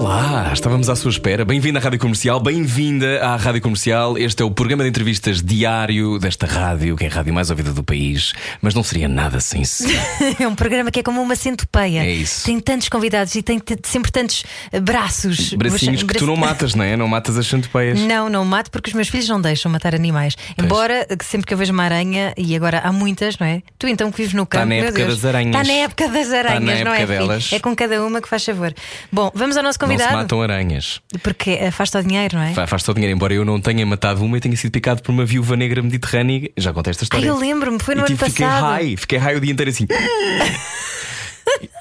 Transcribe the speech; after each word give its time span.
Olá, 0.00 0.48
estávamos 0.50 0.88
à 0.88 0.96
sua 0.96 1.10
espera. 1.10 1.44
Bem-vindo 1.44 1.78
à 1.78 1.82
Rádio 1.82 1.98
Comercial, 1.98 2.40
bem-vinda 2.40 3.22
à 3.22 3.36
Rádio 3.36 3.60
Comercial. 3.60 4.16
Este 4.16 4.42
é 4.42 4.46
o 4.46 4.50
programa 4.50 4.82
de 4.82 4.88
entrevistas 4.88 5.42
diário 5.42 6.18
desta 6.18 6.46
rádio, 6.46 6.96
que 6.96 7.04
é 7.04 7.06
a 7.06 7.10
rádio 7.10 7.34
mais 7.34 7.50
ouvida 7.50 7.70
do 7.70 7.84
país, 7.84 8.32
mas 8.62 8.74
não 8.74 8.82
seria 8.82 9.06
nada 9.06 9.40
sem 9.40 9.62
si. 9.62 9.84
É 10.40 10.48
um 10.48 10.54
programa 10.54 10.90
que 10.90 11.00
é 11.00 11.02
como 11.02 11.20
uma 11.20 11.36
centopeia. 11.36 12.00
É 12.00 12.10
isso. 12.10 12.46
Tem 12.46 12.58
tantos 12.60 12.88
convidados 12.88 13.34
e 13.34 13.42
tem 13.42 13.60
sempre 13.82 14.10
tantos 14.10 14.42
eh, 14.72 14.80
braços. 14.80 15.52
Bracinhos 15.52 16.02
que 16.02 16.14
tu 16.14 16.24
não 16.24 16.36
matas, 16.36 16.74
não 16.74 16.82
é? 16.82 16.96
Não 16.96 17.06
matas 17.06 17.36
as 17.36 17.44
chantopeias. 17.44 18.00
Não, 18.00 18.30
não 18.30 18.42
mato 18.42 18.70
porque 18.70 18.88
os 18.88 18.94
meus 18.94 19.08
filhos 19.08 19.28
não 19.28 19.38
deixam 19.38 19.70
matar 19.70 19.94
animais. 19.94 20.34
Embora 20.58 21.06
sempre 21.22 21.46
que 21.46 21.52
eu 21.52 21.58
vejo 21.58 21.74
uma 21.74 21.84
aranha, 21.84 22.32
e 22.38 22.56
agora 22.56 22.78
há 22.78 22.90
muitas, 22.90 23.36
não 23.38 23.46
é? 23.46 23.62
Tu 23.78 23.86
então 23.86 24.10
que 24.10 24.16
vives 24.16 24.32
no 24.32 24.46
campo. 24.46 24.64
na 24.64 24.66
meu 24.66 24.84
época 24.84 25.04
Deus. 25.04 25.16
das 25.16 25.24
aranhas. 25.26 25.54
Está 25.54 25.72
na 25.72 25.78
época 25.80 26.08
das 26.08 26.32
aranhas, 26.32 26.78
na 26.78 26.84
não 26.84 26.94
é? 26.94 27.02
época 27.02 27.06
filho? 27.06 27.18
delas. 27.28 27.52
É 27.52 27.58
com 27.58 27.76
cada 27.76 28.02
uma 28.02 28.22
que 28.22 28.28
faz 28.28 28.42
favor. 28.46 28.72
Bom, 29.12 29.30
vamos 29.34 29.58
ao 29.58 29.62
nosso 29.62 29.78
Não 29.98 30.06
se 30.06 30.12
matam 30.12 30.42
aranhas. 30.42 31.00
Porque 31.22 31.50
afasta 31.66 31.98
o 31.98 32.02
dinheiro, 32.02 32.36
não 32.36 32.44
é? 32.44 32.52
Fa- 32.54 32.66
Faz-te 32.66 32.90
o 32.90 32.94
dinheiro, 32.94 33.14
embora 33.16 33.34
eu 33.34 33.44
não 33.44 33.60
tenha 33.60 33.84
matado 33.86 34.24
uma 34.24 34.36
e 34.36 34.40
tenha 34.40 34.56
sido 34.56 34.70
picado 34.72 35.02
por 35.02 35.10
uma 35.12 35.24
viúva 35.24 35.56
negra 35.56 35.82
mediterrânea. 35.82 36.50
Já 36.56 36.72
contei 36.72 36.90
esta 36.92 37.02
Ai, 37.02 37.04
história. 37.04 37.26
eu 37.26 37.36
lembro-me, 37.38 37.78
foi 37.80 37.94
no 37.94 38.00
e 38.00 38.02
ano 38.02 38.08
tive, 38.08 38.24
fiquei 38.26 38.46
passado. 38.46 38.62
high, 38.64 38.96
fiquei 38.96 39.18
high 39.18 39.36
o 39.36 39.40
dia 39.40 39.52
inteiro 39.52 39.70
assim. 39.70 39.86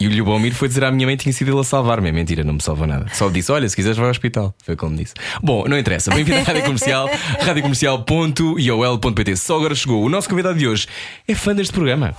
E 0.01 0.07
o 0.07 0.11
Lubomir 0.17 0.53
foi 0.55 0.67
dizer 0.67 0.83
à 0.83 0.91
minha 0.91 1.05
mãe 1.05 1.15
que 1.15 1.23
tinha 1.23 1.33
sido 1.33 1.51
ele 1.51 1.59
a 1.59 1.63
salvar-me. 1.63 2.09
É 2.09 2.11
mentira, 2.11 2.43
não 2.43 2.53
me 2.53 2.61
salvou 2.61 2.87
nada. 2.87 3.05
Só 3.13 3.29
disse: 3.29 3.51
Olha, 3.51 3.67
se 3.69 3.75
quiseres, 3.75 3.97
vai 3.97 4.05
ao 4.07 4.11
hospital. 4.11 4.53
Foi 4.63 4.75
como 4.75 4.95
disse. 4.95 5.13
Bom, 5.43 5.65
não 5.67 5.77
interessa. 5.77 6.09
Bem-vindo 6.11 6.39
à 6.39 6.43
Rádio 6.43 6.63
Comercial, 6.63 7.09
radiocomercial.iol.pt. 7.39 9.35
Só 9.37 9.57
agora 9.57 9.75
chegou. 9.75 10.03
O 10.03 10.09
nosso 10.09 10.27
convidado 10.29 10.57
de 10.57 10.67
hoje 10.67 10.87
é 11.27 11.35
fã 11.35 11.53
deste 11.53 11.71
programa. 11.73 12.15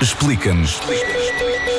Explica-nos 0.00 0.80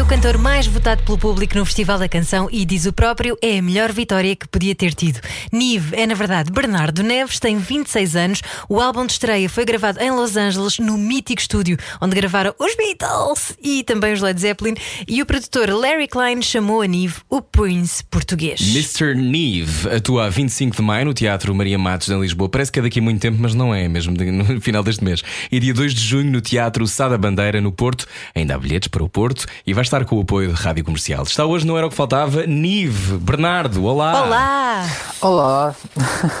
O 0.00 0.06
cantor 0.06 0.38
mais 0.38 0.66
votado 0.66 1.02
pelo 1.02 1.18
público 1.18 1.58
no 1.58 1.64
Festival 1.64 1.98
da 1.98 2.08
Canção 2.08 2.48
e, 2.50 2.64
diz 2.64 2.86
o 2.86 2.92
próprio, 2.92 3.36
é 3.42 3.58
a 3.58 3.62
melhor 3.62 3.92
vitória 3.92 4.34
que 4.34 4.48
podia 4.48 4.74
ter 4.74 4.94
tido. 4.94 5.20
Nive 5.52 5.94
é, 5.94 6.06
na 6.06 6.14
verdade, 6.14 6.50
Bernardo 6.50 7.02
Neves, 7.02 7.38
tem 7.38 7.58
26 7.58 8.16
anos. 8.16 8.42
O 8.66 8.80
álbum 8.80 9.04
de 9.04 9.12
estreia 9.12 9.48
foi 9.48 9.64
gravado 9.64 10.00
em 10.00 10.10
Los 10.10 10.36
Angeles, 10.36 10.78
no 10.78 10.96
mítico 10.96 11.42
estúdio, 11.42 11.76
onde 12.00 12.16
gravaram 12.16 12.54
os 12.58 12.74
Beatles 12.76 13.54
e 13.62 13.84
também 13.84 14.14
os 14.14 14.22
Led 14.22 14.40
Zeppelin. 14.40 14.74
E 15.06 15.20
o 15.20 15.26
produtor 15.26 15.68
Larry 15.68 16.08
Klein 16.08 16.40
chamou 16.40 16.80
a 16.80 16.86
Nive 16.86 17.16
o 17.28 17.42
Prince 17.42 18.02
português. 18.04 18.60
Mr. 18.60 19.14
Neve 19.14 19.94
atua 19.94 20.26
a 20.26 20.30
25 20.30 20.76
de 20.76 20.82
maio 20.82 21.04
no 21.04 21.14
Teatro 21.14 21.54
Maria 21.54 21.78
Matos, 21.78 22.08
em 22.08 22.18
Lisboa. 22.18 22.48
Parece 22.48 22.72
que 22.72 22.78
é 22.78 22.82
daqui 22.82 23.00
a 23.00 23.02
muito 23.02 23.20
tempo, 23.20 23.36
mas 23.38 23.54
não 23.54 23.74
é, 23.74 23.86
mesmo 23.86 24.14
no 24.14 24.60
final 24.62 24.82
deste 24.82 25.04
mês. 25.04 25.22
E 25.52 25.60
dia 25.60 25.74
2 25.74 25.94
de 25.94 26.00
junho 26.00 26.30
no 26.32 26.40
Teatro 26.40 26.86
Sá 26.86 27.06
da 27.06 27.18
Bandeira, 27.18 27.60
no 27.60 27.70
Porto. 27.70 28.06
Ainda 28.34 28.54
há 28.54 28.58
bilhetes 28.58 28.88
para 28.88 29.04
o 29.04 29.08
Porto 29.08 29.44
e 29.66 29.74
vai 29.74 29.89
estar 29.90 30.04
com 30.04 30.18
o 30.18 30.20
apoio 30.20 30.52
de 30.52 30.62
Rádio 30.62 30.84
Comercial. 30.84 31.24
Está 31.24 31.44
hoje, 31.44 31.66
não 31.66 31.76
era 31.76 31.84
o 31.84 31.90
que 31.90 31.96
faltava, 31.96 32.46
Nive, 32.46 33.18
Bernardo, 33.18 33.84
olá! 33.84 34.22
Olá! 34.22 34.86
Olá, 35.20 35.74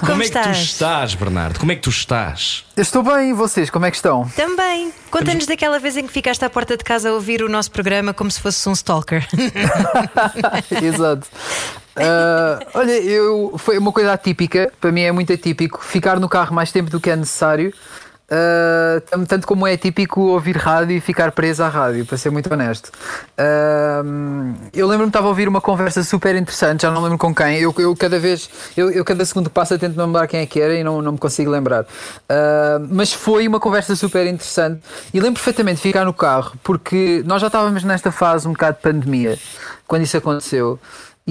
Como, 0.06 0.22
é 0.22 0.28
que 0.28 0.40
tu 0.40 0.50
estás? 0.50 1.14
Bernardo? 1.16 1.58
Como 1.58 1.72
é 1.72 1.74
que 1.74 1.82
tu 1.82 1.90
estás? 1.90 2.64
eu 2.76 2.82
estou 2.82 3.02
bem 3.02 3.30
e 3.30 3.32
vocês, 3.32 3.68
como 3.68 3.84
é 3.84 3.90
que 3.90 3.96
estão? 3.96 4.28
Também. 4.36 4.92
Conta-nos 5.10 5.46
daquela 5.46 5.80
vez 5.80 5.96
em 5.96 6.06
que 6.06 6.12
ficaste 6.12 6.44
à 6.44 6.48
porta 6.48 6.76
de 6.76 6.84
casa 6.84 7.10
a 7.10 7.12
ouvir 7.12 7.42
o 7.42 7.48
nosso 7.48 7.72
programa 7.72 8.14
como 8.14 8.30
se 8.30 8.40
fosse 8.40 8.68
um 8.68 8.72
stalker. 8.72 9.26
Exato. 10.80 11.26
Ah, 11.96 12.60
olha, 12.72 12.92
eu, 13.02 13.54
foi 13.58 13.76
uma 13.78 13.90
coisa 13.90 14.12
atípica, 14.12 14.72
para 14.80 14.92
mim 14.92 15.02
é 15.02 15.10
muito 15.10 15.32
atípico 15.32 15.84
ficar 15.84 16.20
no 16.20 16.28
carro 16.28 16.54
mais 16.54 16.70
tempo 16.70 16.88
do 16.88 17.00
que 17.00 17.10
é 17.10 17.16
necessário. 17.16 17.74
Tam- 19.10 19.24
tanto 19.24 19.46
como 19.46 19.66
é 19.66 19.76
típico 19.76 20.20
ouvir 20.20 20.56
rádio 20.56 20.96
e 20.96 21.00
ficar 21.00 21.32
preso 21.32 21.62
à 21.64 21.68
rádio, 21.68 22.06
para 22.06 22.16
ser 22.16 22.30
muito 22.30 22.52
honesto. 22.52 22.90
Ah, 23.36 24.02
eu 24.72 24.86
lembro-me 24.86 25.10
que 25.10 25.16
estava 25.16 25.26
a 25.26 25.30
ouvir 25.30 25.48
uma 25.48 25.60
conversa 25.60 26.02
super 26.04 26.34
interessante, 26.36 26.82
já 26.82 26.90
não 26.90 27.02
lembro 27.02 27.18
com 27.18 27.34
quem. 27.34 27.58
Eu, 27.58 27.74
eu 27.78 27.94
cada 27.96 28.18
vez, 28.18 28.48
eu, 28.76 28.90
eu 28.90 29.04
cada 29.04 29.24
segundo 29.24 29.48
que 29.48 29.54
passa 29.54 29.78
tento 29.78 29.96
lembrar 29.98 30.26
quem 30.26 30.40
é 30.40 30.46
que 30.46 30.60
era 30.60 30.74
e 30.74 30.84
não, 30.84 31.02
não 31.02 31.12
me 31.12 31.18
consigo 31.18 31.50
lembrar. 31.50 31.84
Ah, 32.28 32.78
mas 32.88 33.12
foi 33.12 33.46
uma 33.48 33.58
conversa 33.60 33.96
super 33.96 34.26
interessante 34.26 34.80
e 35.12 35.18
lembro 35.20 35.34
perfeitamente 35.34 35.76
de 35.76 35.82
ficar 35.82 36.04
no 36.04 36.12
carro, 36.14 36.52
porque 36.62 37.22
nós 37.26 37.40
já 37.40 37.48
estávamos 37.48 37.82
nesta 37.84 38.10
fase 38.12 38.46
um 38.46 38.52
bocado 38.52 38.76
de 38.76 38.82
pandemia 38.82 39.38
quando 39.86 40.02
isso 40.02 40.16
aconteceu. 40.16 40.78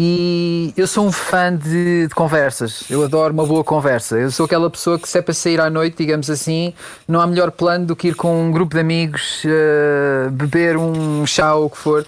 E 0.02 0.74
eu 0.78 0.88
sou 0.88 1.06
um 1.06 1.12
fã 1.12 1.54
de, 1.54 2.08
de 2.08 2.16
conversas, 2.16 2.86
eu 2.90 3.04
adoro 3.04 3.34
uma 3.34 3.46
boa 3.46 3.66
conversa. 3.66 4.18
Eu 4.18 4.32
sou 4.32 4.46
aquela 4.46 4.70
pessoa 4.70 4.98
que, 4.98 5.10
se 5.10 5.18
é 5.18 5.22
para 5.22 5.34
sair 5.34 5.60
à 5.60 5.70
noite, 5.70 5.98
digamos 5.98 6.30
assim, 6.30 6.74
não 7.06 7.20
há 7.20 7.28
melhor 7.28 7.52
plano 7.52 7.86
do 7.86 7.98
que 7.98 8.08
ir 8.08 8.16
com 8.16 8.44
um 8.44 8.50
grupo 8.50 8.76
de 8.76 8.80
amigos, 8.80 9.44
eh, 9.44 10.30
beber 10.32 10.78
um 10.78 11.26
chá 11.26 11.54
ou 11.54 11.66
o 11.66 11.70
que 11.70 11.78
for, 11.78 12.06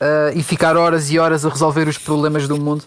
eh, 0.00 0.32
e 0.36 0.42
ficar 0.42 0.74
horas 0.74 1.10
e 1.10 1.18
horas 1.18 1.44
a 1.44 1.50
resolver 1.50 1.86
os 1.86 1.98
problemas 1.98 2.48
do 2.48 2.58
mundo. 2.58 2.82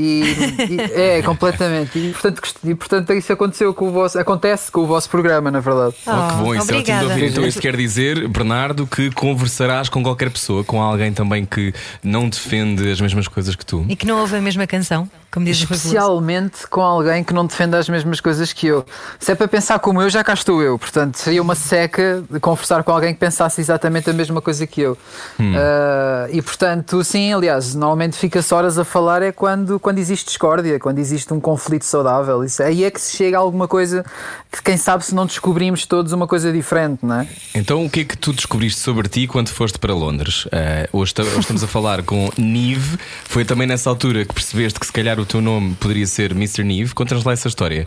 E, 0.00 0.74
e- 0.74 0.92
é, 1.18 1.22
completamente. 1.22 1.98
E 1.98 2.12
portanto, 2.12 2.42
e 2.64 2.74
portanto 2.74 3.12
isso 3.12 3.32
aconteceu 3.32 3.74
com 3.74 3.88
o 3.88 3.90
vosso, 3.90 4.18
acontece 4.18 4.70
com 4.72 4.80
o 4.80 4.86
vosso 4.86 5.08
programa, 5.10 5.50
na 5.50 5.60
verdade. 5.60 5.94
Oh, 6.06 6.10
que 6.10 6.36
bom, 6.42 6.54
isso 6.54 6.72
é 6.72 6.76
ótimo 6.76 6.82
de 6.84 6.92
obrigada. 6.92 7.06
ouvir. 7.06 7.24
Então, 7.26 7.46
isso 7.46 7.60
quer 7.60 7.76
dizer, 7.76 8.26
Bernardo, 8.28 8.86
que 8.86 9.10
conversarás 9.10 9.88
com 9.88 10.02
qualquer 10.02 10.30
pessoa, 10.30 10.64
com 10.64 10.80
alguém 10.82 11.12
também 11.12 11.44
que 11.44 11.72
não 12.02 12.28
defende 12.28 12.90
as 12.90 13.00
mesmas 13.00 13.28
coisas 13.28 13.54
que 13.54 13.64
tu. 13.64 13.84
E 13.88 13.94
que 13.96 14.06
não 14.06 14.20
ouve 14.20 14.36
a 14.36 14.40
mesma 14.40 14.66
canção, 14.66 15.08
como 15.30 15.46
diz. 15.46 15.58
Especialmente 15.58 16.66
com 16.68 16.80
alguém 16.80 17.22
que 17.22 17.32
não 17.32 17.46
defenda 17.46 17.78
as 17.78 17.88
mesmas 17.88 18.20
coisas 18.20 18.52
que 18.52 18.66
eu. 18.66 18.84
Se 19.18 19.32
é 19.32 19.34
para 19.34 19.46
pensar 19.46 19.78
como 19.78 20.02
eu, 20.02 20.10
já 20.10 20.24
cá 20.24 20.34
estou 20.34 20.60
eu. 20.60 20.78
Portanto, 20.78 21.16
seria 21.16 21.40
uma 21.40 21.54
seca 21.54 22.22
de 22.28 22.40
conversar 22.40 22.82
com 22.82 22.92
alguém 22.92 23.14
que 23.14 23.20
pensasse 23.20 23.60
exatamente 23.60 24.10
a 24.10 24.12
mesma 24.12 24.40
coisa 24.40 24.66
que 24.66 24.80
eu. 24.80 24.98
Ah, 25.38 26.26
e 26.30 26.42
portanto, 26.42 27.02
sim, 27.04 27.32
aliás, 27.32 27.74
normalmente 27.74 28.16
fica-se 28.16 28.52
horas 28.52 28.78
a 28.78 28.84
falar 28.84 29.22
é 29.22 29.30
quando, 29.30 29.78
quando 29.78 29.98
existe 29.98 30.26
discórdia, 30.26 30.78
quando 30.78 30.98
existe 30.98 31.32
um 31.32 31.40
conflito 31.40 31.84
saudável. 31.84 32.44
Isso, 32.44 32.62
aí 32.62 32.84
é 32.84 32.90
que 32.90 33.00
se 33.00 33.16
chega 33.16 33.36
a 33.36 33.40
alguma 33.40 33.68
coisa 33.68 34.04
que, 34.50 34.62
quem 34.62 34.76
sabe, 34.76 35.04
se 35.04 35.14
não 35.14 35.26
descobrimos 35.26 35.86
todos 35.86 36.12
uma 36.12 36.26
coisa 36.26 36.52
diferente, 36.52 37.04
não 37.04 37.20
é? 37.20 37.28
Então, 37.54 37.84
o 37.84 37.90
que 37.90 38.00
é 38.00 38.04
que 38.04 38.16
tu 38.16 38.32
descobriste 38.32 38.80
sobre 38.80 39.08
ti 39.08 39.26
quando 39.26 39.48
foste 39.48 39.78
para 39.78 39.94
Londres? 39.94 40.46
Ah, 40.50 40.88
hoje, 40.92 41.14
hoje 41.18 41.38
estamos 41.38 41.62
a 41.62 41.68
falar 41.68 42.02
com 42.02 42.30
Nive. 42.36 42.98
Foi 43.24 43.44
também 43.44 43.66
nessa 43.66 43.88
altura 43.88 44.24
que 44.24 44.34
percebeste 44.34 44.80
que 44.80 44.86
se 44.86 44.92
calhar 44.92 45.19
o 45.22 45.26
teu 45.26 45.40
nome 45.40 45.74
poderia 45.74 46.06
ser 46.06 46.32
Mr. 46.32 46.64
Nive. 46.64 46.94
Conta-nos 46.94 47.24
lá 47.24 47.32
essa 47.32 47.48
história. 47.48 47.86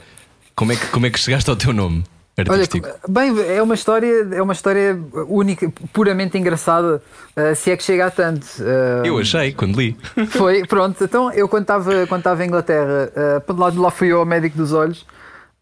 Como 0.56 0.72
é, 0.72 0.76
que, 0.76 0.88
como 0.88 1.06
é 1.06 1.10
que 1.10 1.20
chegaste 1.20 1.50
ao 1.50 1.56
teu 1.56 1.74
nome 1.74 2.04
Olha, 2.38 2.52
artístico? 2.52 2.88
bem, 3.08 3.34
é 3.48 3.62
uma 3.62 3.74
história, 3.76 4.28
é 4.32 4.42
uma 4.42 4.54
história 4.54 5.00
única, 5.28 5.72
puramente 5.92 6.38
engraçada, 6.38 7.02
ah, 7.36 7.54
se 7.56 7.72
é 7.72 7.78
que 7.78 7.84
chega 7.84 8.08
a 8.08 8.12
tanto. 8.12 8.46
Ah, 8.62 9.06
Eu 9.06 9.18
achei, 9.20 9.52
quando 9.52 9.80
li. 9.80 9.96
Foi, 10.30 10.66
pronto. 10.66 11.04
Então, 11.04 11.32
eu 11.32 11.48
quando 11.48 11.64
estava 11.64 12.06
quando 12.08 12.42
em 12.42 12.48
Inglaterra, 12.48 13.12
uh, 13.48 13.60
lá, 13.60 13.72
lá 13.76 13.92
fui 13.92 14.12
eu 14.12 14.20
ao 14.20 14.26
médico 14.26 14.58
dos 14.58 14.74
olhos, 14.74 15.06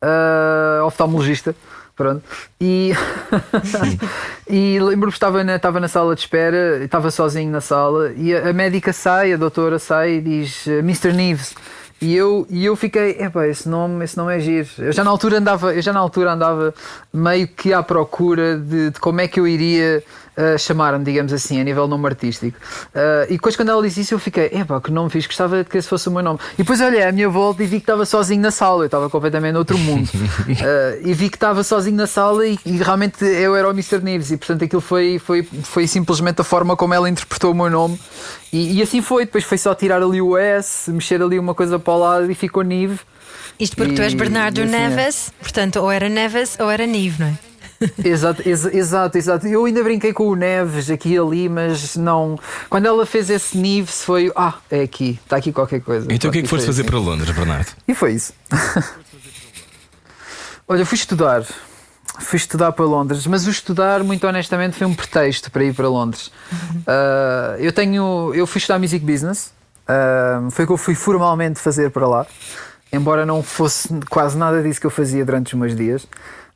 uh, 0.02 0.86
oftalmologista, 0.86 1.56
pronto. 2.02 2.24
E, 2.60 2.92
e 4.50 4.80
lembro-me 4.80 5.12
que 5.12 5.18
estava 5.18 5.44
na, 5.44 5.56
estava 5.58 5.80
na 5.80 5.88
sala 5.88 6.16
de 6.16 6.22
espera, 6.22 6.84
estava 6.84 7.12
sozinho 7.12 7.52
na 7.52 7.62
sala, 7.62 8.12
e 8.16 8.36
a, 8.36 8.50
a 8.50 8.54
médica 8.54 8.92
sai, 8.92 9.34
a 9.34 9.38
doutora 9.38 9.78
sai 9.78 10.14
e 10.14 10.22
diz 10.22 10.66
uh, 10.66 10.80
Mr. 10.80 11.14
Neves. 11.14 11.54
E 12.02 12.16
eu, 12.16 12.48
e 12.50 12.66
eu 12.66 12.76
fiquei, 12.76 13.12
epá, 13.20 13.48
esse 13.48 13.70
nome, 13.70 14.04
esse 14.04 14.18
nome 14.18 14.36
é 14.36 14.40
giro. 14.40 14.68
Eu 14.80 14.92
já 14.92 15.04
na 15.04 15.12
altura 15.12 15.38
andava, 15.38 15.76
eu 15.76 15.82
já 15.84 15.94
na 15.94 16.00
altura 16.00 16.34
andava 16.34 16.74
meio 17.14 17.48
que 17.48 17.72
à 17.72 17.84
procura 17.84 18.58
de, 18.58 18.90
de 18.90 19.00
como 19.00 19.22
é 19.22 19.28
que 19.28 19.40
eu 19.40 19.48
iria 19.48 20.04
uh, 20.42 20.58
chamar-me, 20.58 21.04
digamos 21.06 21.32
assim, 21.34 21.60
a 21.60 21.64
nível 21.64 21.88
nome 21.88 22.08
artístico. 22.08 22.58
Uh, 22.94 23.26
e 23.30 23.34
depois 23.34 23.56
quando 23.56 23.70
ela 23.70 23.82
disse 23.82 24.02
isso 24.02 24.14
eu 24.14 24.20
fiquei, 24.20 24.46
epá, 24.54 24.82
que 24.82 24.92
nome 24.92 25.10
fiz, 25.10 25.26
gostava 25.28 25.64
de 25.64 25.70
que 25.70 25.78
esse 25.78 25.88
fosse 25.88 26.08
o 26.10 26.12
meu 26.12 26.24
nome. 26.24 26.40
E 26.54 26.58
depois 26.58 26.82
olhei 26.82 27.04
à 27.04 27.12
minha 27.12 27.30
volta 27.30 27.64
e 27.64 27.66
vi 27.66 27.78
que 27.78 27.84
estava 27.84 28.06
sozinho 28.06 28.42
na 28.42 28.52
sala, 28.52 28.84
eu 28.84 28.86
estava 28.86 29.10
completamente 29.10 29.54
noutro 29.54 29.78
mundo. 29.78 30.10
Uh, 30.14 31.02
e 31.08 31.14
vi 31.14 31.30
que 31.30 31.38
estava 31.38 31.64
sozinho 31.64 31.96
na 31.96 32.08
sala 32.08 32.46
e, 32.48 32.58
e 32.66 32.78
realmente 32.78 33.24
eu 33.24 33.56
era 33.56 33.68
o 33.68 33.72
Mr. 33.72 34.00
Neves 34.02 34.32
e 34.32 34.38
portanto 34.38 34.64
aquilo 34.64 34.82
foi, 34.82 35.20
foi, 35.20 35.44
foi 35.44 35.88
simplesmente 35.88 36.42
a 36.42 36.44
forma 36.44 36.76
como 36.76 36.94
ela 36.94 37.10
interpretou 37.10 37.52
o 37.52 37.56
meu 37.56 37.70
nome. 37.70 38.00
E, 38.52 38.78
e 38.78 38.82
assim 38.82 39.02
foi, 39.02 39.26
depois 39.26 39.44
foi 39.44 39.58
só 39.58 39.74
tirar 39.74 40.02
ali 40.02 40.22
o 40.22 40.38
S, 40.38 40.92
mexer 40.92 41.22
ali 41.22 41.40
uma 41.40 41.54
coisa 41.54 41.80
para 41.80 41.94
o 41.94 42.00
lado 42.00 42.32
e 42.32 42.36
ficou 42.36 42.64
Nive. 42.64 43.00
Isto 43.60 43.76
porque 43.76 43.94
tu 43.94 44.02
és 44.02 44.14
E- 44.14 44.16
Bernardo 44.16 44.60
e 44.60 44.64
assim 44.64 44.76
é. 44.76 44.90
Neves, 44.90 45.32
portanto, 45.40 45.76
ou 45.78 45.92
era 45.92 46.10
Neves 46.10 46.58
ou 46.60 46.70
era 46.70 46.86
Nive, 46.86 47.20
não 47.20 47.28
é? 47.28 47.51
Exato, 48.04 48.48
ex 48.48 48.66
exato, 48.66 49.18
exato. 49.18 49.48
Eu 49.48 49.66
ainda 49.66 49.84
brinquei 49.84 50.14
com 50.14 50.28
o 50.28 50.36
Neves 50.36 50.90
aqui 50.90 51.14
e 51.14 51.18
ali, 51.18 51.50
mas 51.50 51.96
não. 51.96 52.38
Quando 52.70 52.86
ela 52.86 53.06
fez 53.06 53.30
esse 53.30 53.58
Neves 53.58 54.04
foi. 54.04 54.32
Ah, 54.36 54.56
é 54.70 54.82
aqui, 54.82 55.20
está 55.24 55.38
aqui 55.38 55.52
qualquer 55.52 55.82
coisa. 55.82 56.08
Então 56.10 56.30
o 56.30 56.34
que 56.34 56.40
é 56.40 56.42
que 56.42 56.48
foste 56.48 56.66
fazer 56.66 56.82
assim. 56.82 56.90
para 56.92 57.00
Londres, 57.00 57.32
Bernardo? 57.32 57.72
E 57.88 57.94
foi 57.94 58.14
isso. 58.14 58.34
Olha, 60.68 60.86
fui 60.86 60.96
estudar. 60.96 61.44
Fui 62.20 62.38
estudar 62.38 62.72
para 62.74 62.86
Londres, 62.86 63.26
mas 63.26 63.48
o 63.48 63.50
estudar, 63.50 64.04
muito 64.04 64.28
honestamente, 64.28 64.78
foi 64.78 64.86
um 64.86 64.94
pretexto 64.94 65.50
para 65.50 65.64
ir 65.64 65.74
para 65.74 65.88
Londres. 65.88 66.28
Uh, 66.28 67.58
eu 67.60 67.72
tenho. 67.72 68.32
Eu 68.34 68.46
fui 68.46 68.60
estudar 68.60 68.78
Music 68.78 69.04
Business, 69.04 69.52
uh, 69.88 70.52
foi 70.52 70.66
o 70.66 70.68
que 70.68 70.74
eu 70.74 70.78
fui 70.78 70.94
formalmente 70.94 71.60
fazer 71.60 71.90
para 71.90 72.08
lá, 72.08 72.28
embora 72.92 73.26
não 73.26 73.42
fosse 73.42 73.90
quase 74.10 74.38
nada 74.38 74.62
disso 74.62 74.80
que 74.80 74.86
eu 74.86 74.92
fazia 74.92 75.26
durante 75.26 75.54
os 75.54 75.60
meus 75.60 75.76
dias. 75.76 76.06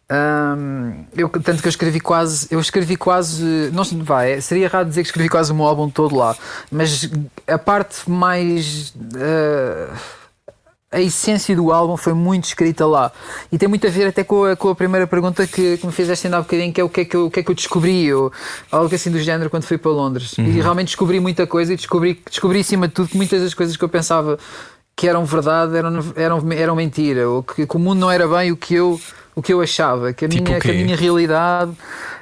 Um, 0.08 1.04
eu, 1.18 1.28
tanto 1.30 1.64
que 1.64 1.68
eu 1.68 1.70
escrevi 1.70 2.00
quase, 2.00 2.48
eu 2.52 2.60
escrevi 2.60 2.96
quase, 2.96 3.72
não 3.74 3.84
vai, 4.04 4.40
seria 4.40 4.66
errado 4.66 4.88
dizer 4.88 5.02
que 5.02 5.08
escrevi 5.08 5.28
quase 5.28 5.52
o 5.52 5.56
meu 5.56 5.66
álbum 5.66 5.90
todo 5.90 6.16
lá, 6.16 6.36
mas 6.72 7.10
a 7.48 7.58
parte 7.58 8.08
mais 8.08 8.90
uh, 8.90 9.98
a 10.92 11.02
essência 11.02 11.56
do 11.56 11.72
álbum 11.72 11.98
foi 11.98 12.14
muito 12.14 12.46
escrita 12.46 12.86
lá 12.86 13.12
e 13.52 13.58
tem 13.58 13.68
muito 13.68 13.88
a 13.88 13.90
ver 13.90 14.08
até 14.08 14.24
com 14.24 14.46
a, 14.46 14.56
com 14.56 14.70
a 14.70 14.76
primeira 14.76 15.08
pergunta 15.08 15.48
que, 15.48 15.78
que 15.78 15.86
me 15.88 15.92
fizeste 15.92 16.28
ainda 16.28 16.38
há 16.38 16.42
bocadinho, 16.42 16.72
que 16.72 16.80
é 16.80 16.84
o 16.84 16.90
que 16.90 17.02
é 17.02 17.06
que 17.06 17.18
eu, 17.18 17.32
que 17.32 17.40
é 17.40 17.44
que 17.44 17.50
eu 17.50 17.56
descobri, 17.56 18.14
ou 18.14 18.32
algo 18.72 18.94
assim 18.94 19.10
do 19.10 19.20
género 19.20 19.50
quando 19.50 19.64
fui 19.64 19.78
para 19.78 19.90
Londres. 19.90 20.38
Uhum. 20.38 20.46
E 20.46 20.62
realmente 20.62 20.88
descobri 20.88 21.20
muita 21.20 21.48
coisa 21.48 21.74
e 21.74 21.76
descobri, 21.76 22.22
descobri 22.30 22.60
acima 22.60 22.88
de 22.88 22.94
tudo 22.94 23.10
que 23.10 23.18
muitas 23.18 23.42
das 23.42 23.56
coisas 23.56 23.76
que 23.76 23.84
eu 23.84 23.90
pensava 23.90 24.38
que 24.96 25.08
eram 25.08 25.26
verdade 25.26 25.76
eram, 25.76 26.00
eram, 26.16 26.52
eram 26.52 26.76
mentira, 26.76 27.28
ou 27.28 27.44
que, 27.44 27.66
que 27.68 27.76
o 27.76 27.80
mundo 27.80 28.00
não 28.00 28.10
era 28.10 28.28
bem 28.28 28.52
o 28.52 28.56
que 28.56 28.76
eu 28.76 29.00
o 29.36 29.42
que 29.42 29.54
eu 29.54 29.62
achava, 29.62 30.14
que 30.14 30.26
a, 30.26 30.30
tipo 30.30 30.44
minha, 30.44 30.60
que 30.62 30.72
a 30.72 30.74
minha 30.74 30.96
realidade. 30.96 31.72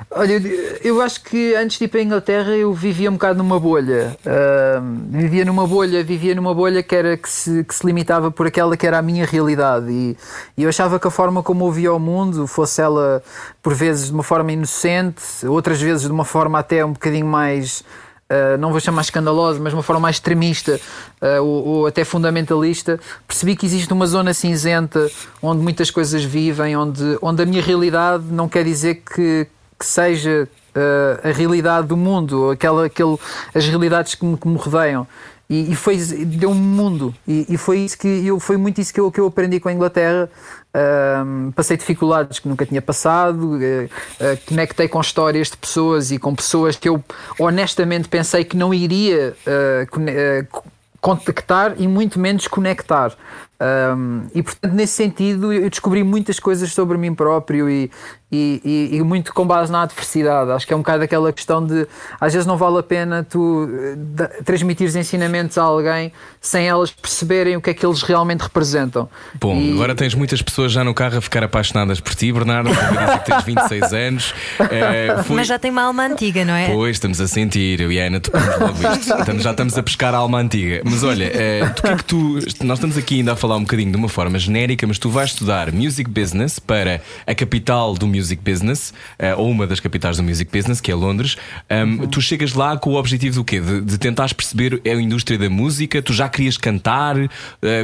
Olha, 0.09 0.41
eu, 0.83 1.01
acho 1.01 1.23
que 1.23 1.55
antes 1.55 1.77
de 1.77 1.85
ir 1.85 1.87
para 1.87 1.99
a 1.99 2.03
Inglaterra 2.03 2.51
eu 2.51 2.73
vivia 2.73 3.09
um 3.09 3.13
bocado 3.13 3.37
numa 3.37 3.59
bolha. 3.59 4.17
Uh, 4.25 4.81
vivia 5.09 5.45
numa 5.45 5.65
bolha, 5.65 6.03
vivia 6.03 6.35
numa 6.35 6.53
bolha 6.53 6.83
que, 6.83 6.95
era, 6.95 7.15
que, 7.15 7.29
se, 7.29 7.63
que 7.63 7.73
se 7.73 7.85
limitava 7.85 8.29
por 8.29 8.47
aquela 8.47 8.75
que 8.75 8.85
era 8.85 8.97
a 8.97 9.01
minha 9.01 9.25
realidade. 9.25 9.91
E, 9.91 10.17
e 10.57 10.63
eu 10.63 10.69
achava 10.69 10.99
que 10.99 11.07
a 11.07 11.11
forma 11.11 11.41
como 11.41 11.65
eu 11.65 11.71
via 11.71 11.93
o 11.93 11.99
mundo, 11.99 12.47
fosse 12.47 12.81
ela 12.81 13.23
por 13.61 13.73
vezes 13.73 14.07
de 14.07 14.13
uma 14.13 14.23
forma 14.23 14.51
inocente, 14.51 15.45
outras 15.47 15.81
vezes 15.81 16.03
de 16.03 16.11
uma 16.11 16.25
forma 16.25 16.59
até 16.59 16.83
um 16.83 16.93
bocadinho 16.93 17.25
mais 17.25 17.83
Uh, 18.31 18.57
não 18.57 18.71
vou 18.71 18.79
chamar 18.79 19.01
escandalosa, 19.01 19.59
mas 19.59 19.73
uma 19.73 19.83
forma 19.83 19.99
mais 19.99 20.15
extremista 20.15 20.79
uh, 21.21 21.43
ou, 21.43 21.67
ou, 21.67 21.85
até 21.85 22.03
fundamentalista, 22.03 22.99
percebi 23.27 23.55
que 23.55 23.65
existe 23.65 23.91
uma 23.93 24.07
zona 24.07 24.33
cinzenta 24.33 25.11
onde 25.41 25.61
muitas 25.61 25.91
coisas 25.91 26.23
vivem, 26.23 26.75
onde, 26.75 27.17
onde 27.21 27.43
a 27.43 27.45
minha 27.45 27.61
realidade 27.61 28.23
não 28.31 28.47
quer 28.49 28.63
dizer 28.63 29.03
que, 29.05 29.45
que 29.77 29.85
seja 29.85 30.47
uh, 30.75 31.27
a 31.27 31.31
realidade 31.31 31.87
do 31.87 31.97
mundo, 31.97 32.49
aquela, 32.49 32.85
aquele, 32.85 33.17
as 33.53 33.65
realidades 33.65 34.15
que 34.15 34.25
me, 34.25 34.37
que 34.37 34.47
me 34.47 34.57
rodeiam. 34.57 35.07
E, 35.49 35.73
e 35.73 35.75
foi 35.75 35.97
deu 35.97 36.49
um 36.51 36.55
mundo 36.55 37.13
e, 37.27 37.45
e, 37.49 37.57
foi 37.57 37.79
isso 37.79 37.97
que 37.97 38.07
eu 38.07 38.39
foi 38.39 38.55
muito 38.55 38.79
isso 38.79 38.93
que 38.93 38.99
eu, 38.99 39.11
que 39.11 39.19
eu 39.19 39.27
aprendi 39.27 39.59
com 39.59 39.67
a 39.67 39.73
Inglaterra 39.73 40.29
um, 40.75 41.51
passei 41.51 41.77
dificuldades 41.77 42.39
que 42.39 42.47
nunca 42.47 42.65
tinha 42.65 42.81
passado, 42.81 43.57
uh, 43.57 43.57
uh, 43.57 44.37
conectei 44.47 44.87
com 44.87 44.99
histórias 44.99 45.51
de 45.51 45.57
pessoas 45.57 46.11
e 46.11 46.17
com 46.17 46.33
pessoas 46.33 46.75
que 46.75 46.89
eu 46.89 47.03
honestamente 47.39 48.09
pensei 48.09 48.43
que 48.43 48.57
não 48.57 48.73
iria 48.73 49.35
uh, 49.45 50.63
contactar 50.99 51.75
e 51.77 51.87
muito 51.87 52.19
menos 52.19 52.47
conectar. 52.47 53.13
Um, 53.61 54.23
e 54.33 54.43
portanto, 54.43 54.73
nesse 54.73 54.93
sentido, 54.93 55.53
eu 55.53 55.69
descobri 55.69 56.03
muitas 56.03 56.39
coisas 56.39 56.73
sobre 56.73 56.97
mim 56.97 57.13
próprio 57.13 57.69
e, 57.69 57.89
e, 58.35 58.89
e, 58.93 59.03
muito 59.03 59.33
com 59.33 59.45
base 59.45 59.71
na 59.71 59.83
adversidade. 59.83 60.51
Acho 60.51 60.65
que 60.65 60.73
é 60.73 60.75
um 60.75 60.79
bocado 60.79 61.03
aquela 61.03 61.31
questão 61.31 61.65
de 61.65 61.87
às 62.19 62.33
vezes 62.33 62.47
não 62.47 62.57
vale 62.57 62.79
a 62.79 62.83
pena 62.83 63.23
tu 63.23 63.69
eh, 63.69 64.41
transmitir 64.43 64.87
ensinamentos 64.97 65.57
a 65.57 65.63
alguém 65.63 66.11
sem 66.41 66.67
elas 66.67 66.91
perceberem 66.91 67.55
o 67.55 67.61
que 67.61 67.69
é 67.69 67.73
que 67.73 67.85
eles 67.85 68.01
realmente 68.01 68.41
representam. 68.41 69.07
Bom, 69.39 69.55
e... 69.55 69.71
agora 69.73 69.95
tens 69.95 70.15
muitas 70.15 70.41
pessoas 70.41 70.71
já 70.71 70.83
no 70.83 70.93
carro 70.93 71.17
a 71.17 71.21
ficar 71.21 71.43
apaixonadas 71.43 71.99
por 71.99 72.15
ti, 72.15 72.31
Bernardo. 72.31 72.69
Que 72.69 73.31
tens 73.31 73.43
26 73.43 73.93
anos. 73.93 74.33
É, 74.59 75.21
foi... 75.23 75.35
Mas 75.35 75.47
já 75.47 75.59
tem 75.59 75.71
uma 75.71 75.83
alma 75.83 76.07
antiga, 76.07 76.43
não 76.43 76.55
é? 76.55 76.69
Pois, 76.69 76.95
estamos 76.95 77.21
a 77.21 77.27
sentir, 77.27 77.79
eu 77.79 77.91
e 77.91 78.01
a 78.01 78.07
Ana 78.07 78.19
topamos 78.19 78.59
logo 78.59 78.93
isto. 78.97 79.13
Estamos, 79.23 79.43
já 79.43 79.51
estamos 79.51 79.77
a 79.77 79.83
pescar 79.83 80.13
a 80.13 80.17
alma 80.17 80.39
antiga. 80.39 80.81
Mas 80.83 81.03
olha, 81.03 81.25
é, 81.25 81.69
que 81.69 81.87
é 81.87 81.95
que 81.95 82.03
tu. 82.03 82.39
Nós 82.63 82.77
estamos 82.77 82.97
aqui 82.97 83.15
ainda 83.15 83.33
a 83.33 83.35
falar 83.43 83.57
um 83.57 83.63
bocadinho 83.63 83.91
de 83.91 83.97
uma 83.97 84.07
forma 84.07 84.39
genérica, 84.39 84.87
mas 84.87 84.97
tu 84.97 85.09
vais 85.09 85.31
estudar 85.31 85.69
Music 85.69 86.09
Business 86.09 86.59
para 86.59 87.01
a 87.27 87.35
capital 87.35 87.93
do 87.93 88.07
Music 88.07 88.41
Business, 88.41 88.93
uh, 89.19 89.37
ou 89.37 89.51
uma 89.51 89.67
das 89.67 89.81
capitais 89.81 90.15
do 90.15 90.23
Music 90.23 90.49
Business, 90.49 90.79
que 90.79 90.89
é 90.89 90.95
Londres. 90.95 91.35
Um, 91.69 91.75
uhum. 91.75 92.07
Tu 92.07 92.21
chegas 92.21 92.53
lá 92.53 92.77
com 92.77 92.91
o 92.91 92.95
objetivo 92.95 93.35
do 93.35 93.43
quê? 93.43 93.59
De, 93.59 93.81
de 93.81 93.97
tentares 93.97 94.31
perceber 94.31 94.81
a 94.85 94.93
indústria 94.93 95.37
da 95.37 95.49
música? 95.49 96.01
Tu 96.01 96.13
já 96.13 96.29
querias 96.29 96.55
cantar? 96.55 97.17
Uh, 97.17 97.29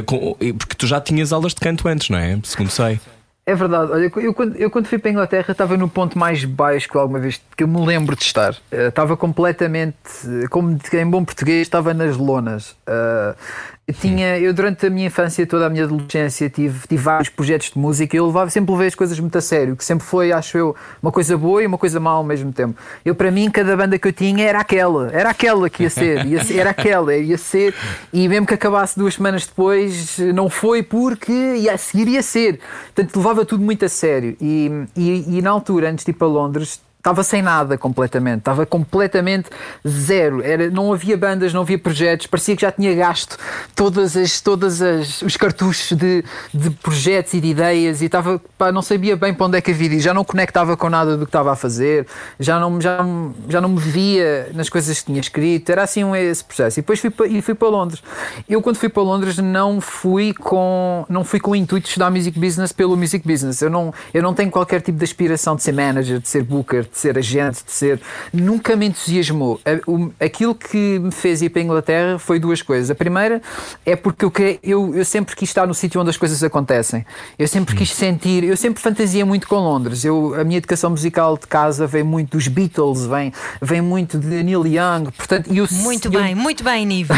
com, 0.06 0.34
porque 0.58 0.74
tu 0.78 0.86
já 0.86 0.98
tinhas 0.98 1.30
aulas 1.30 1.52
de 1.52 1.60
canto 1.60 1.86
antes, 1.86 2.08
não 2.08 2.16
é? 2.16 2.38
Segundo 2.42 2.70
sei. 2.70 2.98
É 3.44 3.54
verdade, 3.54 3.90
olha, 3.90 4.12
eu 4.16 4.32
quando, 4.32 4.56
eu 4.56 4.70
quando 4.70 4.86
fui 4.86 4.98
para 4.98 5.10
a 5.10 5.12
Inglaterra 5.12 5.52
estava 5.52 5.76
no 5.76 5.88
ponto 5.88 6.16
mais 6.16 6.44
baixo 6.44 6.88
que 6.88 6.96
alguma 6.96 7.18
vez 7.18 7.40
que 7.56 7.64
eu 7.64 7.68
me 7.68 7.84
lembro 7.84 8.14
de 8.16 8.22
estar. 8.22 8.52
Uh, 8.72 8.88
estava 8.88 9.14
completamente, 9.14 9.96
como 10.50 10.78
em 10.92 11.10
bom 11.10 11.22
português, 11.22 11.62
estava 11.62 11.92
nas 11.92 12.16
lonas. 12.16 12.70
Uh, 12.88 13.34
tinha, 13.92 14.38
eu 14.38 14.52
durante 14.52 14.86
a 14.86 14.90
minha 14.90 15.06
infância, 15.06 15.46
toda 15.46 15.66
a 15.66 15.70
minha 15.70 15.84
adolescência, 15.84 16.48
tive, 16.48 16.86
tive 16.86 17.02
vários 17.02 17.28
projetos 17.28 17.70
de 17.70 17.78
música 17.78 18.16
e 18.16 18.18
eu 18.18 18.26
levava, 18.26 18.50
sempre 18.50 18.72
levei 18.72 18.88
as 18.88 18.94
coisas 18.94 19.18
muito 19.18 19.36
a 19.36 19.40
sério, 19.40 19.76
que 19.76 19.84
sempre 19.84 20.06
foi, 20.06 20.32
acho 20.32 20.56
eu, 20.56 20.76
uma 21.02 21.10
coisa 21.10 21.36
boa 21.36 21.62
e 21.62 21.66
uma 21.66 21.78
coisa 21.78 21.98
má 21.98 22.10
ao 22.10 22.24
mesmo 22.24 22.52
tempo. 22.52 22.78
Eu, 23.04 23.14
para 23.14 23.30
mim, 23.30 23.50
cada 23.50 23.76
banda 23.76 23.98
que 23.98 24.08
eu 24.08 24.12
tinha 24.12 24.44
era 24.44 24.60
aquela, 24.60 25.10
era 25.12 25.30
aquela 25.30 25.68
que 25.68 25.84
ia 25.84 25.90
ser, 25.90 26.26
ia 26.26 26.44
ser 26.44 26.58
era 26.58 26.70
aquela, 26.70 27.14
ia 27.14 27.38
ser, 27.38 27.74
e 28.12 28.28
mesmo 28.28 28.46
que 28.46 28.54
acabasse 28.54 28.98
duas 28.98 29.14
semanas 29.14 29.46
depois, 29.46 30.18
não 30.34 30.48
foi 30.48 30.82
porque 30.82 31.32
ia, 31.32 31.74
a 31.74 31.78
seguir 31.78 32.08
ia 32.08 32.22
ser. 32.22 32.60
Portanto, 32.94 33.16
levava 33.16 33.44
tudo 33.44 33.64
muito 33.64 33.84
a 33.84 33.88
sério. 33.88 34.36
E, 34.40 34.70
e, 34.96 35.38
e 35.38 35.42
na 35.42 35.50
altura, 35.50 35.90
antes 35.90 36.04
de 36.04 36.10
ir 36.10 36.14
para 36.14 36.26
Londres, 36.26 36.80
estava 37.00 37.22
sem 37.22 37.40
nada 37.40 37.78
completamente, 37.78 38.40
estava 38.40 38.66
completamente 38.66 39.48
zero. 39.86 40.42
Era, 40.42 40.70
não 40.70 40.92
havia 40.92 41.16
bandas, 41.16 41.52
não 41.52 41.62
havia 41.62 41.78
projetos, 41.78 42.26
parecia 42.26 42.54
que 42.54 42.62
já 42.62 42.70
tinha 42.70 42.94
gasto 42.94 43.38
todas 43.74 44.16
as, 44.16 44.40
todas 44.40 44.82
as, 44.82 45.22
os 45.22 45.36
cartuchos 45.36 45.96
de, 45.96 46.22
de 46.52 46.70
projetos 46.70 47.32
e 47.34 47.40
de 47.40 47.48
ideias 47.48 48.02
e 48.02 48.04
estava, 48.04 48.40
pá, 48.56 48.70
não 48.70 48.82
sabia 48.82 49.16
bem 49.16 49.32
para 49.32 49.46
onde 49.46 49.58
é 49.58 49.60
que 49.60 49.70
havia 49.70 49.90
já 49.98 50.14
não 50.14 50.24
conectava 50.24 50.76
com 50.76 50.88
nada 50.88 51.16
do 51.16 51.24
que 51.24 51.30
estava 51.30 51.52
a 51.52 51.56
fazer, 51.56 52.06
já 52.38 52.60
não, 52.60 52.80
já, 52.80 52.98
já 53.48 53.60
não 53.60 53.70
me 53.70 53.80
via 53.80 54.50
nas 54.54 54.68
coisas 54.68 55.00
que 55.00 55.06
tinha 55.06 55.20
escrito, 55.20 55.70
era 55.70 55.82
assim 55.82 56.04
esse 56.16 56.44
processo. 56.44 56.78
E 56.78 56.82
depois 56.82 57.00
fui 57.00 57.10
para, 57.10 57.26
e 57.26 57.40
fui 57.40 57.54
para 57.54 57.68
Londres. 57.68 58.02
Eu 58.48 58.60
quando 58.60 58.76
fui 58.76 58.88
para 58.88 59.02
Londres 59.02 59.38
não 59.38 59.80
fui 59.80 60.34
com 60.34 61.04
não 61.08 61.24
fui 61.24 61.40
com 61.40 61.52
o 61.52 61.56
intuito 61.56 61.84
de 61.84 61.88
estudar 61.88 62.10
music 62.10 62.38
business 62.38 62.72
pelo 62.72 62.96
music 62.96 63.26
business. 63.26 63.62
Eu 63.62 63.70
não, 63.70 63.92
eu 64.12 64.22
não 64.22 64.34
tenho 64.34 64.50
qualquer 64.50 64.82
tipo 64.82 64.98
de 64.98 65.04
aspiração 65.04 65.56
de 65.56 65.62
ser 65.62 65.72
manager, 65.72 66.20
de 66.20 66.28
ser 66.28 66.42
booker, 66.42 66.86
de 66.90 66.98
ser 66.98 67.18
agente, 67.18 67.64
de 67.64 67.72
ser. 67.72 68.00
Nunca 68.32 68.76
me 68.76 68.86
entusiasmou. 68.86 69.60
Aquilo 70.18 70.54
que 70.54 70.98
me 70.98 71.10
fez 71.10 71.42
ir 71.42 71.50
para 71.50 71.60
a 71.60 71.64
Inglaterra 71.64 72.18
foi 72.18 72.38
duas 72.38 72.62
coisas. 72.62 72.90
A 72.90 72.94
primeira 72.94 73.40
é 73.84 73.96
porque 73.96 74.24
eu, 74.24 74.32
eu, 74.62 74.94
eu 74.96 75.04
sempre 75.04 75.34
quis 75.36 75.48
estar 75.48 75.66
no 75.66 75.74
sítio 75.74 76.00
onde 76.00 76.10
as 76.10 76.16
coisas 76.16 76.42
acontecem. 76.42 77.04
Eu 77.38 77.48
sempre 77.48 77.74
quis 77.76 77.92
sentir. 77.92 78.44
Eu 78.44 78.56
sempre 78.56 78.82
fantasia 78.82 79.24
muito 79.24 79.46
com 79.46 79.56
Londres. 79.56 80.04
Eu, 80.04 80.34
a 80.38 80.44
minha 80.44 80.58
educação 80.58 80.90
musical 80.90 81.36
de 81.36 81.46
casa 81.46 81.86
vem 81.86 82.02
muito 82.02 82.36
dos 82.36 82.48
Beatles, 82.48 83.04
vem, 83.06 83.32
vem 83.60 83.80
muito 83.80 84.18
de 84.18 84.42
Neil 84.42 84.66
Young. 84.66 85.10
Portanto, 85.16 85.52
eu, 85.52 85.66
muito 85.70 86.08
eu, 86.08 86.20
bem, 86.20 86.34
muito 86.34 86.64
bem, 86.64 86.86
Nive. 86.86 87.12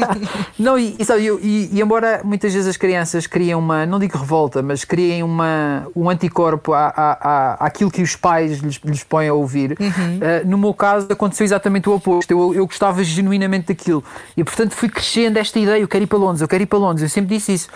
não, 0.58 0.78
e, 0.78 0.96
e, 0.98 1.46
e, 1.46 1.70
e, 1.72 1.80
embora 1.80 2.20
muitas 2.24 2.52
vezes 2.52 2.68
as 2.68 2.76
crianças 2.76 3.26
criem 3.26 3.54
uma, 3.54 3.86
não 3.86 3.98
digo 3.98 4.18
revolta, 4.18 4.62
mas 4.62 4.84
criem 4.84 5.22
uma, 5.22 5.86
um 5.94 6.08
anticorpo 6.10 6.72
à, 6.72 6.86
à, 6.88 7.12
à, 7.12 7.66
àquilo 7.66 7.90
que 7.90 8.02
os 8.02 8.16
pais 8.16 8.58
lhes, 8.58 8.80
lhes 8.84 9.02
põem 9.06 9.28
a 9.28 9.34
ouvir. 9.34 9.76
Uhum. 9.78 9.86
Uh, 9.86 10.48
no 10.48 10.58
meu 10.58 10.74
caso, 10.74 11.08
aconteceu 11.10 11.44
exatamente 11.44 11.88
o 11.88 11.94
oposto. 11.94 12.30
Eu, 12.30 12.54
eu 12.54 12.66
gostava 12.66 13.02
genuinamente 13.02 13.68
daquilo. 13.68 14.04
E 14.36 14.44
portanto 14.44 14.72
fui 14.74 14.88
crescendo 14.88 15.38
esta 15.38 15.58
ideia: 15.58 15.80
eu 15.80 15.88
quero 15.88 16.04
ir 16.04 16.06
para 16.06 16.18
Londres, 16.18 16.40
eu 16.40 16.48
quero 16.48 16.62
ir 16.62 16.66
para 16.66 16.78
Londres. 16.78 17.02
Eu 17.02 17.08
sempre 17.08 17.36
disse 17.36 17.52
isso. 17.52 17.68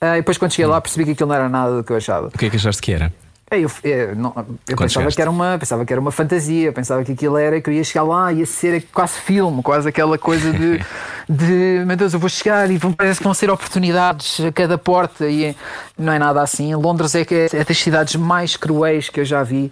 Uh, 0.00 0.14
e 0.14 0.16
depois, 0.16 0.36
quando 0.36 0.52
cheguei 0.52 0.66
lá, 0.66 0.80
percebi 0.80 1.04
que 1.04 1.12
aquilo 1.12 1.28
não 1.28 1.36
era 1.36 1.48
nada 1.48 1.76
do 1.76 1.84
que 1.84 1.92
eu 1.92 1.96
achava. 1.96 2.28
O 2.28 2.38
que 2.38 2.46
é 2.46 2.50
que 2.50 2.56
achaste 2.56 2.82
que 2.82 2.92
era? 2.92 3.12
Eu, 3.50 3.70
eu, 3.84 4.16
não, 4.16 4.34
eu 4.68 4.76
pensava, 4.76 5.10
que 5.10 5.20
era 5.20 5.30
uma, 5.30 5.58
pensava 5.58 5.84
que 5.84 5.92
era 5.92 6.00
uma 6.00 6.10
fantasia, 6.10 6.72
pensava 6.72 7.04
que 7.04 7.12
aquilo 7.12 7.36
era, 7.36 7.60
que 7.60 7.70
eu 7.70 7.74
ia 7.74 7.84
chegar 7.84 8.02
lá, 8.02 8.32
ia 8.32 8.46
ser 8.46 8.86
quase 8.92 9.14
filme, 9.20 9.62
quase 9.62 9.88
aquela 9.88 10.18
coisa 10.18 10.50
de, 10.50 10.80
de 11.28 11.84
meu 11.86 11.96
Deus, 11.96 12.14
eu 12.14 12.18
vou 12.18 12.28
chegar 12.28 12.70
e 12.70 12.78
parece 12.96 13.18
que 13.18 13.24
vão 13.24 13.34
ser 13.34 13.50
oportunidades 13.50 14.40
a 14.40 14.50
cada 14.50 14.78
porta, 14.78 15.28
e 15.28 15.54
não 15.96 16.12
é 16.12 16.18
nada 16.18 16.42
assim. 16.42 16.74
Londres 16.74 17.14
é, 17.14 17.20
é, 17.20 17.60
é 17.60 17.64
das 17.64 17.78
cidades 17.78 18.16
mais 18.16 18.56
cruéis 18.56 19.08
que 19.08 19.20
eu 19.20 19.24
já 19.24 19.42
vi 19.42 19.70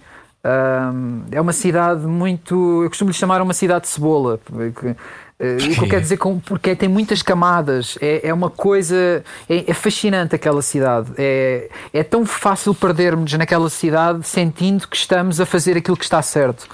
é 1.30 1.40
uma 1.40 1.52
cidade 1.52 2.06
muito. 2.06 2.82
Eu 2.82 2.88
costumo 2.88 3.10
lhe 3.10 3.16
chamar 3.16 3.40
uma 3.40 3.54
cidade 3.54 3.82
de 3.82 3.88
cebola. 3.88 4.38
Porque, 4.44 4.96
Uh, 5.42 5.56
o 5.56 5.74
que 5.74 5.80
eu 5.80 5.88
quero 5.88 6.02
dizer 6.02 6.16
com. 6.18 6.38
Porque 6.38 6.76
tem 6.76 6.88
muitas 6.88 7.20
camadas, 7.20 7.98
é, 8.00 8.28
é 8.28 8.32
uma 8.32 8.48
coisa. 8.48 9.24
É, 9.48 9.70
é, 9.70 9.74
fascinante 9.74 10.36
aquela 10.36 10.62
cidade. 10.62 11.10
É, 11.18 11.68
é 11.92 12.04
tão 12.04 12.24
fácil 12.24 12.72
perdermos 12.72 13.32
naquela 13.32 13.68
cidade 13.68 14.24
sentindo 14.24 14.86
que 14.86 14.96
estamos 14.96 15.40
a 15.40 15.46
fazer 15.46 15.76
aquilo 15.76 15.96
que 15.96 16.04
está 16.04 16.22
certo. 16.22 16.68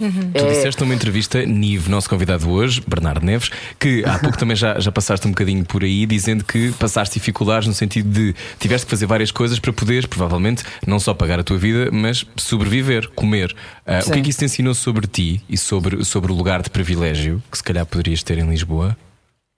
Uhum. 0.00 0.32
Tu 0.32 0.46
disseste 0.46 0.80
numa 0.82 0.94
entrevista, 0.94 1.44
Nive, 1.44 1.90
nosso 1.90 2.08
convidado 2.08 2.50
hoje, 2.50 2.82
Bernardo 2.86 3.24
Neves, 3.24 3.50
que 3.78 4.04
há 4.04 4.18
pouco 4.20 4.36
também 4.36 4.56
já, 4.56 4.78
já 4.78 4.90
passaste 4.90 5.26
um 5.26 5.30
bocadinho 5.30 5.64
por 5.64 5.82
aí, 5.82 6.06
dizendo 6.06 6.44
que 6.44 6.72
passaste 6.72 7.18
dificuldades 7.18 7.68
no 7.68 7.74
sentido 7.74 8.08
de 8.08 8.34
tiveste 8.58 8.86
que 8.86 8.90
fazer 8.90 9.06
várias 9.06 9.30
coisas 9.30 9.58
para 9.58 9.72
poderes, 9.72 10.06
provavelmente, 10.06 10.64
não 10.86 10.98
só 10.98 11.14
pagar 11.14 11.38
a 11.38 11.44
tua 11.44 11.58
vida, 11.58 11.90
mas 11.92 12.26
sobreviver, 12.36 13.08
comer. 13.10 13.54
Uh, 13.86 14.08
o 14.08 14.12
que 14.12 14.18
é 14.18 14.22
que 14.22 14.30
isso 14.30 14.38
te 14.38 14.44
ensinou 14.44 14.74
sobre 14.74 15.06
ti 15.06 15.42
e 15.48 15.56
sobre, 15.56 16.04
sobre 16.04 16.32
o 16.32 16.34
lugar 16.34 16.62
de 16.62 16.70
privilégio 16.70 17.42
que 17.50 17.56
se 17.56 17.64
calhar 17.64 17.86
poderias 17.86 18.22
ter 18.22 18.38
em 18.38 18.48
Lisboa 18.48 18.96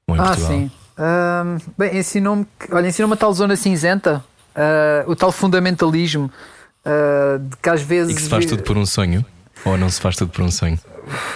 ou 0.09 0.17
em 0.17 0.21
ah, 0.21 0.25
Portugal? 0.25 0.51
Sim. 0.51 0.71
Bem, 1.77 1.99
ensinou-me 1.99 2.47
olha, 2.71 2.89
ensinou-me 2.89 3.15
a 3.15 3.17
tal 3.17 3.33
zona 3.33 3.55
cinzenta, 3.55 4.25
uh, 4.57 5.11
o 5.11 5.15
tal 5.15 5.31
fundamentalismo, 5.31 6.31
uh, 6.85 7.39
de 7.39 7.57
que 7.57 7.69
às 7.69 7.83
vezes. 7.83 8.13
E 8.13 8.17
que 8.17 8.23
se 8.23 8.29
faz 8.29 8.47
tudo 8.47 8.63
por 8.63 8.77
um 8.77 8.87
sonho? 8.87 9.25
Ou 9.67 9.77
não 9.77 9.91
se 9.91 10.01
faz 10.01 10.15
tudo 10.15 10.31
por 10.31 10.43
um 10.43 10.51
sonho? 10.51 10.79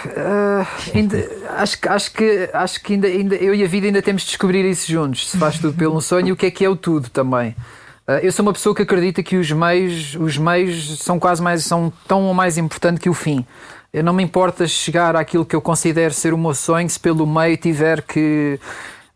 Uh, 0.06 0.66
ainda, 0.94 1.28
acho, 1.58 1.76
acho, 1.88 2.12
que, 2.12 2.50
acho 2.52 2.82
que 2.82 2.94
ainda, 2.94 3.08
ainda 3.08 3.34
eu 3.36 3.54
e 3.54 3.64
a 3.64 3.66
vida 3.66 3.88
ainda 3.88 4.00
temos 4.00 4.22
de 4.22 4.28
descobrir 4.28 4.64
isso 4.64 4.90
juntos. 4.90 5.30
Se 5.30 5.36
faz 5.36 5.58
tudo 5.58 5.76
pelo 5.76 6.00
sonho 6.00 6.28
e 6.28 6.32
o 6.32 6.36
que 6.36 6.46
é 6.46 6.50
que 6.50 6.64
é 6.64 6.68
o 6.68 6.76
tudo 6.76 7.10
também. 7.10 7.50
Uh, 8.06 8.12
eu 8.22 8.30
sou 8.30 8.44
uma 8.44 8.52
pessoa 8.52 8.74
que 8.74 8.82
acredita 8.82 9.20
que 9.22 9.36
os 9.36 9.50
meios, 9.50 10.14
os 10.14 10.38
meios 10.38 11.00
são 11.00 11.18
quase 11.18 11.42
mais 11.42 11.64
são 11.64 11.92
tão 12.06 12.22
ou 12.22 12.34
mais 12.34 12.56
importante 12.56 13.00
que 13.00 13.10
o 13.10 13.14
fim. 13.14 13.44
Eu 13.92 14.04
não 14.04 14.12
me 14.12 14.22
importa 14.22 14.66
chegar 14.68 15.16
àquilo 15.16 15.44
que 15.44 15.56
eu 15.56 15.60
considero 15.60 16.14
ser 16.14 16.32
o 16.32 16.38
meu 16.38 16.54
sonho 16.54 16.88
se 16.88 16.98
pelo 16.98 17.26
meio 17.26 17.56
tiver 17.56 18.02
que 18.02 18.60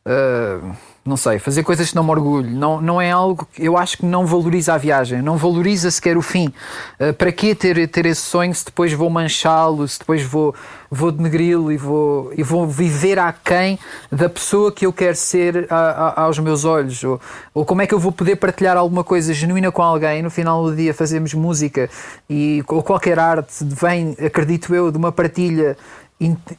uh, 0.04 0.75
não 1.04 1.18
sei, 1.18 1.38
fazer 1.38 1.62
coisas 1.62 1.90
que 1.90 1.96
não 1.96 2.02
me 2.02 2.11
orgulho, 2.11 2.50
não, 2.50 2.80
não 2.80 2.99
é 2.99 3.11
algo 3.11 3.46
que 3.52 3.62
eu 3.62 3.76
acho 3.76 3.99
que 3.99 4.06
não 4.06 4.25
valoriza 4.25 4.73
a 4.73 4.78
viagem, 4.78 5.20
não 5.20 5.37
valoriza 5.37 5.90
sequer 5.90 6.16
o 6.16 6.23
fim. 6.23 6.50
Uh, 6.99 7.12
para 7.12 7.30
que 7.30 7.54
ter, 7.54 7.87
ter 7.88 8.06
esse 8.06 8.23
sonho 8.23 8.54
se 8.54 8.64
depois 8.64 8.90
vou 8.94 9.11
manchá-lo, 9.11 9.87
se 9.87 9.99
depois 9.99 10.23
vou, 10.23 10.54
vou 10.90 11.12
denegri-lo 11.12 11.70
e 11.70 11.76
vou, 11.76 12.32
e 12.34 12.42
vou 12.42 12.66
viver 12.66 13.18
aquém 13.18 13.78
da 14.11 14.30
pessoa 14.30 14.73
que 14.73 14.87
eu 14.87 14.94
quero 14.94 15.14
ser 15.14 15.66
a, 15.68 15.76
a, 15.76 16.23
aos 16.23 16.38
meus 16.38 16.64
olhos? 16.64 17.04
Ou, 17.04 17.20
ou 17.52 17.66
como 17.66 17.82
é 17.82 17.87
que 17.87 17.92
eu 17.92 17.99
vou 17.99 18.11
poder 18.11 18.37
partilhar 18.37 18.78
alguma 18.78 19.04
coisa 19.04 19.34
genuína 19.34 19.70
com 19.70 19.82
alguém? 19.82 20.23
No 20.23 20.30
final 20.30 20.64
do 20.64 20.75
dia 20.75 20.94
fazemos 20.94 21.34
música 21.34 21.90
e 22.30 22.64
ou 22.66 22.82
qualquer 22.82 23.18
arte 23.18 23.62
vem, 23.62 24.16
acredito 24.25 24.75
eu, 24.75 24.90
de 24.90 24.96
uma 24.96 25.12
partilha 25.12 25.76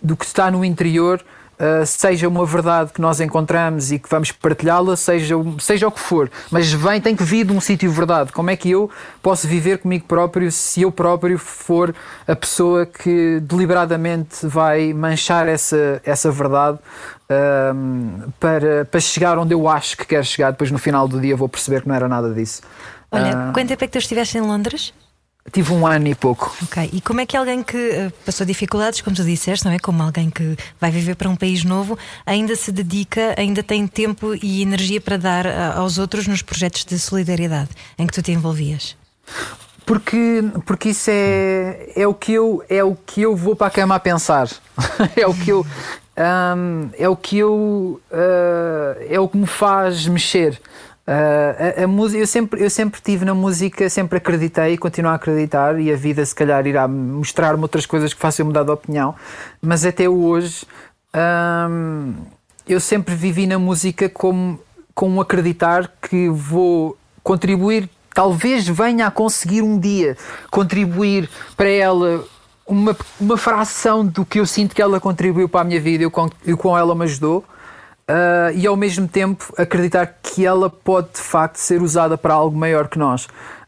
do 0.04 0.16
que 0.16 0.26
está 0.26 0.52
no 0.52 0.64
interior 0.64 1.24
Uh, 1.56 1.86
seja 1.86 2.28
uma 2.28 2.46
verdade 2.46 2.92
que 2.92 3.00
nós 3.00 3.22
encontramos 3.22 3.90
e 3.90 3.98
que 3.98 4.10
vamos 4.10 4.30
partilhá-la, 4.32 4.98
seja, 4.98 5.36
seja 5.60 5.88
o 5.88 5.92
que 5.92 6.02
for, 6.02 6.30
mas 6.52 6.72
vem, 6.74 7.00
tem 7.00 7.16
que 7.16 7.24
vir 7.24 7.46
de 7.46 7.54
um 7.54 7.62
sítio 7.62 7.90
verdade. 7.90 8.34
Como 8.34 8.50
é 8.50 8.58
que 8.58 8.70
eu 8.70 8.90
posso 9.22 9.48
viver 9.48 9.78
comigo 9.78 10.06
próprio 10.06 10.52
se 10.52 10.82
eu 10.82 10.92
próprio 10.92 11.40
for 11.40 11.96
a 12.28 12.36
pessoa 12.36 12.86
que 12.86 13.40
deliberadamente 13.40 14.46
vai 14.46 14.92
manchar 14.94 15.48
essa, 15.48 16.02
essa 16.04 16.30
verdade 16.30 16.78
uh, 17.30 18.32
para, 18.38 18.84
para 18.84 19.00
chegar 19.00 19.38
onde 19.38 19.54
eu 19.54 19.70
acho 19.70 19.96
que 19.96 20.06
quero 20.06 20.26
chegar? 20.26 20.52
Depois 20.52 20.72
no 20.72 20.78
final 20.78 21.08
do 21.08 21.22
dia 21.22 21.38
vou 21.38 21.48
perceber 21.48 21.84
que 21.84 21.88
não 21.88 21.96
era 21.96 22.10
nada 22.10 22.34
disso. 22.34 22.62
Olha, 23.10 23.50
uh, 23.50 23.54
quanto 23.54 23.70
tempo 23.70 23.84
é 23.84 23.88
que 23.88 23.94
tu 23.94 24.00
estiveste 24.00 24.38
em 24.38 24.42
Londres? 24.42 24.94
Tive 25.52 25.74
um 25.74 25.86
ano 25.86 26.08
e 26.08 26.16
pouco. 26.16 26.56
Ok. 26.64 26.90
E 26.92 27.00
como 27.00 27.22
é 27.22 27.26
que 27.26 27.38
alguém 27.38 27.62
que 27.62 27.78
uh, 27.78 28.12
passou 28.26 28.46
dificuldades, 28.46 29.02
como 29.02 29.16
tu 29.16 29.24
disseste, 29.24 29.64
não 29.64 29.72
é? 29.72 29.80
Como 29.80 30.02
alguém 30.02 30.30
que 30.30 30.58
vai 30.82 30.90
viver 30.90 31.16
para 31.16 31.30
um 31.30 31.36
país 31.36 31.64
novo, 31.64 31.98
ainda 32.26 32.56
se 32.56 32.72
dedica, 32.72 33.36
ainda 33.38 33.62
tem 33.62 33.86
tempo 33.86 34.34
e 34.42 34.64
energia 34.64 35.00
para 35.00 35.18
dar 35.18 35.46
uh, 35.46 35.78
aos 35.78 36.00
outros 36.00 36.28
nos 36.28 36.42
projetos 36.42 36.84
de 36.84 36.98
solidariedade 36.98 37.70
em 37.98 38.08
que 38.08 38.14
tu 38.14 38.24
te 38.24 38.32
envolvias? 38.32 38.98
Porque, 39.86 40.44
porque 40.66 40.90
isso 40.90 41.12
é, 41.12 41.92
é, 41.96 42.08
o 42.08 42.14
que 42.14 42.34
eu, 42.34 42.64
é 42.68 42.84
o 42.84 42.96
que 42.96 43.22
eu 43.22 43.36
vou 43.36 43.56
para 43.56 43.68
a 43.68 43.70
cama 43.70 43.96
a 43.96 44.00
pensar. 44.00 44.50
é 45.16 45.28
o 45.28 45.34
que 45.34 45.52
eu. 45.52 45.66
Um, 46.18 46.90
é 46.98 47.08
o 47.08 47.16
que 47.16 47.38
eu. 47.38 48.02
Uh, 48.12 49.06
é 49.08 49.20
o 49.20 49.28
que 49.30 49.38
me 49.38 49.46
faz 49.46 50.08
mexer. 50.08 50.60
Uh, 51.08 51.82
a, 51.82 51.84
a 51.84 51.88
música, 51.88 52.20
eu 52.20 52.26
sempre, 52.26 52.64
eu 52.64 52.70
sempre 52.70 53.00
tive 53.00 53.26
na 53.26 53.36
música, 53.36 53.88
sempre 53.90 54.18
acreditei 54.18 54.74
e 54.74 54.78
continuo 54.78 55.12
a 55.12 55.16
acreditar, 55.16 55.80
e 55.80 55.92
a 55.92 55.96
vida 55.96 56.26
se 56.26 56.34
calhar 56.34 56.66
irá 56.66 56.88
mostrar-me 56.88 57.62
outras 57.62 57.86
coisas 57.86 58.12
que 58.12 58.20
façam 58.20 58.48
mudar 58.48 58.64
de 58.64 58.72
opinião, 58.72 59.14
mas 59.62 59.86
até 59.86 60.10
hoje 60.10 60.66
um, 61.70 62.14
eu 62.68 62.80
sempre 62.80 63.14
vivi 63.14 63.46
na 63.46 63.60
música 63.60 64.10
como, 64.10 64.60
com 64.96 65.22
acreditar 65.22 65.92
que 66.02 66.28
vou 66.28 66.98
contribuir, 67.22 67.88
talvez 68.12 68.68
venha 68.68 69.06
a 69.06 69.12
conseguir 69.12 69.62
um 69.62 69.80
dia 69.80 70.18
contribuir 70.50 71.30
para 71.56 71.70
ela 71.70 72.24
uma, 72.66 72.98
uma 73.22 73.38
fração 73.38 74.04
do 74.04 74.26
que 74.26 74.40
eu 74.40 74.46
sinto 74.48 74.74
que 74.74 74.82
ela 74.82 75.00
contribuiu 75.00 75.48
para 75.48 75.62
a 75.62 75.64
minha 75.64 75.80
vida 75.80 76.04
e 76.46 76.54
o 76.54 76.58
quão 76.58 76.76
ela 76.76 76.96
me 76.96 77.04
ajudou 77.04 77.46
uh, 78.10 78.56
e 78.56 78.66
ao 78.68 78.76
mesmo 78.76 79.08
tempo 79.08 79.54
acreditar 79.58 80.18
que 80.22 80.46
ela 80.46 80.70
pode 80.70 81.10
de 81.14 81.22
facto 81.22 81.58
ser 81.58 81.82
usada 81.82 82.18
para 82.18 82.34
algo 82.34 82.58
maior 82.58 82.88
que 82.88 82.98
nós. 82.98 83.28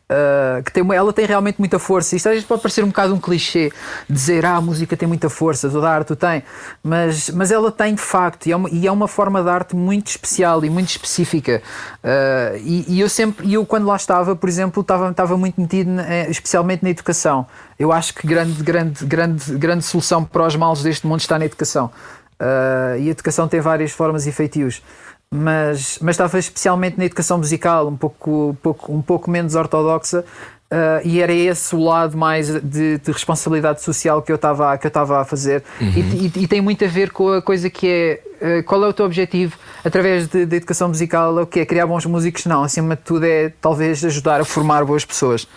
Uh, 0.10 0.64
que 0.64 0.72
tem, 0.72 0.86
ela 0.96 1.12
tem 1.12 1.26
realmente 1.26 1.60
muita 1.60 1.78
força. 1.78 2.16
Isto 2.16 2.28
às 2.28 2.36
vezes 2.36 2.48
pode 2.48 2.62
parecer 2.62 2.82
um 2.82 2.88
bocado 2.88 3.14
um 3.14 3.20
clichê 3.20 3.74
dizer 4.10 4.46
ah, 4.46 4.56
a 4.56 4.62
música 4.62 4.96
tem 4.96 5.06
muita 5.06 5.30
força, 5.30 5.70
toda 5.70 5.90
a 5.90 5.94
arte 5.94 6.16
tem, 6.16 6.44
mas, 6.82 7.30
mas 7.32 7.52
ela 7.52 7.70
tem 7.74 7.94
de 7.94 8.02
facto, 8.02 8.48
e 8.48 8.54
é, 8.54 8.56
uma, 8.56 8.70
e 8.70 8.88
é 8.88 8.92
uma 8.92 9.06
forma 9.10 9.44
de 9.44 9.50
arte 9.50 9.76
muito 9.76 10.08
especial 10.08 10.64
e 10.64 10.70
muito 10.70 10.92
específica. 10.92 11.62
Uh, 12.02 12.58
e, 12.64 12.86
e, 12.88 13.02
eu 13.02 13.10
sempre, 13.10 13.52
eu 13.52 13.66
quando 13.66 13.86
lá 13.86 13.98
estava, 13.98 14.34
por 14.34 14.48
exemplo, 14.48 14.80
estava, 14.80 15.10
estava 15.10 15.36
muito 15.36 15.60
metido 15.60 15.92
na, 15.92 16.04
eh, 16.04 16.30
especialmente 16.30 16.84
na 16.84 16.90
educação. 16.90 17.46
Eu 17.78 17.92
acho 17.92 18.14
que 18.14 18.26
grande, 18.26 18.64
grande, 18.64 19.06
grande, 19.06 19.58
grande 19.58 19.84
solução 19.84 20.24
para 20.24 20.48
os 20.48 20.56
males 20.56 20.82
deste 20.84 21.06
mundo 21.06 21.20
está 21.20 21.38
na 21.38 21.44
educação. 21.44 21.92
Uh, 22.40 23.00
e 23.00 23.08
a 23.08 23.12
educação 23.12 23.48
tem 23.48 23.60
várias 23.60 23.92
formas 23.92 24.28
e 24.28 24.32
feitios. 24.32 24.82
Mas, 25.30 26.00
mas 26.02 26.14
estava 26.14 26.40
especialmente 26.40 26.98
na 26.98 27.04
educação 27.06 27.38
musical, 27.38 27.88
um 27.88 27.98
pouco, 27.98 28.56
pouco, 28.62 28.94
um 28.94 29.02
pouco 29.02 29.30
menos 29.30 29.56
ortodoxa, 29.56 30.24
Uh, 30.70 31.00
e 31.06 31.22
era 31.22 31.32
esse 31.32 31.74
o 31.74 31.82
lado 31.82 32.18
mais 32.18 32.50
de, 32.50 32.98
de 32.98 33.10
responsabilidade 33.10 33.82
social 33.82 34.22
que 34.22 34.30
eu 34.30 34.36
estava 34.36 34.78
que 34.78 34.86
eu 34.86 34.90
estava 34.90 35.22
a 35.22 35.24
fazer 35.24 35.64
uhum. 35.80 35.88
e, 35.96 36.00
e, 36.00 36.44
e, 36.44 36.46
tem 36.46 36.60
muito 36.60 36.84
a 36.84 36.90
ver 36.90 37.10
com 37.10 37.32
a 37.32 37.42
coisa 37.42 37.70
que 37.70 37.88
é 37.88 38.60
uh, 38.60 38.64
qual 38.64 38.84
é 38.84 38.88
o 38.90 38.92
teu 38.92 39.06
objetivo 39.06 39.58
através 39.82 40.28
da 40.28 40.42
educação 40.42 40.90
musical 40.90 41.40
é 41.40 41.44
o 41.44 41.48
que 41.48 41.62
é 41.62 41.66
criar 41.66 41.88
bons 41.88 42.06
músicos 42.06 42.46
não 42.46 42.64
acima 42.64 42.98
de 42.98 43.02
tudo 43.02 43.26
é 43.26 43.54
talvez 43.62 44.04
ajudar 44.04 44.42
a 44.42 44.44
formar 44.44 44.84
boas 44.84 45.06
pessoas 45.06 45.48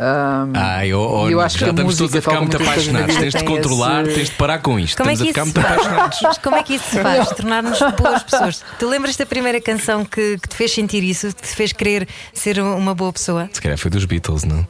um, 0.00 0.52
Ai, 0.54 0.92
oh, 0.92 1.22
oh, 1.22 1.30
eu 1.30 1.40
acho 1.40 1.58
já 1.58 1.66
que 1.66 1.70
estamos 1.70 1.96
todos 1.96 2.16
a 2.16 2.20
ficar 2.20 2.40
muito 2.40 2.56
apaixonados. 2.56 3.16
Tens 3.16 3.34
de 3.34 3.44
controlar, 3.44 4.06
esse... 4.06 4.14
tens 4.14 4.30
de 4.30 4.36
parar 4.36 4.58
com 4.58 4.78
isto. 4.78 4.96
Como 4.96 5.10
estamos 5.10 5.20
é 5.28 5.32
que 5.32 5.40
a 5.40 5.44
ficar 5.44 5.44
muito 5.44 5.60
apaixonados. 5.60 6.38
Como 6.38 6.56
é 6.56 6.62
que 6.62 6.74
isso 6.74 6.90
se 6.90 7.00
faz? 7.00 7.28
Tornar-nos 7.36 7.78
boas 7.78 8.22
pessoas. 8.22 8.64
Tu 8.78 8.88
lembras 8.88 9.16
da 9.16 9.26
primeira 9.26 9.60
canção 9.60 10.04
que, 10.04 10.38
que, 10.38 10.48
te 10.48 10.56
fez 10.56 10.72
sentir 10.72 11.02
isso, 11.04 11.28
que 11.34 11.42
te 11.42 11.54
fez 11.54 11.72
querer 11.72 12.08
ser 12.32 12.58
uma 12.58 12.94
boa 12.94 13.12
pessoa? 13.12 13.48
Se 13.52 13.60
calhar 13.60 13.78
foi 13.78 13.90
dos 13.90 14.04
Beatles, 14.04 14.44
não? 14.44 14.66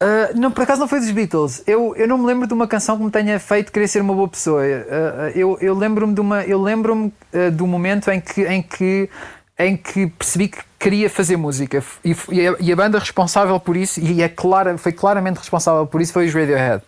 Uh, 0.00 0.30
não, 0.36 0.52
por 0.52 0.62
acaso 0.62 0.80
não 0.80 0.86
foi 0.86 1.00
dos 1.00 1.10
Beatles. 1.10 1.62
Eu, 1.66 1.94
eu 1.96 2.06
não 2.06 2.18
me 2.18 2.26
lembro 2.26 2.46
de 2.46 2.54
uma 2.54 2.68
canção 2.68 2.96
que 2.96 3.02
me 3.02 3.10
tenha 3.10 3.38
feito 3.40 3.72
querer 3.72 3.88
ser 3.88 4.00
uma 4.00 4.14
boa 4.14 4.28
pessoa. 4.28 4.62
Uh, 4.62 5.32
eu 5.34 5.58
eu 5.60 5.76
lembro-me 5.76 6.14
de 6.14 6.20
uma, 6.20 6.44
eu 6.44 6.60
lembro-me 6.62 7.12
uh, 7.32 7.50
do 7.50 7.66
momento 7.66 8.08
em 8.10 8.20
que, 8.20 8.42
em 8.42 8.62
que 8.62 9.10
em 9.58 9.76
que 9.76 10.06
percebi 10.06 10.48
que 10.48 10.67
queria 10.78 11.10
fazer 11.10 11.36
música 11.36 11.82
e, 12.04 12.14
e, 12.60 12.72
a, 12.72 12.76
banda 12.76 12.98
responsável 12.98 13.58
por 13.58 13.76
isso 13.76 14.00
e 14.00 14.22
é 14.22 14.28
clara, 14.28 14.78
foi 14.78 14.92
claramente 14.92 15.38
responsável 15.38 15.86
por 15.86 16.00
isso 16.00 16.12
foi 16.12 16.26
os 16.26 16.34
Radiohead. 16.34 16.82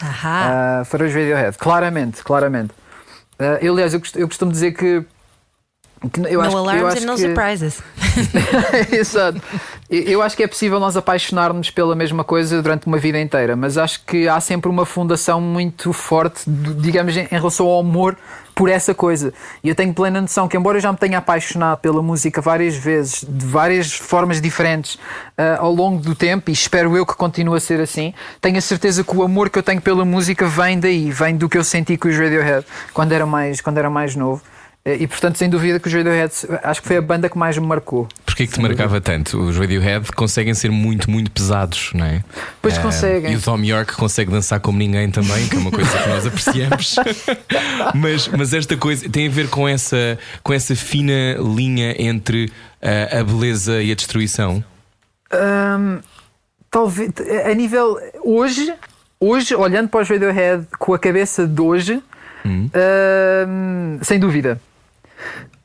Ahá. 0.00 0.80
Uh, 0.80 0.84
foram 0.84 1.06
os 1.06 1.14
Radiohead, 1.14 1.56
claramente, 1.56 2.22
claramente. 2.22 2.72
Uh, 3.38 3.58
eu, 3.60 3.72
aliás, 3.72 3.94
eu 3.94 4.26
costumo 4.26 4.50
dizer 4.50 4.72
que 4.72 5.04
eu 6.28 6.42
no 6.42 6.58
alarms 6.58 6.94
acho 6.94 7.02
and 7.02 7.06
no 7.06 7.14
que... 7.14 7.20
surprises. 7.20 7.82
Exato. 8.92 9.40
Eu 9.88 10.20
acho 10.20 10.36
que 10.36 10.42
é 10.42 10.46
possível 10.46 10.78
nós 10.78 10.96
apaixonarmos 10.96 11.70
pela 11.70 11.94
mesma 11.94 12.24
coisa 12.24 12.60
durante 12.60 12.86
uma 12.86 12.98
vida 12.98 13.20
inteira, 13.20 13.56
mas 13.56 13.78
acho 13.78 14.04
que 14.04 14.28
há 14.28 14.40
sempre 14.40 14.68
uma 14.68 14.84
fundação 14.84 15.40
muito 15.40 15.92
forte, 15.92 16.42
digamos, 16.46 17.16
em 17.16 17.26
relação 17.30 17.66
ao 17.66 17.80
amor 17.80 18.16
por 18.54 18.68
essa 18.68 18.94
coisa. 18.94 19.32
E 19.62 19.68
eu 19.68 19.74
tenho 19.74 19.92
plena 19.94 20.20
noção 20.20 20.48
que, 20.48 20.56
embora 20.56 20.78
eu 20.78 20.80
já 20.80 20.90
me 20.90 20.98
tenha 20.98 21.18
apaixonado 21.18 21.78
pela 21.78 22.02
música 22.02 22.40
várias 22.40 22.74
vezes, 22.74 23.24
de 23.26 23.46
várias 23.46 23.92
formas 23.92 24.40
diferentes 24.40 24.94
uh, 24.94 25.60
ao 25.60 25.72
longo 25.72 26.02
do 26.02 26.14
tempo, 26.14 26.50
e 26.50 26.52
espero 26.52 26.96
eu 26.96 27.06
que 27.06 27.14
continue 27.14 27.56
a 27.56 27.60
ser 27.60 27.80
assim, 27.80 28.14
tenho 28.40 28.56
a 28.56 28.62
certeza 28.62 29.04
que 29.04 29.14
o 29.14 29.22
amor 29.22 29.50
que 29.50 29.58
eu 29.58 29.62
tenho 29.62 29.80
pela 29.80 30.04
música 30.04 30.46
vem 30.46 30.80
daí, 30.80 31.10
vem 31.10 31.36
do 31.36 31.48
que 31.48 31.58
eu 31.58 31.64
senti 31.64 31.96
com 31.96 32.08
os 32.08 32.16
Radiohead 32.16 32.66
quando 32.92 33.12
era 33.12 33.26
mais, 33.26 33.60
quando 33.60 33.78
era 33.78 33.90
mais 33.90 34.16
novo. 34.16 34.42
Eh, 34.86 34.98
e 35.00 35.06
portanto, 35.08 35.36
sem 35.36 35.50
dúvida 35.50 35.80
que 35.80 35.88
os 35.88 35.92
Radiohead 35.92 36.32
acho 36.62 36.80
que 36.80 36.86
foi 36.86 36.96
a 36.96 37.02
banda 37.02 37.28
que 37.28 37.36
mais 37.36 37.58
me 37.58 37.66
marcou. 37.66 38.06
Porquê 38.24 38.46
que 38.46 38.52
te 38.52 38.60
marcava 38.60 39.00
tanto? 39.00 39.36
Os 39.36 39.58
Radiohead 39.58 40.12
conseguem 40.12 40.54
ser 40.54 40.70
muito, 40.70 41.10
muito 41.10 41.28
pesados, 41.32 41.90
não 41.92 42.06
é? 42.06 42.22
Pois 42.62 42.78
Ah, 42.78 42.82
conseguem. 42.82 43.32
E 43.32 43.36
o 43.36 43.42
Tom 43.42 43.58
York 43.58 43.94
consegue 43.96 44.30
dançar 44.30 44.60
como 44.60 44.78
ninguém 44.78 45.10
também, 45.10 45.48
que 45.48 45.56
é 45.56 45.58
uma 45.58 45.72
coisa 45.72 45.90
que 45.90 46.08
nós 46.08 46.24
apreciamos. 46.28 46.94
mas, 47.94 48.28
mas 48.28 48.54
esta 48.54 48.76
coisa 48.76 49.10
tem 49.10 49.26
a 49.26 49.30
ver 49.30 49.50
com 49.50 49.66
essa, 49.68 50.16
com 50.44 50.52
essa 50.52 50.76
fina 50.76 51.34
linha 51.38 52.00
entre 52.00 52.52
ah, 52.80 53.18
a 53.20 53.24
beleza 53.24 53.82
e 53.82 53.90
a 53.90 53.94
destruição. 53.94 54.62
Hum, 55.34 55.98
talvez 56.70 57.10
a 57.44 57.52
nível 57.54 57.98
hoje, 58.22 58.72
hoje, 59.18 59.52
olhando 59.56 59.88
para 59.88 60.02
os 60.02 60.08
Radiohead 60.08 60.64
com 60.78 60.94
a 60.94 60.98
cabeça 60.98 61.44
de 61.44 61.60
hoje, 61.60 62.00
hum, 62.44 63.98
sem 64.02 64.20
dúvida. 64.20 64.60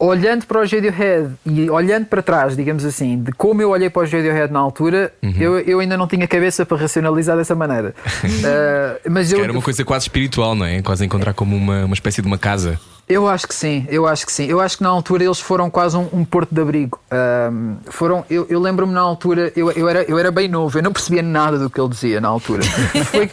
Olhando 0.04 0.48
para 0.48 0.62
os 0.62 0.72
Radiohead 0.72 1.30
e 1.46 1.70
olhando 1.70 2.06
para 2.08 2.24
trás, 2.24 2.56
digamos 2.56 2.84
assim, 2.84 3.22
de 3.22 3.32
como 3.34 3.62
eu 3.62 3.70
olhei 3.70 3.88
para 3.88 4.02
os 4.02 4.12
Radiohead 4.12 4.52
na 4.52 4.60
altura, 4.60 5.14
eu, 5.40 5.60
eu 5.60 5.80
ainda 5.80 5.96
não 5.96 6.08
tinha 6.08 6.28
cabeça 6.28 6.66
para 6.66 6.78
racionalizar 6.78 7.38
dessa 7.38 7.54
maneira. 7.54 7.94
Uh, 8.24 9.06
mas 9.12 9.32
eu, 9.32 9.44
era 9.44 9.52
uma 9.52 9.62
coisa 9.62 9.86
quase 9.86 10.06
espiritual, 10.06 10.56
não 10.56 10.66
é? 10.66 10.82
Quase 10.82 11.06
encontrar 11.06 11.34
como 11.36 11.56
uma, 11.56 11.86
uma 11.86 11.94
espécie 11.94 12.20
de 12.20 12.28
uma 12.28 12.38
casa. 12.38 12.80
Eu 13.10 13.28
acho 13.28 13.46
que 13.46 13.54
sim, 13.54 13.86
eu 13.90 14.08
acho 14.08 14.26
que 14.26 14.32
sim. 14.32 14.46
Eu 14.46 14.62
acho 14.62 14.78
que 14.78 14.84
na 14.84 14.90
altura 14.90 15.24
eles 15.26 15.40
foram 15.40 15.70
quase 15.70 15.98
um, 15.98 16.08
um 16.14 16.24
porto 16.24 16.54
de 16.56 16.62
abrigo. 16.62 16.98
Ahm, 17.12 17.76
foram, 17.90 18.24
eu, 18.30 18.46
eu 18.50 18.58
lembro-me 18.58 18.94
na 18.94 19.02
altura, 19.02 19.52
eu, 19.54 19.70
eu, 19.72 19.90
era, 19.90 20.04
eu 20.04 20.18
era 20.18 20.32
bem 20.32 20.48
novo, 20.48 20.78
eu 20.78 20.82
não 20.82 20.94
percebia 20.94 21.22
nada 21.22 21.58
do 21.60 21.70
que 21.70 21.78
ele 21.80 21.90
dizia 21.90 22.22
na 22.22 22.30
altura. 22.30 22.64
Foi- 23.12 23.30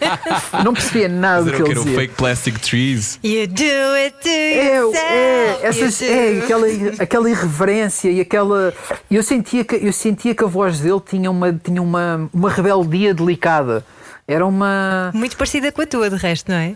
não 0.65 0.75
percebia 0.75 1.09
nada 1.09 1.45
do 1.45 1.53
que 1.53 1.63
ele 1.63 1.75
dizia. 1.75 1.95
fake 1.95 2.15
plastic 2.15 2.59
trees. 2.59 3.21
You 3.23 3.47
do 3.47 3.63
it 3.95 4.17
to 4.21 4.29
É, 4.29 4.79
yourself. 4.79 4.97
é, 4.99 5.59
essas, 5.63 6.01
you 6.01 6.09
do. 6.09 6.13
é 6.13 6.39
aquela, 6.45 6.67
aquela 6.99 7.31
irreverência 7.31 8.11
e 8.11 8.21
aquela. 8.21 8.75
Eu 9.09 9.23
sentia, 9.23 9.65
que, 9.65 9.77
eu 9.77 9.93
sentia 9.93 10.35
que 10.35 10.43
a 10.43 10.49
voz 10.49 10.81
dele 10.81 11.01
tinha 11.09 11.31
uma, 11.31 11.53
tinha 11.53 11.81
uma, 11.81 12.29
uma 12.35 12.51
rebeldia 12.51 13.15
delicada. 13.15 13.85
Era 14.27 14.45
uma. 14.45 15.13
Muito 15.15 15.37
parecida 15.37 15.71
com 15.71 15.83
a 15.83 15.87
tua, 15.87 16.11
de 16.11 16.17
resto, 16.17 16.51
não 16.51 16.59
é? 16.59 16.75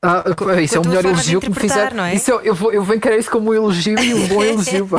Ah, 0.00 0.22
isso 0.62 0.76
é 0.76 0.80
o 0.80 0.86
melhor 0.86 1.04
elogio 1.04 1.40
que 1.40 1.48
me 1.48 1.56
fizeram. 1.56 1.96
não 1.96 2.04
é? 2.04 2.14
Isso 2.14 2.30
eu, 2.30 2.40
eu, 2.42 2.54
vou, 2.54 2.72
eu 2.72 2.84
vou 2.84 2.94
encarar 2.94 3.16
isso 3.16 3.28
como 3.28 3.50
um 3.50 3.54
elogio 3.54 3.98
e 3.98 4.14
um 4.14 4.28
bom 4.28 4.44
elogio. 4.44 4.88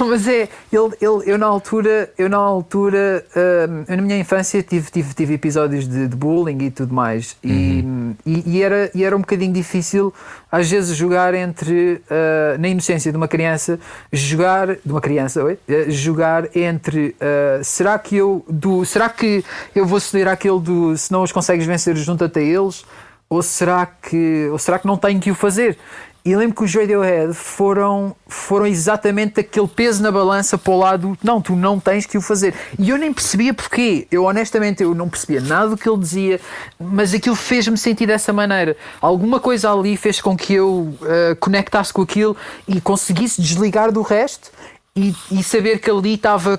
não, 0.00 0.08
mas 0.08 0.26
é, 0.26 0.48
ele, 0.72 0.90
ele, 1.00 1.22
eu 1.24 1.38
na 1.38 1.46
altura, 1.46 2.10
eu 2.18 2.28
na 2.28 2.38
altura, 2.38 3.24
hum, 3.36 3.84
eu 3.86 3.96
na 3.98 4.02
minha 4.02 4.18
infância 4.18 4.60
tive, 4.64 4.90
tive, 4.90 5.14
tive 5.14 5.34
episódios 5.34 5.86
de, 5.86 6.08
de 6.08 6.16
bullying 6.16 6.58
e 6.64 6.70
tudo 6.72 6.92
mais. 6.92 7.36
E, 7.44 7.84
e, 8.26 8.42
e 8.46 8.62
era, 8.62 8.90
e 8.92 9.04
era 9.04 9.16
um 9.16 9.20
bocadinho 9.20 9.52
difícil, 9.52 10.12
às 10.50 10.68
vezes, 10.68 10.96
jogar 10.96 11.34
entre, 11.34 12.02
ah, 12.10 12.56
na 12.58 12.66
inocência 12.66 13.12
de 13.12 13.16
uma 13.16 13.28
criança, 13.28 13.78
jogar, 14.12 14.74
de 14.74 14.90
uma 14.90 15.00
criança, 15.00 15.40
oi? 15.44 15.56
Eh, 15.68 15.88
jogar 15.88 16.48
entre, 16.56 17.14
ah, 17.20 17.62
será 17.62 17.96
que 17.96 18.16
eu, 18.16 18.44
do, 18.48 18.84
será 18.84 19.08
que 19.08 19.44
eu 19.72 19.86
vou 19.86 20.00
ceder 20.00 20.26
àquele 20.26 20.58
do, 20.58 20.96
se 20.96 21.12
não 21.12 21.22
os 21.22 21.30
consegues 21.30 21.64
vencer, 21.64 21.94
junta-te 21.96 22.40
a 22.40 22.42
eles? 22.42 22.84
Ou 23.28 23.42
será 23.42 23.86
que 23.86 24.48
ou 24.50 24.58
será 24.58 24.78
que 24.78 24.86
não 24.86 24.96
tenho 24.96 25.20
que 25.20 25.30
o 25.30 25.34
fazer? 25.34 25.78
E 26.26 26.34
lembro 26.34 26.56
que 26.56 26.64
os 26.64 26.74
Radiohead 26.74 27.34
foram, 27.34 28.16
foram 28.26 28.66
exatamente 28.66 29.40
aquele 29.40 29.68
peso 29.68 30.02
na 30.02 30.10
balança 30.10 30.56
para 30.56 30.72
o 30.72 30.78
lado, 30.78 31.18
não, 31.22 31.38
tu 31.38 31.54
não 31.54 31.78
tens 31.78 32.06
que 32.06 32.16
o 32.16 32.22
fazer. 32.22 32.54
E 32.78 32.88
eu 32.88 32.96
nem 32.96 33.12
percebia 33.12 33.52
porquê. 33.52 34.08
Eu 34.10 34.24
honestamente 34.24 34.82
eu 34.82 34.94
não 34.94 35.06
percebia 35.06 35.42
nada 35.42 35.68
do 35.68 35.76
que 35.76 35.86
ele 35.86 35.98
dizia, 35.98 36.40
mas 36.80 37.12
aquilo 37.12 37.36
fez-me 37.36 37.76
sentir 37.76 38.06
dessa 38.06 38.32
maneira. 38.32 38.74
Alguma 39.02 39.38
coisa 39.38 39.70
ali 39.70 39.98
fez 39.98 40.18
com 40.22 40.34
que 40.34 40.54
eu 40.54 40.96
eh, 41.04 41.36
conectasse 41.38 41.92
com 41.92 42.00
aquilo 42.00 42.34
e 42.66 42.80
conseguisse 42.80 43.42
desligar 43.42 43.92
do 43.92 44.00
resto 44.00 44.50
e, 44.96 45.14
e 45.30 45.42
saber 45.42 45.78
que 45.78 45.90
ali 45.90 46.14
estava 46.14 46.58